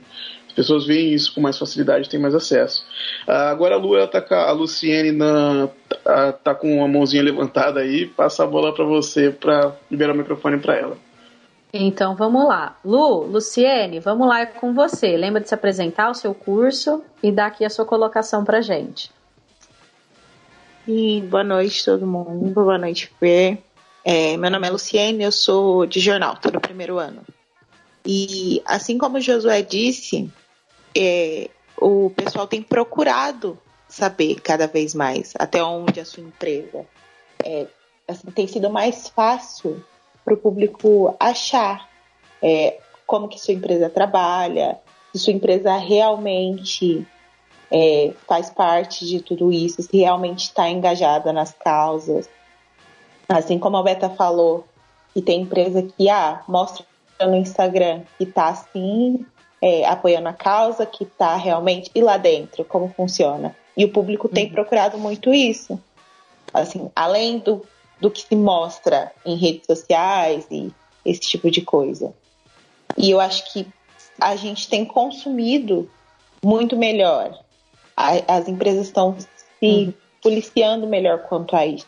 pessoas 0.54 0.84
veem 0.84 1.14
isso 1.14 1.32
com 1.32 1.40
mais 1.40 1.56
facilidade, 1.56 2.08
têm 2.08 2.20
mais 2.20 2.34
acesso. 2.34 2.84
Uh, 3.26 3.30
agora 3.30 3.76
a 3.76 3.78
Lu, 3.78 3.96
ela 3.96 4.08
tá 4.08 4.20
com 4.20 4.34
a 4.34 4.50
Luciene 4.50 5.12
na, 5.12 5.68
tá, 6.04 6.32
tá 6.32 6.54
com 6.54 6.84
a 6.84 6.88
mãozinha 6.88 7.22
levantada 7.22 7.80
aí, 7.80 8.06
passa 8.06 8.42
a 8.42 8.46
bola 8.46 8.74
para 8.74 8.84
você 8.84 9.30
para 9.30 9.74
liberar 9.88 10.12
o 10.12 10.16
microfone 10.16 10.58
para 10.58 10.76
ela. 10.76 10.98
Então 11.72 12.14
vamos 12.14 12.44
lá. 12.46 12.76
Lu, 12.84 13.24
Luciene, 13.24 14.00
vamos 14.00 14.26
lá 14.26 14.40
é 14.40 14.46
com 14.46 14.74
você. 14.74 15.16
Lembra 15.16 15.40
de 15.40 15.48
se 15.48 15.54
apresentar 15.54 16.10
o 16.10 16.14
seu 16.14 16.34
curso 16.34 17.04
e 17.22 17.30
dar 17.30 17.46
aqui 17.46 17.64
a 17.64 17.70
sua 17.70 17.86
colocação 17.86 18.44
pra 18.44 18.60
gente. 18.60 19.10
E 20.90 21.20
boa 21.20 21.44
noite 21.44 21.84
todo 21.84 22.06
mundo, 22.06 22.50
boa 22.50 22.78
noite 22.78 23.12
Fê. 23.20 23.58
É, 24.04 24.36
meu 24.36 24.50
nome 24.50 24.66
é 24.66 24.70
Luciene, 24.70 25.24
eu 25.24 25.32
sou 25.32 25.86
de 25.86 26.00
jornal, 26.00 26.34
estou 26.34 26.52
no 26.52 26.60
primeiro 26.60 26.98
ano. 26.98 27.22
E 28.06 28.62
assim 28.64 28.96
como 28.96 29.18
o 29.18 29.20
Josué 29.20 29.62
disse, 29.62 30.30
é, 30.96 31.50
o 31.76 32.10
pessoal 32.10 32.46
tem 32.46 32.62
procurado 32.62 33.58
saber 33.88 34.40
cada 34.40 34.66
vez 34.66 34.94
mais 34.94 35.34
até 35.38 35.62
onde 35.62 36.00
a 36.00 36.04
sua 36.04 36.22
empresa 36.22 36.86
é, 37.44 37.66
assim, 38.06 38.30
tem 38.30 38.46
sido 38.46 38.70
mais 38.70 39.08
fácil 39.08 39.84
para 40.24 40.34
o 40.34 40.38
público 40.38 41.14
achar 41.18 41.88
é, 42.42 42.78
como 43.06 43.28
que 43.28 43.38
sua 43.38 43.54
empresa 43.54 43.88
trabalha, 43.88 44.78
se 45.12 45.18
sua 45.18 45.32
empresa 45.32 45.76
realmente 45.76 47.06
é, 47.70 48.12
faz 48.26 48.50
parte 48.50 49.06
de 49.06 49.20
tudo 49.20 49.52
isso, 49.52 49.82
se 49.82 49.96
realmente 49.96 50.44
está 50.44 50.68
engajada 50.68 51.32
nas 51.32 51.52
causas. 51.52 52.28
Assim 53.28 53.58
como 53.58 53.76
a 53.76 53.82
Beta 53.82 54.08
falou, 54.08 54.64
que 55.12 55.20
tem 55.20 55.42
empresa 55.42 55.82
que 55.82 56.08
ah, 56.08 56.42
mostra 56.48 56.84
no 57.20 57.36
Instagram 57.36 58.02
que 58.16 58.24
está 58.24 58.48
assim, 58.48 59.24
é, 59.60 59.84
apoiando 59.86 60.28
a 60.28 60.32
causa, 60.32 60.86
que 60.86 61.04
está 61.04 61.36
realmente. 61.36 61.90
E 61.94 62.00
lá 62.00 62.16
dentro, 62.16 62.64
como 62.64 62.92
funciona? 62.96 63.54
E 63.76 63.84
o 63.84 63.92
público 63.92 64.28
tem 64.28 64.46
uhum. 64.46 64.52
procurado 64.52 64.98
muito 64.98 65.32
isso. 65.32 65.80
Assim, 66.52 66.90
além 66.96 67.38
do, 67.38 67.62
do 68.00 68.10
que 68.10 68.22
se 68.22 68.34
mostra 68.34 69.12
em 69.24 69.36
redes 69.36 69.66
sociais 69.66 70.46
e 70.50 70.72
esse 71.04 71.20
tipo 71.20 71.50
de 71.50 71.62
coisa. 71.62 72.12
E 72.96 73.10
eu 73.10 73.20
acho 73.20 73.52
que 73.52 73.66
a 74.20 74.34
gente 74.36 74.68
tem 74.68 74.84
consumido 74.84 75.88
muito 76.44 76.76
melhor. 76.76 77.38
A, 77.96 78.36
as 78.36 78.48
empresas 78.48 78.86
estão 78.86 79.16
se 79.18 79.26
uhum. 79.62 79.92
policiando 80.22 80.86
melhor 80.86 81.22
quanto 81.28 81.54
a 81.54 81.66
isso. 81.66 81.86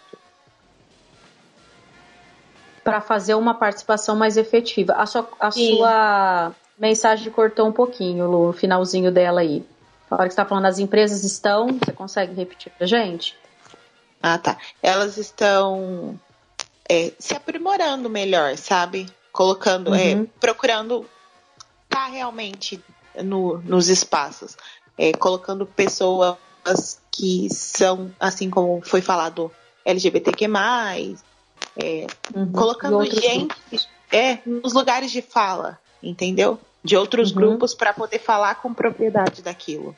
Para 2.90 3.00
fazer 3.00 3.34
uma 3.34 3.54
participação 3.54 4.16
mais 4.16 4.36
efetiva. 4.36 4.94
A 4.94 5.06
sua, 5.06 5.28
a 5.38 5.50
sua 5.50 6.52
mensagem 6.78 7.30
cortou 7.32 7.68
um 7.68 7.72
pouquinho, 7.72 8.28
Lu, 8.28 8.48
o 8.48 8.52
finalzinho 8.52 9.12
dela 9.12 9.40
aí. 9.40 9.64
A 10.10 10.16
hora 10.16 10.24
que 10.24 10.34
você 10.34 10.40
está 10.40 10.44
falando, 10.44 10.66
as 10.66 10.78
empresas 10.78 11.22
estão. 11.22 11.68
Você 11.68 11.92
consegue 11.92 12.34
repetir 12.34 12.72
para 12.76 12.86
gente? 12.86 13.36
Ah, 14.22 14.38
tá. 14.38 14.58
Elas 14.82 15.16
estão 15.16 16.18
é, 16.88 17.12
se 17.18 17.34
aprimorando 17.34 18.10
melhor, 18.10 18.56
sabe? 18.56 19.06
Colocando, 19.32 19.94
é, 19.94 20.14
uhum. 20.14 20.22
é, 20.22 20.26
procurando 20.40 21.06
estar 21.84 22.06
tá 22.06 22.10
realmente 22.10 22.82
no, 23.22 23.58
nos 23.58 23.88
espaços. 23.88 24.56
É, 24.98 25.12
colocando 25.12 25.64
pessoas 25.64 26.36
que 27.10 27.48
são, 27.50 28.12
assim 28.18 28.50
como 28.50 28.82
foi 28.82 29.00
falado, 29.00 29.50
LGBTQ, 29.84 30.48
é, 31.76 32.06
uhum. 32.34 32.52
colocando 32.52 33.04
gente 33.04 33.54
é, 34.12 34.38
nos 34.44 34.72
lugares 34.72 35.10
de 35.10 35.22
fala, 35.22 35.78
entendeu? 36.02 36.58
de 36.82 36.96
outros 36.96 37.30
uhum. 37.30 37.36
grupos 37.36 37.74
para 37.74 37.92
poder 37.92 38.18
falar 38.18 38.56
com 38.56 38.72
propriedade 38.72 39.42
daquilo. 39.42 39.94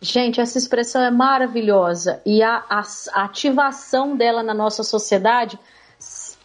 Gente, 0.00 0.40
essa 0.40 0.58
expressão 0.58 1.02
é 1.02 1.10
maravilhosa 1.10 2.20
e 2.24 2.42
a, 2.42 2.62
a, 2.68 2.82
a 3.12 3.24
ativação 3.24 4.16
dela 4.16 4.42
na 4.42 4.52
nossa 4.52 4.82
sociedade, 4.82 5.58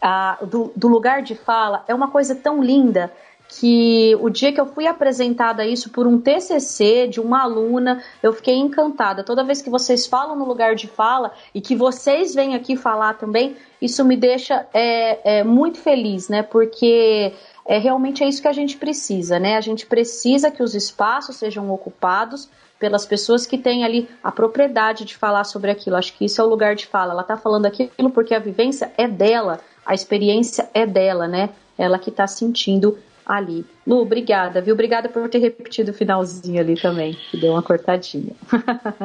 a, 0.02 0.38
do, 0.44 0.72
do 0.76 0.88
lugar 0.88 1.22
de 1.22 1.36
fala, 1.36 1.84
é 1.88 1.94
uma 1.94 2.10
coisa 2.10 2.34
tão 2.34 2.64
linda 2.64 3.12
que 3.60 4.16
o 4.22 4.30
dia 4.30 4.54
que 4.54 4.62
eu 4.62 4.66
fui 4.66 4.88
apresentada 4.88 5.66
isso 5.66 5.90
por 5.90 6.08
um 6.08 6.20
TCC 6.20 7.08
de 7.08 7.20
uma 7.20 7.44
aluna, 7.44 8.02
eu 8.24 8.32
fiquei 8.32 8.56
encantada. 8.56 9.26
Toda 9.26 9.44
vez 9.44 9.62
que 9.62 9.70
vocês 9.70 10.08
falam 10.08 10.38
no 10.38 10.46
lugar 10.46 10.74
de 10.74 10.88
fala 10.88 11.34
e 11.54 11.60
que 11.60 11.76
vocês 11.76 12.34
vêm 12.34 12.56
aqui 12.56 12.78
falar 12.78 13.16
também, 13.16 13.58
isso 13.82 14.06
me 14.06 14.16
deixa 14.16 14.66
é, 14.74 15.40
é, 15.40 15.44
muito 15.44 15.80
feliz, 15.80 16.30
né? 16.30 16.44
Porque 16.44 17.34
é 17.66 17.78
realmente 17.78 18.24
é 18.24 18.28
isso 18.30 18.42
que 18.42 18.48
a 18.48 18.54
gente 18.54 18.78
precisa, 18.78 19.38
né? 19.38 19.58
A 19.58 19.62
gente 19.62 19.86
precisa 19.86 20.50
que 20.50 20.64
os 20.64 20.74
espaços 20.74 21.36
sejam 21.36 21.70
ocupados 21.72 22.50
pelas 22.80 23.06
pessoas 23.06 23.46
que 23.46 23.58
têm 23.58 23.84
ali 23.84 24.08
a 24.24 24.32
propriedade 24.32 25.04
de 25.04 25.18
falar 25.18 25.44
sobre 25.44 25.72
aquilo. 25.72 25.98
Acho 25.98 26.14
que 26.18 26.24
isso 26.24 26.42
é 26.42 26.44
o 26.46 26.48
lugar 26.48 26.74
de 26.74 26.88
fala. 26.88 27.12
Ela 27.12 27.22
está 27.22 27.36
falando 27.36 27.66
aquilo 27.66 28.10
porque 28.14 28.34
a 28.34 28.40
vivência 28.40 28.94
é 28.98 29.10
dela, 29.10 29.60
a 29.86 29.94
experiência 29.94 30.70
é 30.74 30.86
dela, 30.86 31.28
né? 31.28 31.50
Ela 31.78 32.00
que 32.00 32.10
está 32.10 32.26
sentindo 32.28 32.98
ali. 33.32 33.66
Lu, 33.88 34.02
obrigada, 34.02 34.60
viu? 34.60 34.74
Obrigada 34.74 35.08
por 35.08 35.30
ter 35.30 35.38
repetido 35.38 35.92
o 35.92 35.94
finalzinho 35.94 36.60
ali 36.60 36.76
também, 36.76 37.18
que 37.30 37.38
deu 37.38 37.54
uma 37.54 37.62
cortadinha. 37.62 38.36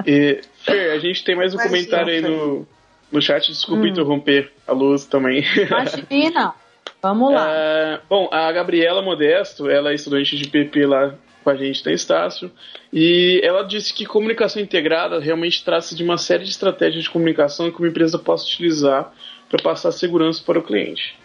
e, 0.05 0.41
Fer, 0.65 0.93
a 0.93 0.99
gente 0.99 1.23
tem 1.25 1.37
mais 1.37 1.55
um 1.55 1.57
Imagina, 1.57 1.77
comentário 1.77 2.13
aí 2.13 2.21
no, 2.21 2.67
no 3.13 3.23
chat, 3.23 3.47
desculpa 3.47 3.85
hum. 3.85 3.87
interromper 3.87 4.53
a 4.67 4.73
luz 4.73 5.05
também. 5.05 5.45
Imagina! 5.57 6.55
Vamos 7.01 7.33
lá. 7.33 7.47
É, 7.49 8.01
bom, 8.09 8.29
a 8.33 8.51
Gabriela 8.51 9.01
Modesto, 9.01 9.71
ela 9.71 9.93
é 9.93 9.95
estudante 9.95 10.37
de 10.37 10.49
PP 10.49 10.87
lá 10.87 11.15
com 11.45 11.51
a 11.51 11.55
gente 11.55 11.87
na 11.87 11.93
Estácio, 11.93 12.51
e 12.93 13.41
ela 13.45 13.63
disse 13.63 13.95
que 13.95 14.05
comunicação 14.05 14.61
integrada 14.61 15.21
realmente 15.21 15.65
trata-se 15.65 15.95
de 15.95 16.03
uma 16.03 16.19
série 16.19 16.43
de 16.43 16.51
estratégias 16.51 17.05
de 17.05 17.11
comunicação 17.11 17.71
que 17.71 17.79
uma 17.79 17.87
empresa 17.87 18.19
possa 18.19 18.45
utilizar 18.45 19.13
para 19.49 19.63
passar 19.63 19.93
segurança 19.93 20.43
para 20.45 20.59
o 20.59 20.63
cliente. 20.63 21.17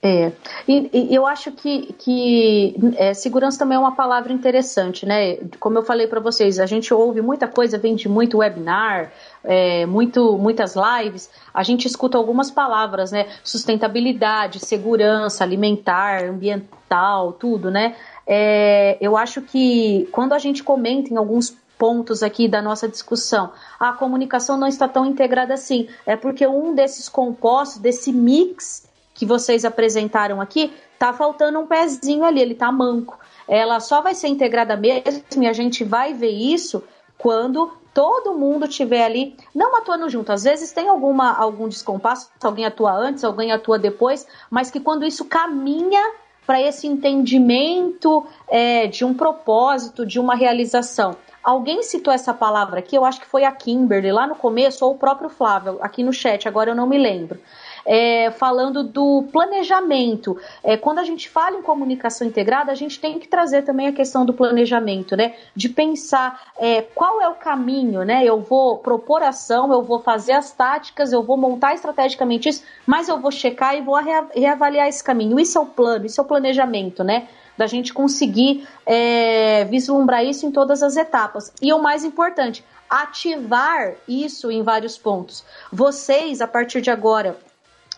É, 0.00 0.32
e, 0.66 0.90
e, 0.92 1.14
eu 1.14 1.26
acho 1.26 1.50
que, 1.52 1.92
que 1.94 2.74
é, 2.96 3.12
segurança 3.14 3.58
também 3.58 3.76
é 3.76 3.78
uma 3.78 3.96
palavra 3.96 4.32
interessante, 4.32 5.04
né? 5.04 5.36
Como 5.58 5.76
eu 5.76 5.82
falei 5.82 6.06
para 6.06 6.20
vocês, 6.20 6.60
a 6.60 6.66
gente 6.66 6.94
ouve 6.94 7.20
muita 7.20 7.48
coisa, 7.48 7.78
vende 7.78 8.08
muito 8.08 8.38
webinar, 8.38 9.12
é, 9.42 9.86
muito, 9.86 10.38
muitas 10.38 10.74
lives, 10.76 11.28
a 11.52 11.62
gente 11.64 11.86
escuta 11.86 12.16
algumas 12.16 12.50
palavras, 12.50 13.10
né? 13.10 13.26
Sustentabilidade, 13.42 14.60
segurança, 14.60 15.42
alimentar, 15.42 16.24
ambiental, 16.24 17.32
tudo, 17.32 17.70
né? 17.70 17.96
É, 18.26 18.96
eu 19.00 19.16
acho 19.16 19.42
que 19.42 20.08
quando 20.12 20.32
a 20.32 20.38
gente 20.38 20.62
comenta 20.62 21.12
em 21.12 21.16
alguns 21.16 21.56
pontos 21.78 22.24
aqui 22.24 22.48
da 22.48 22.60
nossa 22.60 22.88
discussão. 22.88 23.52
A 23.78 23.92
comunicação 23.92 24.56
não 24.56 24.66
está 24.66 24.88
tão 24.88 25.06
integrada 25.06 25.54
assim. 25.54 25.88
É 26.04 26.16
porque 26.16 26.44
um 26.44 26.74
desses 26.74 27.08
compostos, 27.08 27.78
desse 27.78 28.12
mix 28.12 28.87
que 29.18 29.26
vocês 29.26 29.64
apresentaram 29.64 30.40
aqui, 30.40 30.72
tá 30.96 31.12
faltando 31.12 31.58
um 31.58 31.66
pezinho 31.66 32.24
ali, 32.24 32.40
ele 32.40 32.54
tá 32.54 32.70
manco. 32.70 33.18
Ela 33.48 33.80
só 33.80 34.00
vai 34.00 34.14
ser 34.14 34.28
integrada 34.28 34.76
mesmo 34.76 35.42
e 35.42 35.48
a 35.48 35.52
gente 35.52 35.82
vai 35.82 36.14
ver 36.14 36.30
isso 36.30 36.84
quando 37.18 37.72
todo 37.92 38.34
mundo 38.34 38.68
tiver 38.68 39.04
ali, 39.04 39.36
não 39.52 39.74
atuando 39.74 40.08
junto. 40.08 40.30
Às 40.30 40.44
vezes 40.44 40.70
tem 40.70 40.88
alguma 40.88 41.32
algum 41.32 41.68
descompasso, 41.68 42.30
alguém 42.40 42.64
atua 42.64 42.92
antes, 42.92 43.24
alguém 43.24 43.50
atua 43.50 43.76
depois, 43.76 44.24
mas 44.48 44.70
que 44.70 44.78
quando 44.78 45.04
isso 45.04 45.24
caminha 45.24 46.12
para 46.46 46.62
esse 46.62 46.86
entendimento 46.86 48.24
é, 48.46 48.86
de 48.86 49.04
um 49.04 49.12
propósito, 49.12 50.06
de 50.06 50.20
uma 50.20 50.36
realização 50.36 51.16
Alguém 51.48 51.82
citou 51.82 52.12
essa 52.12 52.34
palavra 52.34 52.80
aqui, 52.80 52.94
eu 52.94 53.06
acho 53.06 53.20
que 53.20 53.26
foi 53.26 53.44
a 53.44 53.50
Kimberly 53.50 54.12
lá 54.12 54.26
no 54.26 54.34
começo, 54.34 54.84
ou 54.84 54.92
o 54.92 54.98
próprio 54.98 55.30
Flávio, 55.30 55.78
aqui 55.80 56.02
no 56.02 56.12
chat, 56.12 56.46
agora 56.46 56.72
eu 56.72 56.74
não 56.74 56.86
me 56.86 56.98
lembro 56.98 57.40
é, 57.88 58.30
falando 58.32 58.84
do 58.84 59.24
planejamento. 59.32 60.36
É, 60.62 60.76
quando 60.76 60.98
a 60.98 61.04
gente 61.04 61.26
fala 61.26 61.56
em 61.56 61.62
comunicação 61.62 62.26
integrada, 62.26 62.70
a 62.70 62.74
gente 62.74 63.00
tem 63.00 63.18
que 63.18 63.26
trazer 63.26 63.62
também 63.62 63.86
a 63.86 63.92
questão 63.92 64.26
do 64.26 64.34
planejamento, 64.34 65.16
né? 65.16 65.34
De 65.56 65.70
pensar 65.70 66.52
é, 66.58 66.82
qual 66.82 67.22
é 67.22 67.28
o 67.28 67.34
caminho, 67.34 68.02
né? 68.02 68.22
Eu 68.22 68.42
vou 68.42 68.76
propor 68.76 69.22
ação, 69.22 69.72
eu 69.72 69.82
vou 69.82 70.00
fazer 70.00 70.32
as 70.32 70.52
táticas, 70.52 71.14
eu 71.14 71.22
vou 71.22 71.38
montar 71.38 71.72
estrategicamente 71.72 72.50
isso, 72.50 72.62
mas 72.86 73.08
eu 73.08 73.18
vou 73.18 73.30
checar 73.30 73.74
e 73.74 73.80
vou 73.80 73.98
reavaliar 74.34 74.86
esse 74.86 75.02
caminho. 75.02 75.40
Isso 75.40 75.56
é 75.56 75.60
o 75.62 75.66
plano, 75.66 76.04
isso 76.04 76.20
é 76.20 76.24
o 76.24 76.26
planejamento, 76.26 77.02
né? 77.02 77.26
da 77.56 77.66
gente 77.66 77.92
conseguir 77.92 78.68
é, 78.86 79.64
vislumbrar 79.64 80.24
isso 80.24 80.46
em 80.46 80.52
todas 80.52 80.80
as 80.80 80.96
etapas. 80.96 81.52
E 81.60 81.72
o 81.72 81.82
mais 81.82 82.04
importante, 82.04 82.64
ativar 82.88 83.94
isso 84.06 84.48
em 84.48 84.62
vários 84.62 84.96
pontos. 84.96 85.44
Vocês, 85.72 86.40
a 86.40 86.46
partir 86.46 86.80
de 86.80 86.88
agora, 86.88 87.36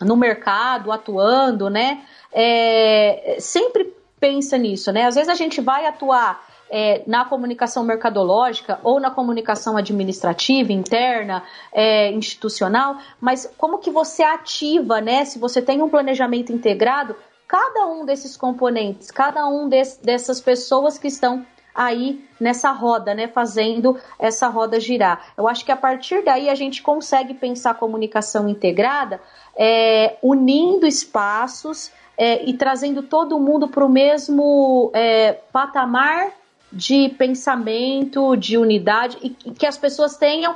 no 0.05 0.15
mercado, 0.15 0.91
atuando, 0.91 1.69
né? 1.69 2.01
É, 2.31 3.37
sempre 3.39 3.93
pensa 4.19 4.57
nisso, 4.57 4.91
né? 4.91 5.05
Às 5.05 5.15
vezes 5.15 5.29
a 5.29 5.35
gente 5.35 5.59
vai 5.61 5.85
atuar 5.85 6.45
é, 6.69 7.03
na 7.05 7.25
comunicação 7.25 7.83
mercadológica 7.83 8.79
ou 8.83 8.99
na 8.99 9.11
comunicação 9.11 9.75
administrativa, 9.75 10.71
interna, 10.71 11.43
é, 11.73 12.11
institucional, 12.11 12.97
mas 13.19 13.51
como 13.57 13.79
que 13.79 13.91
você 13.91 14.23
ativa, 14.23 15.01
né? 15.01 15.25
Se 15.25 15.37
você 15.37 15.61
tem 15.61 15.81
um 15.81 15.89
planejamento 15.89 16.53
integrado, 16.53 17.15
cada 17.47 17.85
um 17.87 18.05
desses 18.05 18.37
componentes, 18.37 19.11
cada 19.11 19.45
um 19.47 19.67
desse, 19.67 20.01
dessas 20.01 20.39
pessoas 20.39 20.97
que 20.97 21.07
estão 21.07 21.45
aí 21.73 22.23
nessa 22.39 22.71
roda, 22.71 23.13
né, 23.13 23.27
fazendo 23.27 23.97
essa 24.19 24.47
roda 24.47 24.79
girar. 24.79 25.33
Eu 25.37 25.47
acho 25.47 25.63
que 25.63 25.71
a 25.71 25.77
partir 25.77 26.23
daí 26.23 26.49
a 26.49 26.55
gente 26.55 26.81
consegue 26.81 27.33
pensar 27.33 27.71
a 27.71 27.75
comunicação 27.75 28.47
integrada, 28.47 29.21
é, 29.55 30.17
unindo 30.21 30.85
espaços 30.85 31.91
é, 32.17 32.43
e 32.47 32.53
trazendo 32.53 33.03
todo 33.03 33.39
mundo 33.39 33.67
para 33.67 33.85
o 33.85 33.89
mesmo 33.89 34.91
é, 34.93 35.33
patamar 35.51 36.31
de 36.71 37.09
pensamento, 37.09 38.35
de 38.35 38.57
unidade, 38.57 39.17
e 39.21 39.51
que 39.51 39.65
as 39.65 39.77
pessoas 39.77 40.15
tenham 40.15 40.55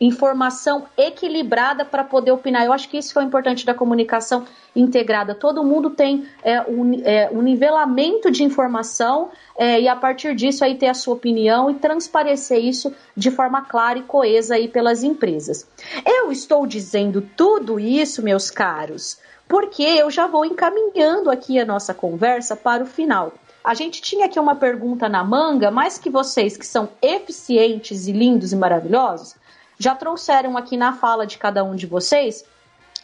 informação 0.00 0.84
equilibrada 0.96 1.84
para 1.84 2.02
poder 2.02 2.32
opinar. 2.32 2.64
Eu 2.64 2.72
acho 2.72 2.88
que 2.88 2.98
isso 2.98 3.18
é 3.18 3.22
o 3.22 3.26
importante 3.26 3.64
da 3.64 3.72
comunicação 3.72 4.44
integrada. 4.74 5.34
Todo 5.34 5.62
mundo 5.62 5.90
tem 5.90 6.26
é, 6.42 6.60
um, 6.62 7.00
é, 7.04 7.30
um 7.32 7.42
nivelamento 7.42 8.30
de 8.30 8.42
informação 8.42 9.30
é, 9.56 9.80
e 9.80 9.88
a 9.88 9.94
partir 9.94 10.34
disso 10.34 10.64
aí 10.64 10.76
ter 10.76 10.88
a 10.88 10.94
sua 10.94 11.14
opinião 11.14 11.70
e 11.70 11.74
transparecer 11.74 12.58
isso 12.58 12.92
de 13.16 13.30
forma 13.30 13.62
clara 13.62 13.98
e 13.98 14.02
coesa 14.02 14.56
aí 14.56 14.66
pelas 14.66 15.02
empresas. 15.02 15.66
Eu 16.04 16.32
estou 16.32 16.66
dizendo 16.66 17.22
tudo 17.36 17.78
isso, 17.78 18.22
meus 18.22 18.50
caros, 18.50 19.18
porque 19.48 19.82
eu 19.82 20.10
já 20.10 20.26
vou 20.26 20.44
encaminhando 20.44 21.30
aqui 21.30 21.60
a 21.60 21.64
nossa 21.64 21.94
conversa 21.94 22.56
para 22.56 22.82
o 22.82 22.86
final. 22.86 23.32
A 23.64 23.74
gente 23.74 24.02
tinha 24.02 24.26
aqui 24.26 24.40
uma 24.40 24.56
pergunta 24.56 25.08
na 25.08 25.22
manga, 25.22 25.70
mas 25.70 25.96
que 25.96 26.10
vocês 26.10 26.56
que 26.56 26.66
são 26.66 26.88
eficientes 27.00 28.08
e 28.08 28.12
lindos 28.12 28.52
e 28.52 28.56
maravilhosos, 28.56 29.36
já 29.82 29.94
trouxeram 29.94 30.56
aqui 30.56 30.76
na 30.76 30.92
fala 30.92 31.26
de 31.26 31.38
cada 31.38 31.64
um 31.64 31.74
de 31.74 31.86
vocês 31.86 32.44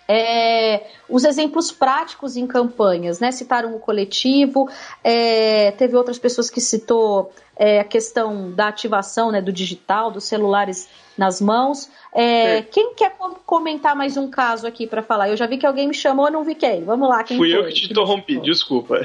é, 0.09 0.87
os 1.07 1.23
exemplos 1.25 1.71
práticos 1.71 2.35
em 2.35 2.47
campanhas, 2.47 3.21
né? 3.21 3.31
Citaram 3.31 3.77
o 3.77 3.79
coletivo, 3.79 4.69
é, 5.05 5.71
teve 5.73 5.95
outras 5.95 6.19
pessoas 6.19 6.49
que 6.49 6.63
citou 6.63 7.31
é, 7.55 7.81
a 7.81 7.85
questão 7.85 8.51
da 8.51 8.69
ativação 8.69 9.31
né, 9.31 9.43
do 9.43 9.53
digital, 9.53 10.11
dos 10.11 10.25
celulares 10.25 10.89
nas 11.17 11.43
mãos. 11.43 11.91
É, 12.15 12.63
quem 12.63 12.95
quer 12.95 13.15
comentar 13.45 13.95
mais 13.95 14.17
um 14.17 14.31
caso 14.31 14.67
aqui 14.67 14.87
para 14.87 15.03
falar? 15.03 15.29
Eu 15.29 15.37
já 15.37 15.47
vi 15.47 15.59
que 15.59 15.67
alguém 15.67 15.87
me 15.87 15.95
chamou, 15.95 16.31
não 16.31 16.43
vi 16.43 16.55
quem. 16.55 16.85
Vamos 16.85 17.07
lá, 17.07 17.23
quem 17.23 17.37
Fui 17.37 17.51
foi? 17.51 17.61
eu 17.61 17.65
que 17.67 17.75
te 17.75 17.91
interrompi, 17.91 18.41
desculpa. 18.41 19.03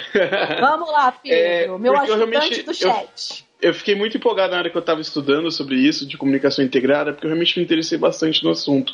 Vamos 0.62 0.90
lá, 0.90 1.12
Pedro, 1.12 1.76
é, 1.76 1.78
meu 1.78 1.98
ajudante 1.98 2.62
do 2.62 2.74
chat. 2.74 3.46
Eu 3.53 3.53
eu 3.64 3.74
fiquei 3.74 3.96
muito 3.96 4.18
empolgado 4.18 4.52
na 4.52 4.60
hora 4.60 4.70
que 4.70 4.76
eu 4.76 4.82
estava 4.82 5.00
estudando 5.00 5.50
sobre 5.50 5.76
isso, 5.76 6.06
de 6.06 6.18
comunicação 6.18 6.64
integrada, 6.64 7.14
porque 7.14 7.26
eu 7.26 7.30
realmente 7.30 7.58
me 7.58 7.64
interessei 7.64 7.98
bastante 7.98 8.44
no 8.44 8.52
assunto. 8.52 8.94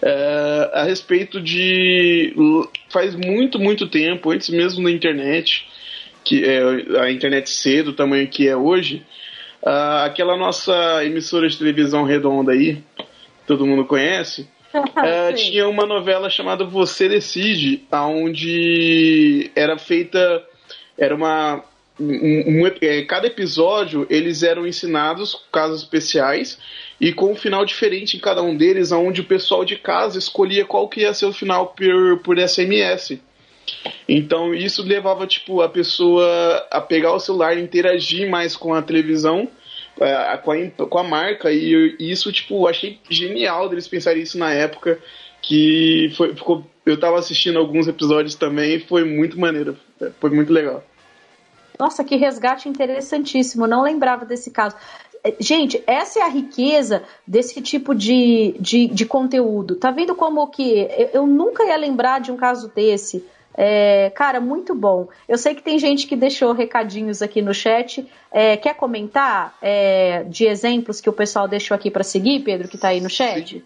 É, 0.00 0.70
a 0.72 0.84
respeito 0.84 1.40
de. 1.40 2.32
Faz 2.88 3.14
muito, 3.16 3.58
muito 3.58 3.88
tempo, 3.88 4.30
antes 4.30 4.48
mesmo 4.50 4.84
da 4.84 4.90
internet, 4.90 5.66
que 6.22 6.44
é 6.44 6.62
a 7.00 7.10
internet 7.10 7.50
C, 7.50 7.82
do 7.82 7.92
tamanho 7.92 8.28
que 8.28 8.46
é 8.46 8.56
hoje, 8.56 9.04
uh, 9.62 10.04
aquela 10.04 10.36
nossa 10.36 11.04
emissora 11.04 11.48
de 11.48 11.58
televisão 11.58 12.04
redonda 12.04 12.52
aí, 12.52 12.82
todo 13.48 13.66
mundo 13.66 13.84
conhece, 13.84 14.48
uh, 14.72 15.34
tinha 15.34 15.68
uma 15.68 15.86
novela 15.86 16.30
chamada 16.30 16.64
Você 16.64 17.08
Decide, 17.08 17.82
onde 17.92 19.50
era 19.56 19.76
feita. 19.76 20.42
Era 20.96 21.12
uma 21.16 21.64
um, 21.98 22.62
um, 22.62 22.66
é, 22.80 23.02
cada 23.02 23.26
episódio 23.26 24.06
eles 24.10 24.42
eram 24.42 24.66
ensinados 24.66 25.40
casos 25.52 25.82
especiais 25.82 26.58
e 27.00 27.12
com 27.12 27.32
um 27.32 27.36
final 27.36 27.64
diferente 27.64 28.16
em 28.16 28.20
cada 28.20 28.42
um 28.42 28.56
deles, 28.56 28.90
onde 28.90 29.20
o 29.20 29.24
pessoal 29.24 29.64
de 29.64 29.76
casa 29.76 30.18
escolhia 30.18 30.64
qual 30.64 30.88
que 30.88 31.00
ia 31.00 31.14
ser 31.14 31.26
o 31.26 31.32
final 31.32 31.68
por, 31.68 32.18
por 32.20 32.38
SMS. 32.38 33.18
Então 34.08 34.52
isso 34.52 34.82
levava 34.82 35.26
tipo 35.26 35.60
a 35.60 35.68
pessoa 35.68 36.66
a 36.70 36.80
pegar 36.80 37.12
o 37.12 37.20
celular 37.20 37.56
e 37.56 37.62
interagir 37.62 38.28
mais 38.28 38.56
com 38.56 38.74
a 38.74 38.82
televisão, 38.82 39.48
é, 40.00 40.36
com 40.38 40.50
a, 40.50 40.86
com 40.86 40.98
a 40.98 41.04
marca 41.04 41.52
e, 41.52 41.96
e 41.98 42.10
isso 42.10 42.32
tipo 42.32 42.66
achei 42.66 42.98
genial 43.08 43.68
deles 43.68 43.86
pensarem 43.86 44.22
isso 44.22 44.36
na 44.36 44.52
época 44.52 44.98
que 45.40 46.10
foi 46.16 46.34
ficou, 46.34 46.66
eu 46.84 46.98
tava 46.98 47.18
assistindo 47.18 47.58
alguns 47.58 47.86
episódios 47.86 48.34
também 48.34 48.74
e 48.74 48.80
foi 48.80 49.04
muito 49.04 49.38
maneiro, 49.38 49.76
foi 50.20 50.30
muito 50.30 50.52
legal. 50.52 50.84
Nossa, 51.78 52.04
que 52.04 52.16
resgate 52.16 52.68
interessantíssimo. 52.68 53.66
Não 53.66 53.82
lembrava 53.82 54.24
desse 54.24 54.50
caso. 54.50 54.76
É, 55.24 55.34
gente, 55.40 55.82
essa 55.86 56.20
é 56.20 56.22
a 56.22 56.28
riqueza 56.28 57.02
desse 57.26 57.60
tipo 57.62 57.94
de, 57.94 58.54
de, 58.60 58.86
de 58.86 59.06
conteúdo. 59.06 59.76
Tá 59.76 59.90
vendo 59.90 60.14
como 60.14 60.46
que 60.48 60.86
eu, 61.12 61.26
nunca 61.26 61.64
ia 61.64 61.76
lembrar 61.76 62.20
de 62.20 62.30
um 62.30 62.36
caso 62.36 62.70
desse? 62.74 63.24
É, 63.56 64.10
cara, 64.14 64.40
muito 64.40 64.74
bom. 64.74 65.08
Eu 65.28 65.38
sei 65.38 65.54
que 65.54 65.62
tem 65.62 65.78
gente 65.78 66.06
que 66.06 66.16
deixou 66.16 66.52
recadinhos 66.52 67.22
aqui 67.22 67.40
no 67.40 67.54
chat. 67.54 68.06
É, 68.30 68.56
quer 68.56 68.74
comentar 68.74 69.56
é, 69.62 70.24
de 70.24 70.44
exemplos 70.44 71.00
que 71.00 71.08
o 71.08 71.12
pessoal 71.12 71.48
deixou 71.48 71.74
aqui 71.74 71.90
para 71.90 72.02
seguir, 72.02 72.40
Pedro, 72.40 72.68
que 72.68 72.76
está 72.76 72.88
aí 72.88 73.00
no 73.00 73.08
chat? 73.08 73.64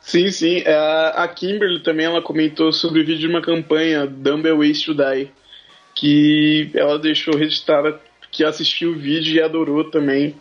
Sim, 0.00 0.30
sim. 0.30 0.62
É, 0.64 0.74
a 1.16 1.26
Kimberly 1.26 1.82
também 1.82 2.04
ela 2.04 2.20
comentou 2.20 2.70
sobre 2.70 3.00
o 3.00 3.06
vídeo 3.06 3.20
de 3.20 3.26
uma 3.26 3.40
campanha 3.40 4.06
Dumbbell 4.06 4.58
Ways 4.58 4.82
to 4.82 4.94
Die 4.94 5.32
que 5.94 6.70
ela 6.74 6.98
deixou 6.98 7.36
registrada 7.36 8.00
que 8.30 8.44
assistiu 8.44 8.90
o 8.90 8.98
vídeo 8.98 9.34
e 9.34 9.42
adorou 9.42 9.90
também. 9.90 10.34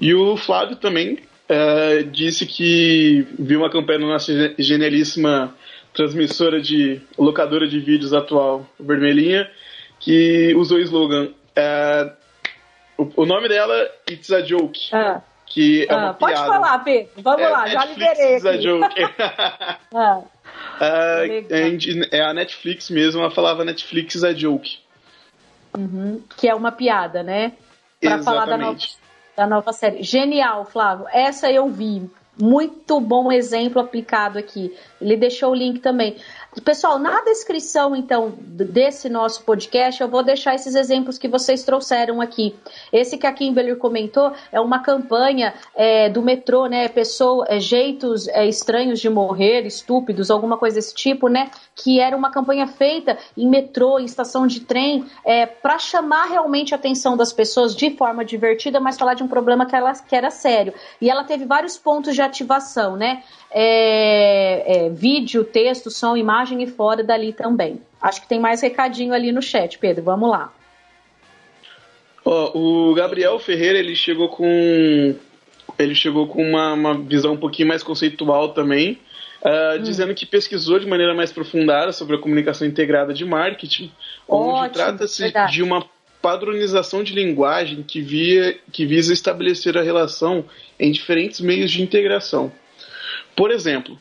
E 0.00 0.14
o 0.14 0.36
Flávio 0.36 0.76
também 0.76 1.18
é, 1.48 2.02
disse 2.02 2.44
que 2.44 3.26
viu 3.38 3.60
uma 3.60 3.70
campanha 3.70 4.00
na 4.00 4.08
nossa 4.08 4.54
genialíssima 4.58 5.54
transmissora 5.94 6.60
de 6.60 7.00
locadora 7.16 7.66
de 7.66 7.80
vídeos 7.80 8.12
atual, 8.12 8.66
Vermelhinha, 8.78 9.50
que 9.98 10.54
usou 10.54 10.78
o 10.78 10.80
slogan. 10.80 11.30
É, 11.56 12.12
o, 12.96 13.22
o, 13.22 13.26
nome 13.26 13.48
dela 13.48 13.90
It's 14.10 14.30
a 14.30 14.42
Joke. 14.42 14.80
Ah. 14.92 15.22
Que 15.46 15.86
é 15.88 15.96
uma 15.96 16.10
ah, 16.10 16.14
pode 16.14 16.34
piada. 16.34 16.46
falar, 16.46 16.78
Pedro. 16.80 17.10
Vamos 17.16 17.40
é, 17.40 17.48
lá, 17.48 17.64
Netflix 17.64 17.72
já 17.72 17.86
liberei. 17.86 18.34
It's 18.34 18.46
a 18.46 18.56
Joke. 18.60 18.94
ah. 19.94 20.22
é, 20.80 22.18
é, 22.18 22.20
a 22.22 22.34
Netflix 22.34 22.90
mesmo, 22.90 23.22
ela 23.22 23.30
falava 23.30 23.64
Netflix 23.64 24.22
a 24.22 24.34
Joke. 24.34 24.78
Uhum, 25.78 26.20
que 26.36 26.48
é 26.48 26.54
uma 26.54 26.72
piada, 26.72 27.22
né? 27.22 27.52
Para 28.00 28.20
falar 28.22 28.46
da 28.46 28.56
nova, 28.56 28.78
da 29.36 29.46
nova 29.46 29.72
série. 29.72 30.02
Genial, 30.02 30.64
Flávio. 30.64 31.06
Essa 31.12 31.50
eu 31.50 31.68
vi. 31.68 32.10
Muito 32.40 33.00
bom 33.00 33.32
exemplo 33.32 33.80
aplicado 33.80 34.38
aqui. 34.38 34.76
Ele 35.00 35.16
deixou 35.16 35.52
o 35.52 35.54
link 35.54 35.80
também. 35.80 36.16
Pessoal, 36.64 36.98
na 36.98 37.20
descrição, 37.20 37.94
então, 37.94 38.32
desse 38.38 39.10
nosso 39.10 39.42
podcast, 39.42 40.00
eu 40.00 40.08
vou 40.08 40.22
deixar 40.22 40.54
esses 40.54 40.74
exemplos 40.74 41.18
que 41.18 41.28
vocês 41.28 41.62
trouxeram 41.62 42.22
aqui. 42.22 42.56
Esse 42.90 43.18
que 43.18 43.26
a 43.26 43.32
Kimberly 43.32 43.76
comentou 43.76 44.32
é 44.50 44.58
uma 44.58 44.78
campanha 44.78 45.52
é, 45.74 46.08
do 46.08 46.22
metrô, 46.22 46.66
né? 46.66 46.88
Pessoa, 46.88 47.44
é, 47.48 47.60
jeitos 47.60 48.26
é, 48.28 48.46
estranhos 48.46 48.98
de 48.98 49.10
morrer, 49.10 49.66
estúpidos, 49.66 50.30
alguma 50.30 50.56
coisa 50.56 50.76
desse 50.76 50.94
tipo, 50.94 51.28
né? 51.28 51.50
Que 51.74 52.00
era 52.00 52.16
uma 52.16 52.30
campanha 52.30 52.66
feita 52.66 53.18
em 53.36 53.46
metrô, 53.46 53.98
em 53.98 54.06
estação 54.06 54.46
de 54.46 54.60
trem, 54.60 55.04
é, 55.26 55.44
para 55.44 55.78
chamar 55.78 56.28
realmente 56.30 56.74
a 56.74 56.78
atenção 56.78 57.14
das 57.14 57.30
pessoas 57.30 57.76
de 57.76 57.90
forma 57.90 58.24
divertida, 58.24 58.80
mas 58.80 58.96
falar 58.96 59.12
de 59.12 59.22
um 59.22 59.28
problema 59.28 59.66
que, 59.66 59.76
ela, 59.76 59.92
que 59.92 60.16
era 60.16 60.30
sério. 60.30 60.72
E 60.98 61.10
ela 61.10 61.24
teve 61.24 61.44
vários 61.44 61.76
pontos 61.76 62.14
de 62.14 62.22
ativação, 62.22 62.96
né? 62.96 63.22
É, 63.50 64.86
é, 64.86 64.90
vídeo, 64.90 65.44
texto, 65.44 65.90
som, 65.90 66.16
imagem 66.16 66.37
e 66.46 66.66
fora 66.66 67.02
dali 67.02 67.32
também. 67.32 67.80
Acho 68.00 68.22
que 68.22 68.28
tem 68.28 68.40
mais 68.40 68.60
recadinho 68.60 69.12
ali 69.12 69.32
no 69.32 69.42
chat, 69.42 69.78
Pedro. 69.78 70.02
Vamos 70.02 70.30
lá. 70.30 70.52
Oh, 72.24 72.90
o 72.90 72.94
Gabriel 72.94 73.38
Ferreira 73.38 73.78
ele 73.78 73.96
chegou 73.96 74.28
com 74.28 75.14
ele 75.78 75.94
chegou 75.94 76.26
com 76.26 76.42
uma, 76.42 76.72
uma 76.72 76.94
visão 76.98 77.34
um 77.34 77.36
pouquinho 77.36 77.68
mais 77.68 77.82
conceitual 77.82 78.50
também, 78.50 78.98
uh, 79.42 79.78
hum. 79.78 79.82
dizendo 79.82 80.14
que 80.14 80.26
pesquisou 80.26 80.78
de 80.78 80.86
maneira 80.86 81.14
mais 81.14 81.30
aprofundada 81.30 81.92
sobre 81.92 82.16
a 82.16 82.18
comunicação 82.18 82.66
integrada 82.66 83.14
de 83.14 83.24
marketing, 83.24 83.90
onde 84.28 84.70
trata-se 84.70 85.32
de 85.50 85.62
uma 85.62 85.84
padronização 86.20 87.02
de 87.02 87.14
linguagem 87.14 87.82
que, 87.82 88.00
via, 88.00 88.58
que 88.72 88.84
visa 88.84 89.12
estabelecer 89.12 89.78
a 89.78 89.82
relação 89.82 90.44
em 90.78 90.90
diferentes 90.90 91.40
meios 91.40 91.70
de 91.70 91.80
integração. 91.80 92.50
Por 93.36 93.50
exemplo, 93.50 93.96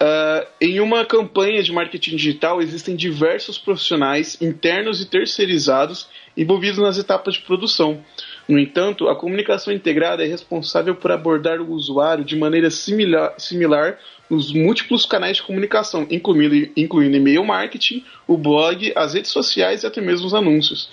uh, 0.00 0.46
em 0.60 0.80
uma 0.80 1.04
campanha 1.04 1.62
de 1.62 1.72
marketing 1.72 2.16
digital 2.16 2.60
existem 2.60 2.94
diversos 2.94 3.58
profissionais 3.58 4.40
internos 4.40 5.00
e 5.00 5.06
terceirizados 5.06 6.08
envolvidos 6.36 6.78
nas 6.78 6.98
etapas 6.98 7.34
de 7.34 7.40
produção. 7.40 8.02
No 8.48 8.58
entanto, 8.58 9.08
a 9.08 9.16
comunicação 9.16 9.72
integrada 9.72 10.24
é 10.24 10.26
responsável 10.26 10.94
por 10.94 11.10
abordar 11.10 11.60
o 11.60 11.72
usuário 11.72 12.24
de 12.24 12.36
maneira 12.36 12.70
similar, 12.70 13.34
similar 13.38 13.98
nos 14.28 14.52
múltiplos 14.52 15.06
canais 15.06 15.38
de 15.38 15.42
comunicação, 15.42 16.06
incluindo, 16.10 16.70
incluindo 16.76 17.16
e-mail 17.16 17.44
marketing, 17.44 18.04
o 18.26 18.36
blog, 18.36 18.92
as 18.94 19.14
redes 19.14 19.30
sociais 19.30 19.82
e 19.82 19.86
até 19.86 20.00
mesmo 20.00 20.26
os 20.26 20.34
anúncios. 20.34 20.90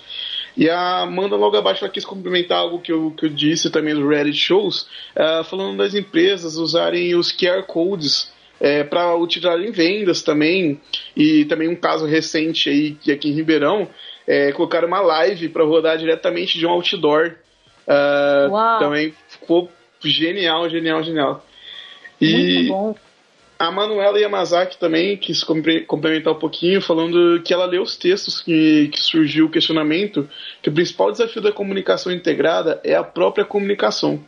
E 0.56 0.70
a 0.70 1.00
Amanda 1.00 1.34
logo 1.34 1.56
abaixo 1.56 1.84
ela 1.84 1.92
quis 1.92 2.04
complementar 2.04 2.58
algo 2.58 2.78
que 2.78 2.92
eu, 2.92 3.10
que 3.10 3.26
eu 3.26 3.30
disse 3.30 3.70
também 3.70 3.94
do 3.94 4.06
Reddit 4.06 4.38
Shows, 4.38 4.86
uh, 5.16 5.42
falando 5.44 5.78
das 5.78 5.94
empresas 5.94 6.56
usarem 6.56 7.14
os 7.16 7.32
QR 7.32 7.64
Codes 7.64 8.32
é, 8.60 8.84
para 8.84 9.14
utilizar 9.16 9.58
em 9.60 9.70
vendas 9.70 10.22
também. 10.22 10.80
E 11.16 11.44
também 11.46 11.68
um 11.68 11.76
caso 11.76 12.06
recente 12.06 12.68
aí, 12.68 12.92
que 12.92 13.12
aqui 13.12 13.28
em 13.28 13.34
Ribeirão, 13.34 13.88
é, 14.26 14.52
colocaram 14.52 14.88
uma 14.88 15.00
live 15.00 15.48
para 15.48 15.64
rodar 15.64 15.98
diretamente 15.98 16.58
de 16.58 16.66
um 16.66 16.70
outdoor. 16.70 17.36
Uh, 17.86 18.78
também 18.78 19.12
ficou 19.28 19.70
genial, 20.02 20.68
genial, 20.70 21.02
genial. 21.02 21.44
E 22.20 22.32
Muito 22.32 22.68
bom 22.68 22.94
a 23.58 23.70
Manuela 23.70 24.18
Yamazaki 24.18 24.78
também 24.78 25.16
quis 25.16 25.44
complementar 25.44 26.32
um 26.32 26.38
pouquinho, 26.38 26.80
falando 26.80 27.40
que 27.42 27.54
ela 27.54 27.66
leu 27.66 27.82
os 27.82 27.96
textos 27.96 28.40
que, 28.40 28.88
que 28.88 29.00
surgiu 29.00 29.46
o 29.46 29.50
questionamento 29.50 30.28
que 30.60 30.68
o 30.68 30.72
principal 30.72 31.12
desafio 31.12 31.40
da 31.40 31.52
comunicação 31.52 32.12
integrada 32.12 32.80
é 32.84 32.94
a 32.94 33.04
própria 33.04 33.44
comunicação, 33.44 34.20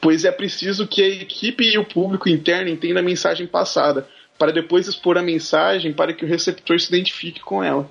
pois 0.00 0.24
é 0.24 0.30
preciso 0.30 0.86
que 0.86 1.02
a 1.02 1.08
equipe 1.08 1.64
e 1.64 1.78
o 1.78 1.84
público 1.84 2.28
interno 2.28 2.70
entendam 2.70 3.02
a 3.02 3.04
mensagem 3.04 3.46
passada, 3.46 4.08
para 4.38 4.52
depois 4.52 4.86
expor 4.86 5.18
a 5.18 5.22
mensagem 5.22 5.92
para 5.92 6.12
que 6.12 6.24
o 6.24 6.28
receptor 6.28 6.78
se 6.80 6.88
identifique 6.88 7.40
com 7.40 7.62
ela. 7.62 7.90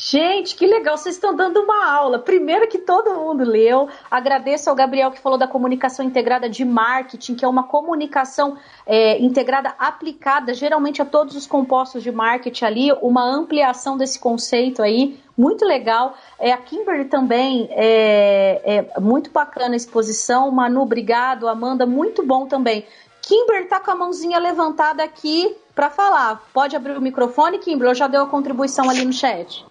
Gente, 0.00 0.54
que 0.54 0.64
legal, 0.64 0.96
vocês 0.96 1.16
estão 1.16 1.34
dando 1.34 1.60
uma 1.60 1.84
aula. 1.90 2.20
Primeiro 2.20 2.68
que 2.68 2.78
todo 2.78 3.16
mundo 3.16 3.42
leu. 3.42 3.88
Agradeço 4.08 4.70
ao 4.70 4.76
Gabriel 4.76 5.10
que 5.10 5.18
falou 5.18 5.36
da 5.36 5.48
comunicação 5.48 6.04
integrada 6.04 6.48
de 6.48 6.64
marketing, 6.64 7.34
que 7.34 7.44
é 7.44 7.48
uma 7.48 7.64
comunicação 7.64 8.56
é, 8.86 9.20
integrada 9.20 9.74
aplicada 9.76 10.54
geralmente 10.54 11.02
a 11.02 11.04
todos 11.04 11.34
os 11.34 11.48
compostos 11.48 12.00
de 12.00 12.12
marketing 12.12 12.64
ali, 12.64 12.92
uma 13.02 13.24
ampliação 13.24 13.98
desse 13.98 14.20
conceito 14.20 14.82
aí, 14.82 15.18
muito 15.36 15.64
legal. 15.64 16.14
É, 16.38 16.52
a 16.52 16.58
Kimberly 16.58 17.06
também, 17.06 17.68
é, 17.72 18.86
é 18.94 19.00
muito 19.00 19.32
bacana 19.32 19.74
a 19.74 19.76
exposição. 19.76 20.48
Manu, 20.52 20.82
obrigado. 20.82 21.48
Amanda, 21.48 21.84
muito 21.84 22.24
bom 22.24 22.46
também. 22.46 22.86
Kimber 23.20 23.68
tá 23.68 23.80
com 23.80 23.90
a 23.90 23.96
mãozinha 23.96 24.38
levantada 24.38 25.02
aqui 25.02 25.56
para 25.74 25.90
falar. 25.90 26.40
Pode 26.54 26.76
abrir 26.76 26.96
o 26.96 27.00
microfone, 27.00 27.58
Kimber? 27.58 27.88
Eu 27.88 27.94
já 27.94 28.06
deu 28.06 28.22
a 28.22 28.26
contribuição 28.26 28.88
ali 28.88 29.04
no 29.04 29.12
chat. 29.12 29.66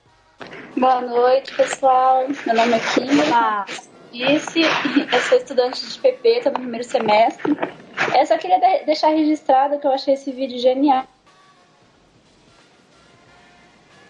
Boa 0.78 1.02
noite, 1.02 1.56
pessoal. 1.56 2.28
Meu 2.46 2.56
nome 2.56 2.74
é 2.74 2.80
Kim. 2.80 3.34
Ah. 3.34 3.66
Disse, 4.12 4.62
eu 5.12 5.20
sou 5.22 5.38
estudante 5.38 5.84
de 5.84 6.00
PP, 6.00 6.30
estou 6.30 6.52
no 6.52 6.60
primeiro 6.60 6.84
semestre. 6.84 7.58
Eu 8.16 8.26
só 8.26 8.38
queria 8.38 8.60
de 8.60 8.86
deixar 8.86 9.10
registrado 9.10 9.80
que 9.80 9.88
eu 9.88 9.92
achei 9.92 10.14
esse 10.14 10.32
vídeo 10.32 10.60
genial. 10.60 11.06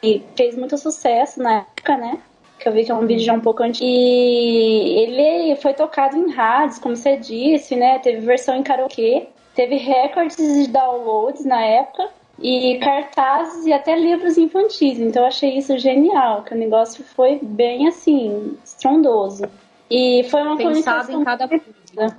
E 0.03 0.21
fez 0.35 0.57
muito 0.57 0.77
sucesso 0.77 1.41
na 1.41 1.59
época, 1.59 1.95
né? 1.95 2.19
Que 2.59 2.67
eu 2.67 2.73
vi 2.73 2.83
que 2.83 2.91
é 2.91 2.95
um 2.95 3.07
vídeo 3.07 3.23
já 3.23 3.33
um 3.33 3.39
pouco 3.39 3.63
antigo. 3.63 3.85
E 3.85 4.99
ele 4.99 5.55
foi 5.55 5.73
tocado 5.73 6.17
em 6.17 6.31
rádios, 6.33 6.79
como 6.79 6.95
você 6.95 7.15
disse, 7.15 7.75
né? 7.75 7.99
Teve 7.99 8.19
versão 8.19 8.55
em 8.55 8.63
karaokê. 8.63 9.27
Teve 9.55 9.77
recordes 9.77 10.35
de 10.35 10.67
downloads 10.67 11.45
na 11.45 11.63
época 11.63 12.16
e 12.39 12.77
cartazes 12.79 13.65
e 13.65 13.73
até 13.73 13.95
livros 13.95 14.37
infantis. 14.37 14.99
Então 14.99 15.23
eu 15.23 15.27
achei 15.27 15.57
isso 15.57 15.77
genial, 15.77 16.43
que 16.43 16.53
o 16.53 16.57
negócio 16.57 17.03
foi 17.03 17.39
bem 17.41 17.87
assim, 17.87 18.57
estrondoso. 18.63 19.45
E 19.89 20.25
foi 20.29 20.41
uma 20.41 20.57
Pensado 20.57 21.11
em 21.11 21.23
cada 21.23 21.47
coisa. 21.47 22.17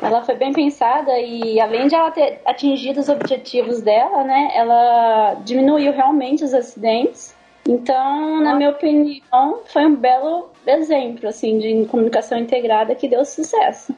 Ela 0.00 0.22
foi 0.24 0.34
bem 0.34 0.52
pensada 0.52 1.18
e 1.18 1.60
além 1.60 1.86
de 1.86 1.94
ela 1.94 2.10
ter 2.10 2.40
atingido 2.44 3.00
os 3.00 3.08
objetivos 3.08 3.80
dela, 3.80 4.24
né, 4.24 4.50
ela 4.54 5.34
diminuiu 5.44 5.92
realmente 5.92 6.44
os 6.44 6.52
acidentes. 6.52 7.34
Então, 7.68 8.40
na 8.40 8.54
minha 8.54 8.70
opinião, 8.70 9.60
foi 9.66 9.86
um 9.86 9.94
belo 9.94 10.50
exemplo 10.66 11.28
assim 11.28 11.58
de 11.58 11.86
comunicação 11.86 12.36
integrada 12.38 12.94
que 12.94 13.08
deu 13.08 13.24
sucesso. 13.24 13.94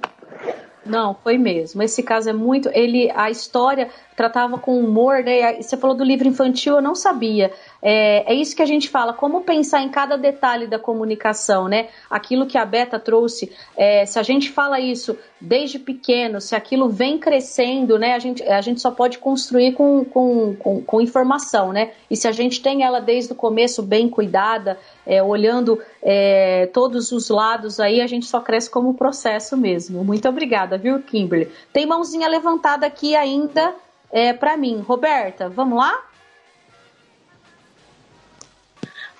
Não, 0.84 1.14
foi 1.14 1.38
mesmo. 1.38 1.82
Esse 1.82 2.02
caso 2.02 2.28
é 2.28 2.32
muito. 2.32 2.68
Ele, 2.72 3.10
a 3.14 3.30
história 3.30 3.88
tratava 4.14 4.58
com 4.58 4.78
humor, 4.78 5.22
né? 5.24 5.60
Você 5.60 5.76
falou 5.76 5.96
do 5.96 6.04
livro 6.04 6.28
infantil, 6.28 6.76
eu 6.76 6.82
não 6.82 6.94
sabia. 6.94 7.50
É, 7.86 8.32
é, 8.32 8.34
isso 8.34 8.56
que 8.56 8.62
a 8.62 8.66
gente 8.66 8.88
fala, 8.88 9.12
como 9.12 9.42
pensar 9.42 9.82
em 9.82 9.90
cada 9.90 10.16
detalhe 10.16 10.66
da 10.66 10.78
comunicação, 10.78 11.68
né? 11.68 11.88
Aquilo 12.08 12.46
que 12.46 12.56
a 12.56 12.64
Beta 12.64 12.98
trouxe, 12.98 13.52
é, 13.76 14.06
se 14.06 14.18
a 14.18 14.22
gente 14.22 14.50
fala 14.50 14.80
isso 14.80 15.18
desde 15.38 15.78
pequeno, 15.78 16.40
se 16.40 16.56
aquilo 16.56 16.88
vem 16.88 17.18
crescendo, 17.18 17.98
né? 17.98 18.14
A 18.14 18.18
gente, 18.18 18.42
a 18.42 18.62
gente 18.62 18.80
só 18.80 18.90
pode 18.90 19.18
construir 19.18 19.72
com, 19.72 20.02
com, 20.02 20.56
com, 20.56 20.80
com 20.80 21.00
informação, 21.02 21.74
né? 21.74 21.90
E 22.10 22.16
se 22.16 22.26
a 22.26 22.32
gente 22.32 22.62
tem 22.62 22.82
ela 22.82 23.00
desde 23.00 23.34
o 23.34 23.36
começo 23.36 23.82
bem 23.82 24.08
cuidada, 24.08 24.78
é, 25.06 25.22
olhando 25.22 25.78
é, 26.02 26.70
todos 26.72 27.12
os 27.12 27.28
lados 27.28 27.78
aí, 27.78 28.00
a 28.00 28.06
gente 28.06 28.24
só 28.24 28.40
cresce 28.40 28.70
como 28.70 28.94
processo 28.94 29.58
mesmo. 29.58 30.02
Muito 30.02 30.26
obrigada, 30.26 30.78
viu, 30.78 31.02
Kimberly? 31.02 31.52
Tem 31.70 31.84
mãozinha 31.84 32.28
levantada 32.28 32.86
aqui 32.86 33.14
ainda 33.14 33.74
é, 34.10 34.32
para 34.32 34.56
mim. 34.56 34.82
Roberta, 34.86 35.50
vamos 35.50 35.76
lá? 35.76 36.13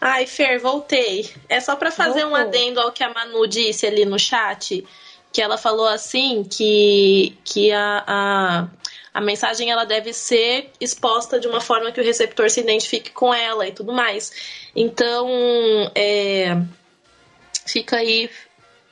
Ai, 0.07 0.27
Fer, 0.27 0.61
voltei. 0.61 1.31
É 1.49 1.59
só 1.61 1.77
para 1.77 1.91
fazer 1.91 2.25
Voltou. 2.25 2.33
um 2.33 2.35
adendo 2.35 2.79
ao 2.79 2.93
que 2.93 3.03
a 3.03 3.09
Manu 3.09 3.47
disse 3.47 3.87
ali 3.87 4.05
no 4.05 4.19
chat, 4.19 4.87
que 5.33 5.41
ela 5.41 5.57
falou 5.57 5.89
assim 5.89 6.45
que, 6.45 7.35
que 7.43 7.73
a, 7.73 8.05
a, 8.07 8.69
a 9.15 9.21
mensagem 9.23 9.71
ela 9.71 9.87
deve 9.87 10.13
ser 10.13 10.71
exposta 10.79 11.41
de 11.41 11.49
uma 11.49 11.59
forma 11.59 11.91
que 11.91 12.03
o 12.03 12.05
receptor 12.05 12.51
se 12.51 12.61
identifique 12.61 13.13
com 13.13 13.33
ela 13.33 13.67
e 13.67 13.73
tudo 13.73 13.95
mais. 13.95 14.31
Então, 14.77 15.27
é, 15.95 16.55
fica 17.65 17.97
aí 17.97 18.29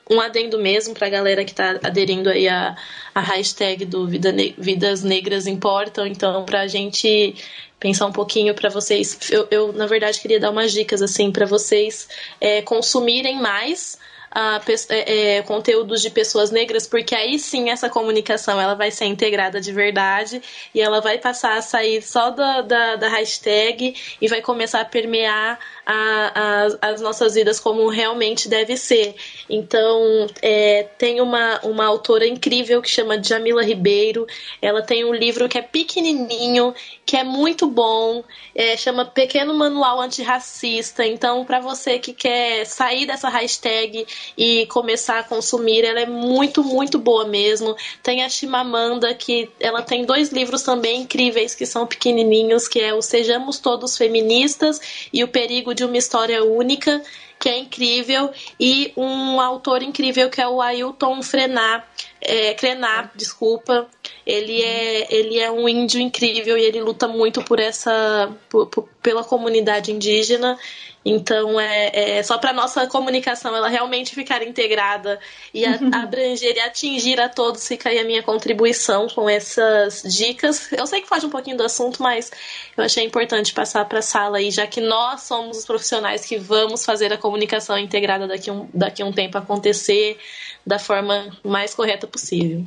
um 0.09 0.19
adendo 0.19 0.57
mesmo 0.57 0.95
para 0.95 1.05
a 1.05 1.11
galera 1.11 1.45
que 1.45 1.51
está 1.51 1.79
aderindo 1.83 2.27
aí 2.27 2.47
a, 2.47 2.75
a 3.13 3.21
hashtag 3.21 3.85
do 3.85 4.07
Vida 4.07 4.31
ne 4.31 4.55
Vidas 4.57 5.03
Negras 5.03 5.45
Importam. 5.45 6.07
Então, 6.07 6.43
para 6.43 6.61
a 6.61 6.67
gente 6.67 7.35
pensar 7.83 8.05
um 8.05 8.13
pouquinho 8.13 8.55
para 8.55 8.69
vocês, 8.69 9.19
eu, 9.29 9.45
eu, 9.51 9.73
na 9.73 9.85
verdade 9.85 10.21
queria 10.21 10.39
dar 10.39 10.51
umas 10.51 10.71
dicas 10.71 11.01
assim 11.01 11.29
para 11.29 11.45
vocês 11.45 12.07
é, 12.39 12.61
consumirem 12.61 13.41
mais 13.41 13.97
a, 14.33 14.59
é, 14.89 15.37
é, 15.37 15.41
conteúdos 15.43 16.01
de 16.01 16.09
pessoas 16.09 16.49
negras, 16.49 16.87
porque 16.87 17.13
aí 17.13 17.37
sim 17.37 17.69
essa 17.69 17.87
comunicação 17.89 18.59
ela 18.59 18.73
vai 18.73 18.89
ser 18.89 19.05
integrada 19.05 19.61
de 19.61 19.71
verdade 19.71 20.41
e 20.73 20.81
ela 20.81 20.99
vai 20.99 21.19
passar 21.19 21.57
a 21.57 21.61
sair 21.61 22.01
só 22.01 22.31
da, 22.31 22.61
da, 22.61 22.95
da 22.95 23.09
hashtag 23.09 23.95
e 24.19 24.27
vai 24.27 24.41
começar 24.41 24.81
a 24.81 24.85
permear 24.85 25.59
a, 25.85 26.65
a, 26.81 26.89
as 26.89 27.01
nossas 27.01 27.35
vidas 27.35 27.59
como 27.59 27.87
realmente 27.89 28.49
deve 28.49 28.75
ser. 28.75 29.15
Então, 29.49 30.27
é, 30.41 30.83
tem 30.97 31.21
uma, 31.21 31.59
uma 31.63 31.85
autora 31.85 32.25
incrível 32.25 32.81
que 32.81 32.89
chama 32.89 33.21
Jamila 33.21 33.63
Ribeiro. 33.63 34.25
Ela 34.61 34.81
tem 34.81 35.05
um 35.05 35.13
livro 35.13 35.47
que 35.47 35.57
é 35.57 35.61
pequenininho, 35.61 36.73
que 37.05 37.17
é 37.17 37.23
muito 37.23 37.67
bom, 37.67 38.23
é, 38.55 38.75
chama 38.77 39.05
Pequeno 39.05 39.53
Manual 39.53 40.01
Antirracista. 40.01 41.05
Então, 41.05 41.45
para 41.45 41.59
você 41.59 41.99
que 41.99 42.13
quer 42.13 42.65
sair 42.65 43.05
dessa 43.05 43.29
hashtag 43.29 44.05
e 44.37 44.65
começar 44.67 45.19
a 45.19 45.23
consumir, 45.23 45.83
ela 45.83 45.99
é 45.99 46.05
muito, 46.05 46.63
muito 46.63 46.97
boa 46.97 47.25
mesmo. 47.25 47.75
Tem 48.01 48.23
a 48.23 48.29
Chimamanda, 48.29 49.13
que 49.13 49.49
ela 49.59 49.81
tem 49.81 50.05
dois 50.05 50.29
livros 50.29 50.61
também 50.61 51.01
incríveis 51.01 51.55
que 51.55 51.65
são 51.65 51.85
pequenininhos, 51.85 52.67
que 52.67 52.79
é 52.79 52.93
o 52.93 53.01
Sejamos 53.01 53.59
Todos 53.59 53.97
Feministas 53.97 55.07
e 55.11 55.23
o 55.23 55.27
Perigo 55.27 55.73
de 55.73 55.83
uma 55.83 55.97
história 55.97 56.43
única, 56.43 57.01
que 57.39 57.49
é 57.49 57.57
incrível, 57.57 58.31
e 58.57 58.93
um 58.95 59.41
autor 59.41 59.83
incrível 59.83 60.29
que 60.29 60.39
é 60.39 60.47
o 60.47 60.61
Ailton 60.61 61.21
Frenar, 61.21 61.85
é, 62.21 62.53
Krenar, 62.53 63.11
desculpa. 63.15 63.87
Ele 64.25 64.61
é, 64.61 65.13
ele 65.13 65.37
é 65.37 65.51
um 65.51 65.67
índio 65.67 65.99
incrível 65.99 66.57
e 66.57 66.63
ele 66.63 66.81
luta 66.81 67.05
muito 67.05 67.43
por 67.43 67.59
essa 67.59 68.31
por, 68.49 68.67
por, 68.67 68.87
pela 69.01 69.25
comunidade 69.25 69.91
indígena. 69.91 70.57
Então, 71.05 71.59
é, 71.59 72.17
é 72.17 72.23
só 72.23 72.37
para 72.37 72.53
nossa 72.53 72.87
comunicação 72.87 73.55
ela 73.55 73.67
realmente 73.67 74.15
ficar 74.15 74.41
integrada 74.41 75.19
e 75.53 75.65
a, 75.65 75.73
abranger 76.03 76.55
e 76.55 76.59
atingir 76.59 77.19
a 77.19 77.27
todos, 77.27 77.67
fica 77.67 77.89
aí 77.89 77.99
a 77.99 78.03
minha 78.03 78.23
contribuição 78.23 79.07
com 79.07 79.29
essas 79.29 80.01
dicas. 80.03 80.71
Eu 80.71 80.87
sei 80.87 81.01
que 81.01 81.07
foge 81.07 81.25
um 81.25 81.29
pouquinho 81.29 81.57
do 81.57 81.63
assunto, 81.63 82.01
mas 82.01 82.31
eu 82.77 82.83
achei 82.83 83.03
importante 83.03 83.53
passar 83.53 83.85
para 83.85 83.99
a 83.99 84.03
sala 84.03 84.37
aí, 84.37 84.49
já 84.49 84.65
que 84.65 84.79
nós 84.79 85.23
somos 85.23 85.57
os 85.57 85.65
profissionais 85.65 86.25
que 86.25 86.37
vamos 86.37 86.85
fazer 86.85 87.11
a 87.11 87.17
comunicação 87.17 87.77
integrada 87.77 88.27
daqui 88.27 88.49
um, 88.49 88.67
daqui 88.73 89.03
um 89.03 89.11
tempo 89.11 89.37
acontecer 89.37 90.17
da 90.65 90.79
forma 90.79 91.35
mais 91.43 91.75
correta 91.75 92.07
possível. 92.07 92.65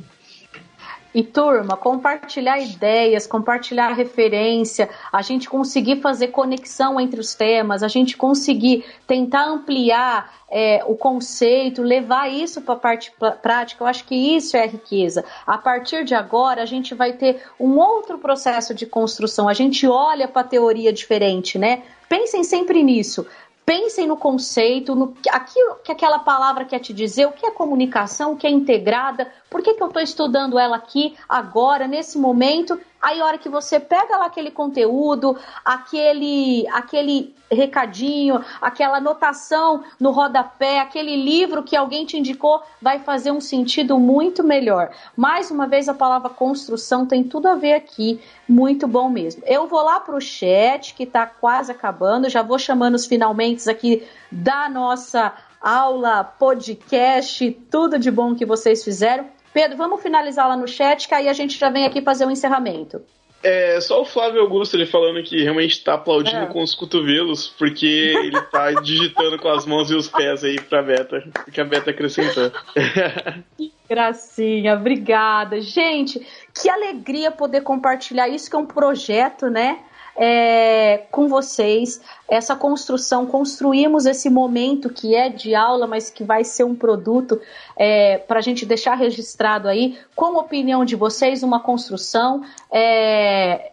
E 1.17 1.23
turma, 1.23 1.75
compartilhar 1.75 2.59
ideias, 2.59 3.25
compartilhar 3.25 3.91
referência, 3.93 4.87
a 5.11 5.23
gente 5.23 5.49
conseguir 5.49 5.99
fazer 5.99 6.27
conexão 6.27 6.99
entre 6.99 7.19
os 7.19 7.33
temas, 7.33 7.81
a 7.81 7.87
gente 7.87 8.15
conseguir 8.15 8.85
tentar 9.07 9.45
ampliar 9.45 10.31
é, 10.47 10.83
o 10.85 10.95
conceito, 10.95 11.81
levar 11.81 12.31
isso 12.31 12.61
para 12.61 12.75
a 12.75 12.77
parte 12.77 13.11
prática, 13.41 13.83
eu 13.83 13.87
acho 13.87 14.05
que 14.05 14.13
isso 14.13 14.55
é 14.55 14.67
riqueza. 14.67 15.25
A 15.47 15.57
partir 15.57 16.05
de 16.05 16.13
agora, 16.13 16.61
a 16.61 16.67
gente 16.67 16.93
vai 16.93 17.13
ter 17.13 17.41
um 17.59 17.79
outro 17.79 18.19
processo 18.19 18.75
de 18.75 18.85
construção. 18.85 19.49
A 19.49 19.55
gente 19.55 19.87
olha 19.87 20.27
para 20.27 20.41
a 20.41 20.47
teoria 20.47 20.93
diferente, 20.93 21.57
né? 21.57 21.81
Pensem 22.07 22.43
sempre 22.43 22.83
nisso. 22.83 23.25
Pensem 23.67 24.07
no 24.07 24.15
conceito, 24.15 24.95
no 24.95 25.13
aquilo 25.29 25.75
que 25.83 25.91
aquela 25.91 26.19
palavra 26.19 26.63
quer 26.63 26.79
te 26.79 26.93
dizer, 26.93 27.25
o 27.25 27.33
que 27.33 27.45
é 27.45 27.51
comunicação, 27.51 28.31
o 28.31 28.37
que 28.37 28.47
é 28.47 28.49
integrada, 28.49 29.29
por 29.49 29.61
que, 29.61 29.73
que 29.73 29.81
eu 29.81 29.87
estou 29.87 30.01
estudando 30.01 30.59
ela 30.59 30.75
aqui, 30.75 31.15
agora, 31.27 31.87
nesse 31.87 32.17
momento, 32.17 32.79
Aí, 33.01 33.21
a 33.21 33.25
hora 33.25 33.37
que 33.37 33.47
você 33.47 33.79
pega 33.79 34.17
lá 34.17 34.25
aquele 34.25 34.49
conteúdo, 34.49 35.37
aquele, 35.63 36.67
aquele 36.69 37.35
recadinho, 37.49 38.43
aquela 38.59 38.97
anotação 38.97 39.83
no 39.99 40.11
rodapé, 40.11 40.79
aquele 40.79 41.15
livro 41.15 41.61
que 41.61 41.75
alguém 41.75 42.05
te 42.05 42.17
indicou, 42.17 42.61
vai 42.81 42.99
fazer 42.99 43.31
um 43.31 43.39
sentido 43.39 43.99
muito 43.99 44.43
melhor. 44.43 44.89
Mais 45.15 45.51
uma 45.51 45.67
vez, 45.67 45.87
a 45.87 45.93
palavra 45.93 46.29
construção 46.29 47.05
tem 47.05 47.23
tudo 47.23 47.47
a 47.47 47.55
ver 47.55 47.75
aqui, 47.75 48.19
muito 48.49 48.87
bom 48.87 49.09
mesmo. 49.09 49.43
Eu 49.45 49.67
vou 49.67 49.83
lá 49.83 49.99
para 49.99 50.15
o 50.15 50.21
chat, 50.21 50.95
que 50.95 51.03
está 51.03 51.27
quase 51.27 51.71
acabando, 51.71 52.29
já 52.29 52.41
vou 52.41 52.57
chamando 52.57 52.95
os 52.95 53.05
finalmente 53.05 53.69
aqui 53.69 54.05
da 54.31 54.67
nossa 54.67 55.33
aula, 55.61 56.23
podcast, 56.23 57.51
tudo 57.69 57.99
de 57.99 58.09
bom 58.09 58.35
que 58.35 58.45
vocês 58.45 58.83
fizeram. 58.83 59.36
Pedro, 59.57 59.75
vamos 59.75 60.03
finalizar 60.03 60.47
lá 60.47 60.55
no 60.55 60.67
chat, 60.67 61.07
que 61.07 61.15
aí 61.15 61.27
a 61.27 61.33
gente 61.33 61.57
já 61.57 61.71
vem 61.71 61.83
aqui 61.83 61.99
fazer 61.99 62.25
o 62.25 62.27
um 62.27 62.31
encerramento. 62.31 63.01
É, 63.41 63.81
só 63.81 64.03
o 64.03 64.05
Flávio 64.05 64.39
Augusto 64.41 64.77
ele 64.77 64.85
falando 64.85 65.23
que 65.23 65.41
realmente 65.41 65.83
tá 65.83 65.95
aplaudindo 65.95 66.43
é. 66.43 66.45
com 66.45 66.61
os 66.61 66.75
cotovelos, 66.75 67.47
porque 67.57 67.87
ele 67.87 68.39
tá 68.51 68.71
digitando 68.83 69.39
com 69.39 69.49
as 69.49 69.65
mãos 69.65 69.89
e 69.89 69.95
os 69.95 70.07
pés 70.07 70.43
aí 70.43 70.61
pra 70.61 70.83
Beta, 70.83 71.23
porque 71.43 71.59
a 71.59 71.65
Beta 71.65 71.89
acrescentou. 71.89 72.51
Que 73.57 73.73
gracinha, 73.89 74.75
obrigada. 74.75 75.59
Gente, 75.59 76.23
que 76.53 76.69
alegria 76.69 77.31
poder 77.31 77.61
compartilhar 77.61 78.27
isso, 78.27 78.51
que 78.51 78.55
é 78.55 78.59
um 78.59 78.65
projeto, 78.67 79.49
né? 79.49 79.79
É, 80.17 81.05
com 81.11 81.27
vocês 81.27 82.01
essa 82.27 82.55
construção. 82.55 83.27
Construímos 83.27 84.07
esse 84.07 84.29
momento 84.29 84.89
que 84.89 85.15
é 85.15 85.29
de 85.29 85.53
aula, 85.53 85.85
mas 85.85 86.09
que 86.09 86.23
vai 86.23 86.43
ser 86.43 86.63
um 86.63 86.75
produto 86.75 87.39
é, 87.77 88.17
para 88.17 88.39
a 88.39 88.41
gente 88.41 88.65
deixar 88.65 88.95
registrado 88.95 89.67
aí, 89.67 89.97
com 90.15 90.37
a 90.37 90.41
opinião 90.41 90.83
de 90.83 90.95
vocês, 90.95 91.43
uma 91.43 91.59
construção. 91.59 92.43
É, 92.71 93.71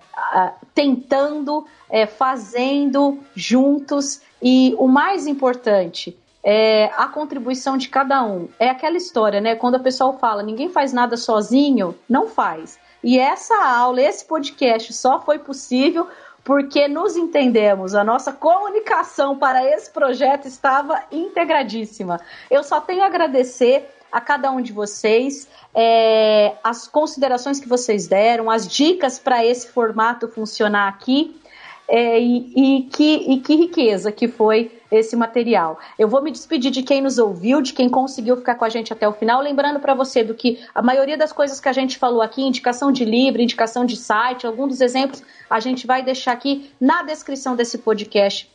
tentando, 0.75 1.67
é, 1.91 2.07
fazendo 2.07 3.19
juntos 3.35 4.21
e 4.41 4.75
o 4.79 4.87
mais 4.87 5.27
importante, 5.27 6.17
é 6.45 6.91
a 6.97 7.09
contribuição 7.09 7.77
de 7.77 7.89
cada 7.89 8.23
um. 8.23 8.49
É 8.59 8.69
aquela 8.69 8.97
história, 8.97 9.41
né? 9.41 9.57
Quando 9.57 9.77
a 9.77 9.81
pessoa 9.81 10.13
fala, 10.13 10.43
ninguém 10.43 10.69
faz 10.69 10.93
nada 10.93 11.17
sozinho, 11.17 11.95
não 12.09 12.29
faz. 12.29 12.79
E 13.03 13.19
essa 13.19 13.55
aula, 13.65 14.01
esse 14.01 14.25
podcast 14.25 14.93
só 14.93 15.21
foi 15.21 15.39
possível 15.39 16.07
porque 16.45 16.87
nos 16.87 17.17
entendemos, 17.17 17.95
a 17.95 18.05
nossa 18.05 18.31
comunicação 18.31 19.37
para 19.39 19.65
esse 19.65 19.91
projeto 19.91 20.47
estava 20.47 21.03
integradíssima. 21.11 22.21
Eu 22.51 22.63
só 22.63 22.81
tenho 22.83 23.03
a 23.03 23.07
agradecer 23.07 23.89
a 24.13 24.21
cada 24.21 24.53
um 24.53 24.61
de 24.61 24.73
vocês 24.73 25.49
é, 25.75 26.55
as 26.63 26.87
considerações 26.87 27.59
que 27.59 27.69
vocês 27.69 28.07
deram, 28.07 28.49
as 28.49 28.69
dicas 28.69 29.19
para 29.19 29.45
esse 29.45 29.67
formato 29.69 30.29
funcionar 30.29 30.87
aqui. 30.87 31.41
É, 31.87 32.19
e, 32.19 32.53
e, 32.57 32.83
que, 32.85 33.17
e 33.33 33.41
que 33.41 33.57
riqueza 33.57 34.11
que 34.11 34.27
foi 34.27 34.71
esse 34.91 35.15
material. 35.17 35.79
Eu 35.99 36.09
vou 36.09 36.23
me 36.23 36.31
despedir 36.31 36.71
de 36.71 36.83
quem 36.83 37.03
nos 37.03 37.19
ouviu, 37.19 37.61
de 37.61 37.73
quem 37.73 37.89
conseguiu 37.89 38.37
ficar 38.37 38.55
com 38.55 38.65
a 38.65 38.69
gente 38.69 38.93
até 38.93 39.07
o 39.07 39.13
final, 39.13 39.43
lembrando 39.43 39.81
para 39.81 39.93
você 39.93 40.23
do 40.23 40.35
que 40.35 40.59
a 40.75 40.81
maioria 40.81 41.17
das 41.17 41.33
coisas 41.33 41.61
que 41.61 41.69
a 41.69 41.73
gente 41.73 41.99
falou 41.99 42.23
aqui, 42.23 42.43
indicação 42.43 42.91
de 42.91 43.05
livro, 43.05 43.43
indicação 43.43 43.85
de 43.85 43.97
site, 43.97 44.47
alguns 44.47 44.69
dos 44.69 44.81
exemplos 44.81 45.23
a 45.49 45.61
gente 45.61 45.87
vai 45.87 46.03
deixar 46.03 46.33
aqui 46.33 46.71
na 46.81 47.03
descrição 47.03 47.55
desse 47.55 47.79
podcast 47.79 48.51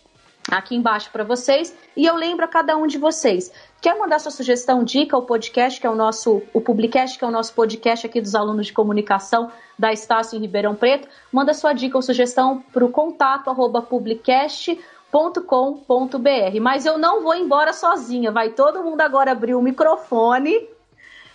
aqui 0.51 0.75
embaixo 0.75 1.09
para 1.11 1.23
vocês. 1.23 1.75
E 1.95 2.05
eu 2.05 2.15
lembro 2.15 2.45
a 2.45 2.47
cada 2.47 2.75
um 2.75 2.87
de 2.87 2.97
vocês. 2.97 3.51
Quer 3.81 3.97
mandar 3.97 4.19
sua 4.19 4.31
sugestão, 4.31 4.83
dica, 4.83 5.17
o 5.17 5.21
podcast, 5.21 5.79
que 5.79 5.87
é 5.87 5.89
o 5.89 5.95
nosso, 5.95 6.41
o 6.53 6.59
Publicast, 6.59 7.17
que 7.17 7.23
é 7.23 7.27
o 7.27 7.31
nosso 7.31 7.53
podcast 7.53 8.05
aqui 8.05 8.19
dos 8.19 8.35
alunos 8.35 8.67
de 8.67 8.73
comunicação 8.73 9.49
da 9.77 9.93
Estácio 9.93 10.37
em 10.37 10.41
Ribeirão 10.41 10.75
Preto, 10.75 11.07
manda 11.31 11.53
sua 11.53 11.71
dica 11.71 11.97
ou 11.97 12.01
sugestão 12.01 12.61
para 12.73 12.83
o 12.83 12.91
contato 12.91 13.49
arroba 13.49 13.81
publicast.com.br. 13.81 16.61
Mas 16.61 16.85
eu 16.85 16.97
não 16.97 17.23
vou 17.23 17.33
embora 17.33 17.71
sozinha, 17.71 18.33
vai 18.33 18.49
todo 18.49 18.83
mundo 18.83 18.99
agora 18.99 19.31
abrir 19.31 19.55
o 19.55 19.61
microfone 19.61 20.67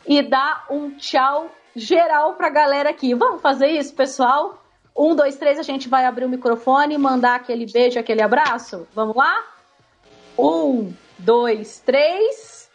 e 0.06 0.20
dar 0.20 0.66
um 0.68 0.90
tchau 0.90 1.50
geral 1.74 2.34
para 2.34 2.48
a 2.48 2.50
galera 2.50 2.90
aqui. 2.90 3.14
Vamos 3.14 3.40
fazer 3.40 3.68
isso, 3.68 3.94
pessoal? 3.94 4.62
Um, 4.94 5.14
dois, 5.14 5.36
três, 5.36 5.58
a 5.58 5.62
gente 5.62 5.88
vai 5.88 6.04
abrir 6.04 6.26
o 6.26 6.28
microfone 6.28 6.94
e 6.94 6.98
mandar 6.98 7.36
aquele 7.36 7.64
beijo, 7.64 7.98
aquele 7.98 8.20
abraço. 8.20 8.86
Vamos 8.94 9.16
lá? 9.16 9.42
Um, 10.38 10.92
dois, 11.24 11.80
três. 11.84 12.68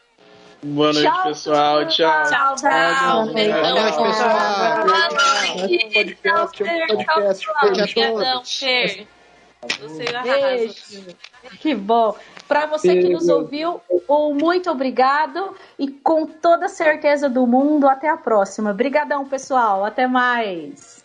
Boa 0.62 0.92
noite, 0.92 1.08
tchau, 1.08 1.24
pessoal. 1.24 1.88
Tchau. 1.88 2.24
Tchau, 2.24 2.56
tchau. 2.56 3.26
Boa 3.28 3.72
noite, 3.74 3.98
pessoal. 4.04 4.86
Podcast. 6.82 7.46
Obrigadão, 7.64 8.44
Fer. 8.44 9.08
Você 9.82 10.06
Beijo. 10.24 11.06
Que 11.60 11.76
bom. 11.76 12.16
Para 12.48 12.66
você 12.66 13.02
que 13.02 13.10
nos 13.10 13.28
ouviu, 13.30 13.82
um 14.10 14.34
muito 14.34 14.72
obrigado 14.72 15.56
e 15.78 15.88
com 15.88 16.26
toda 16.26 16.68
certeza 16.68 17.30
do 17.30 17.46
mundo, 17.46 17.88
até 17.88 18.10
a 18.10 18.18
próxima. 18.18 18.72
Obrigadão, 18.72 19.26
pessoal. 19.26 19.86
Até 19.86 20.08
mais. 20.08 21.04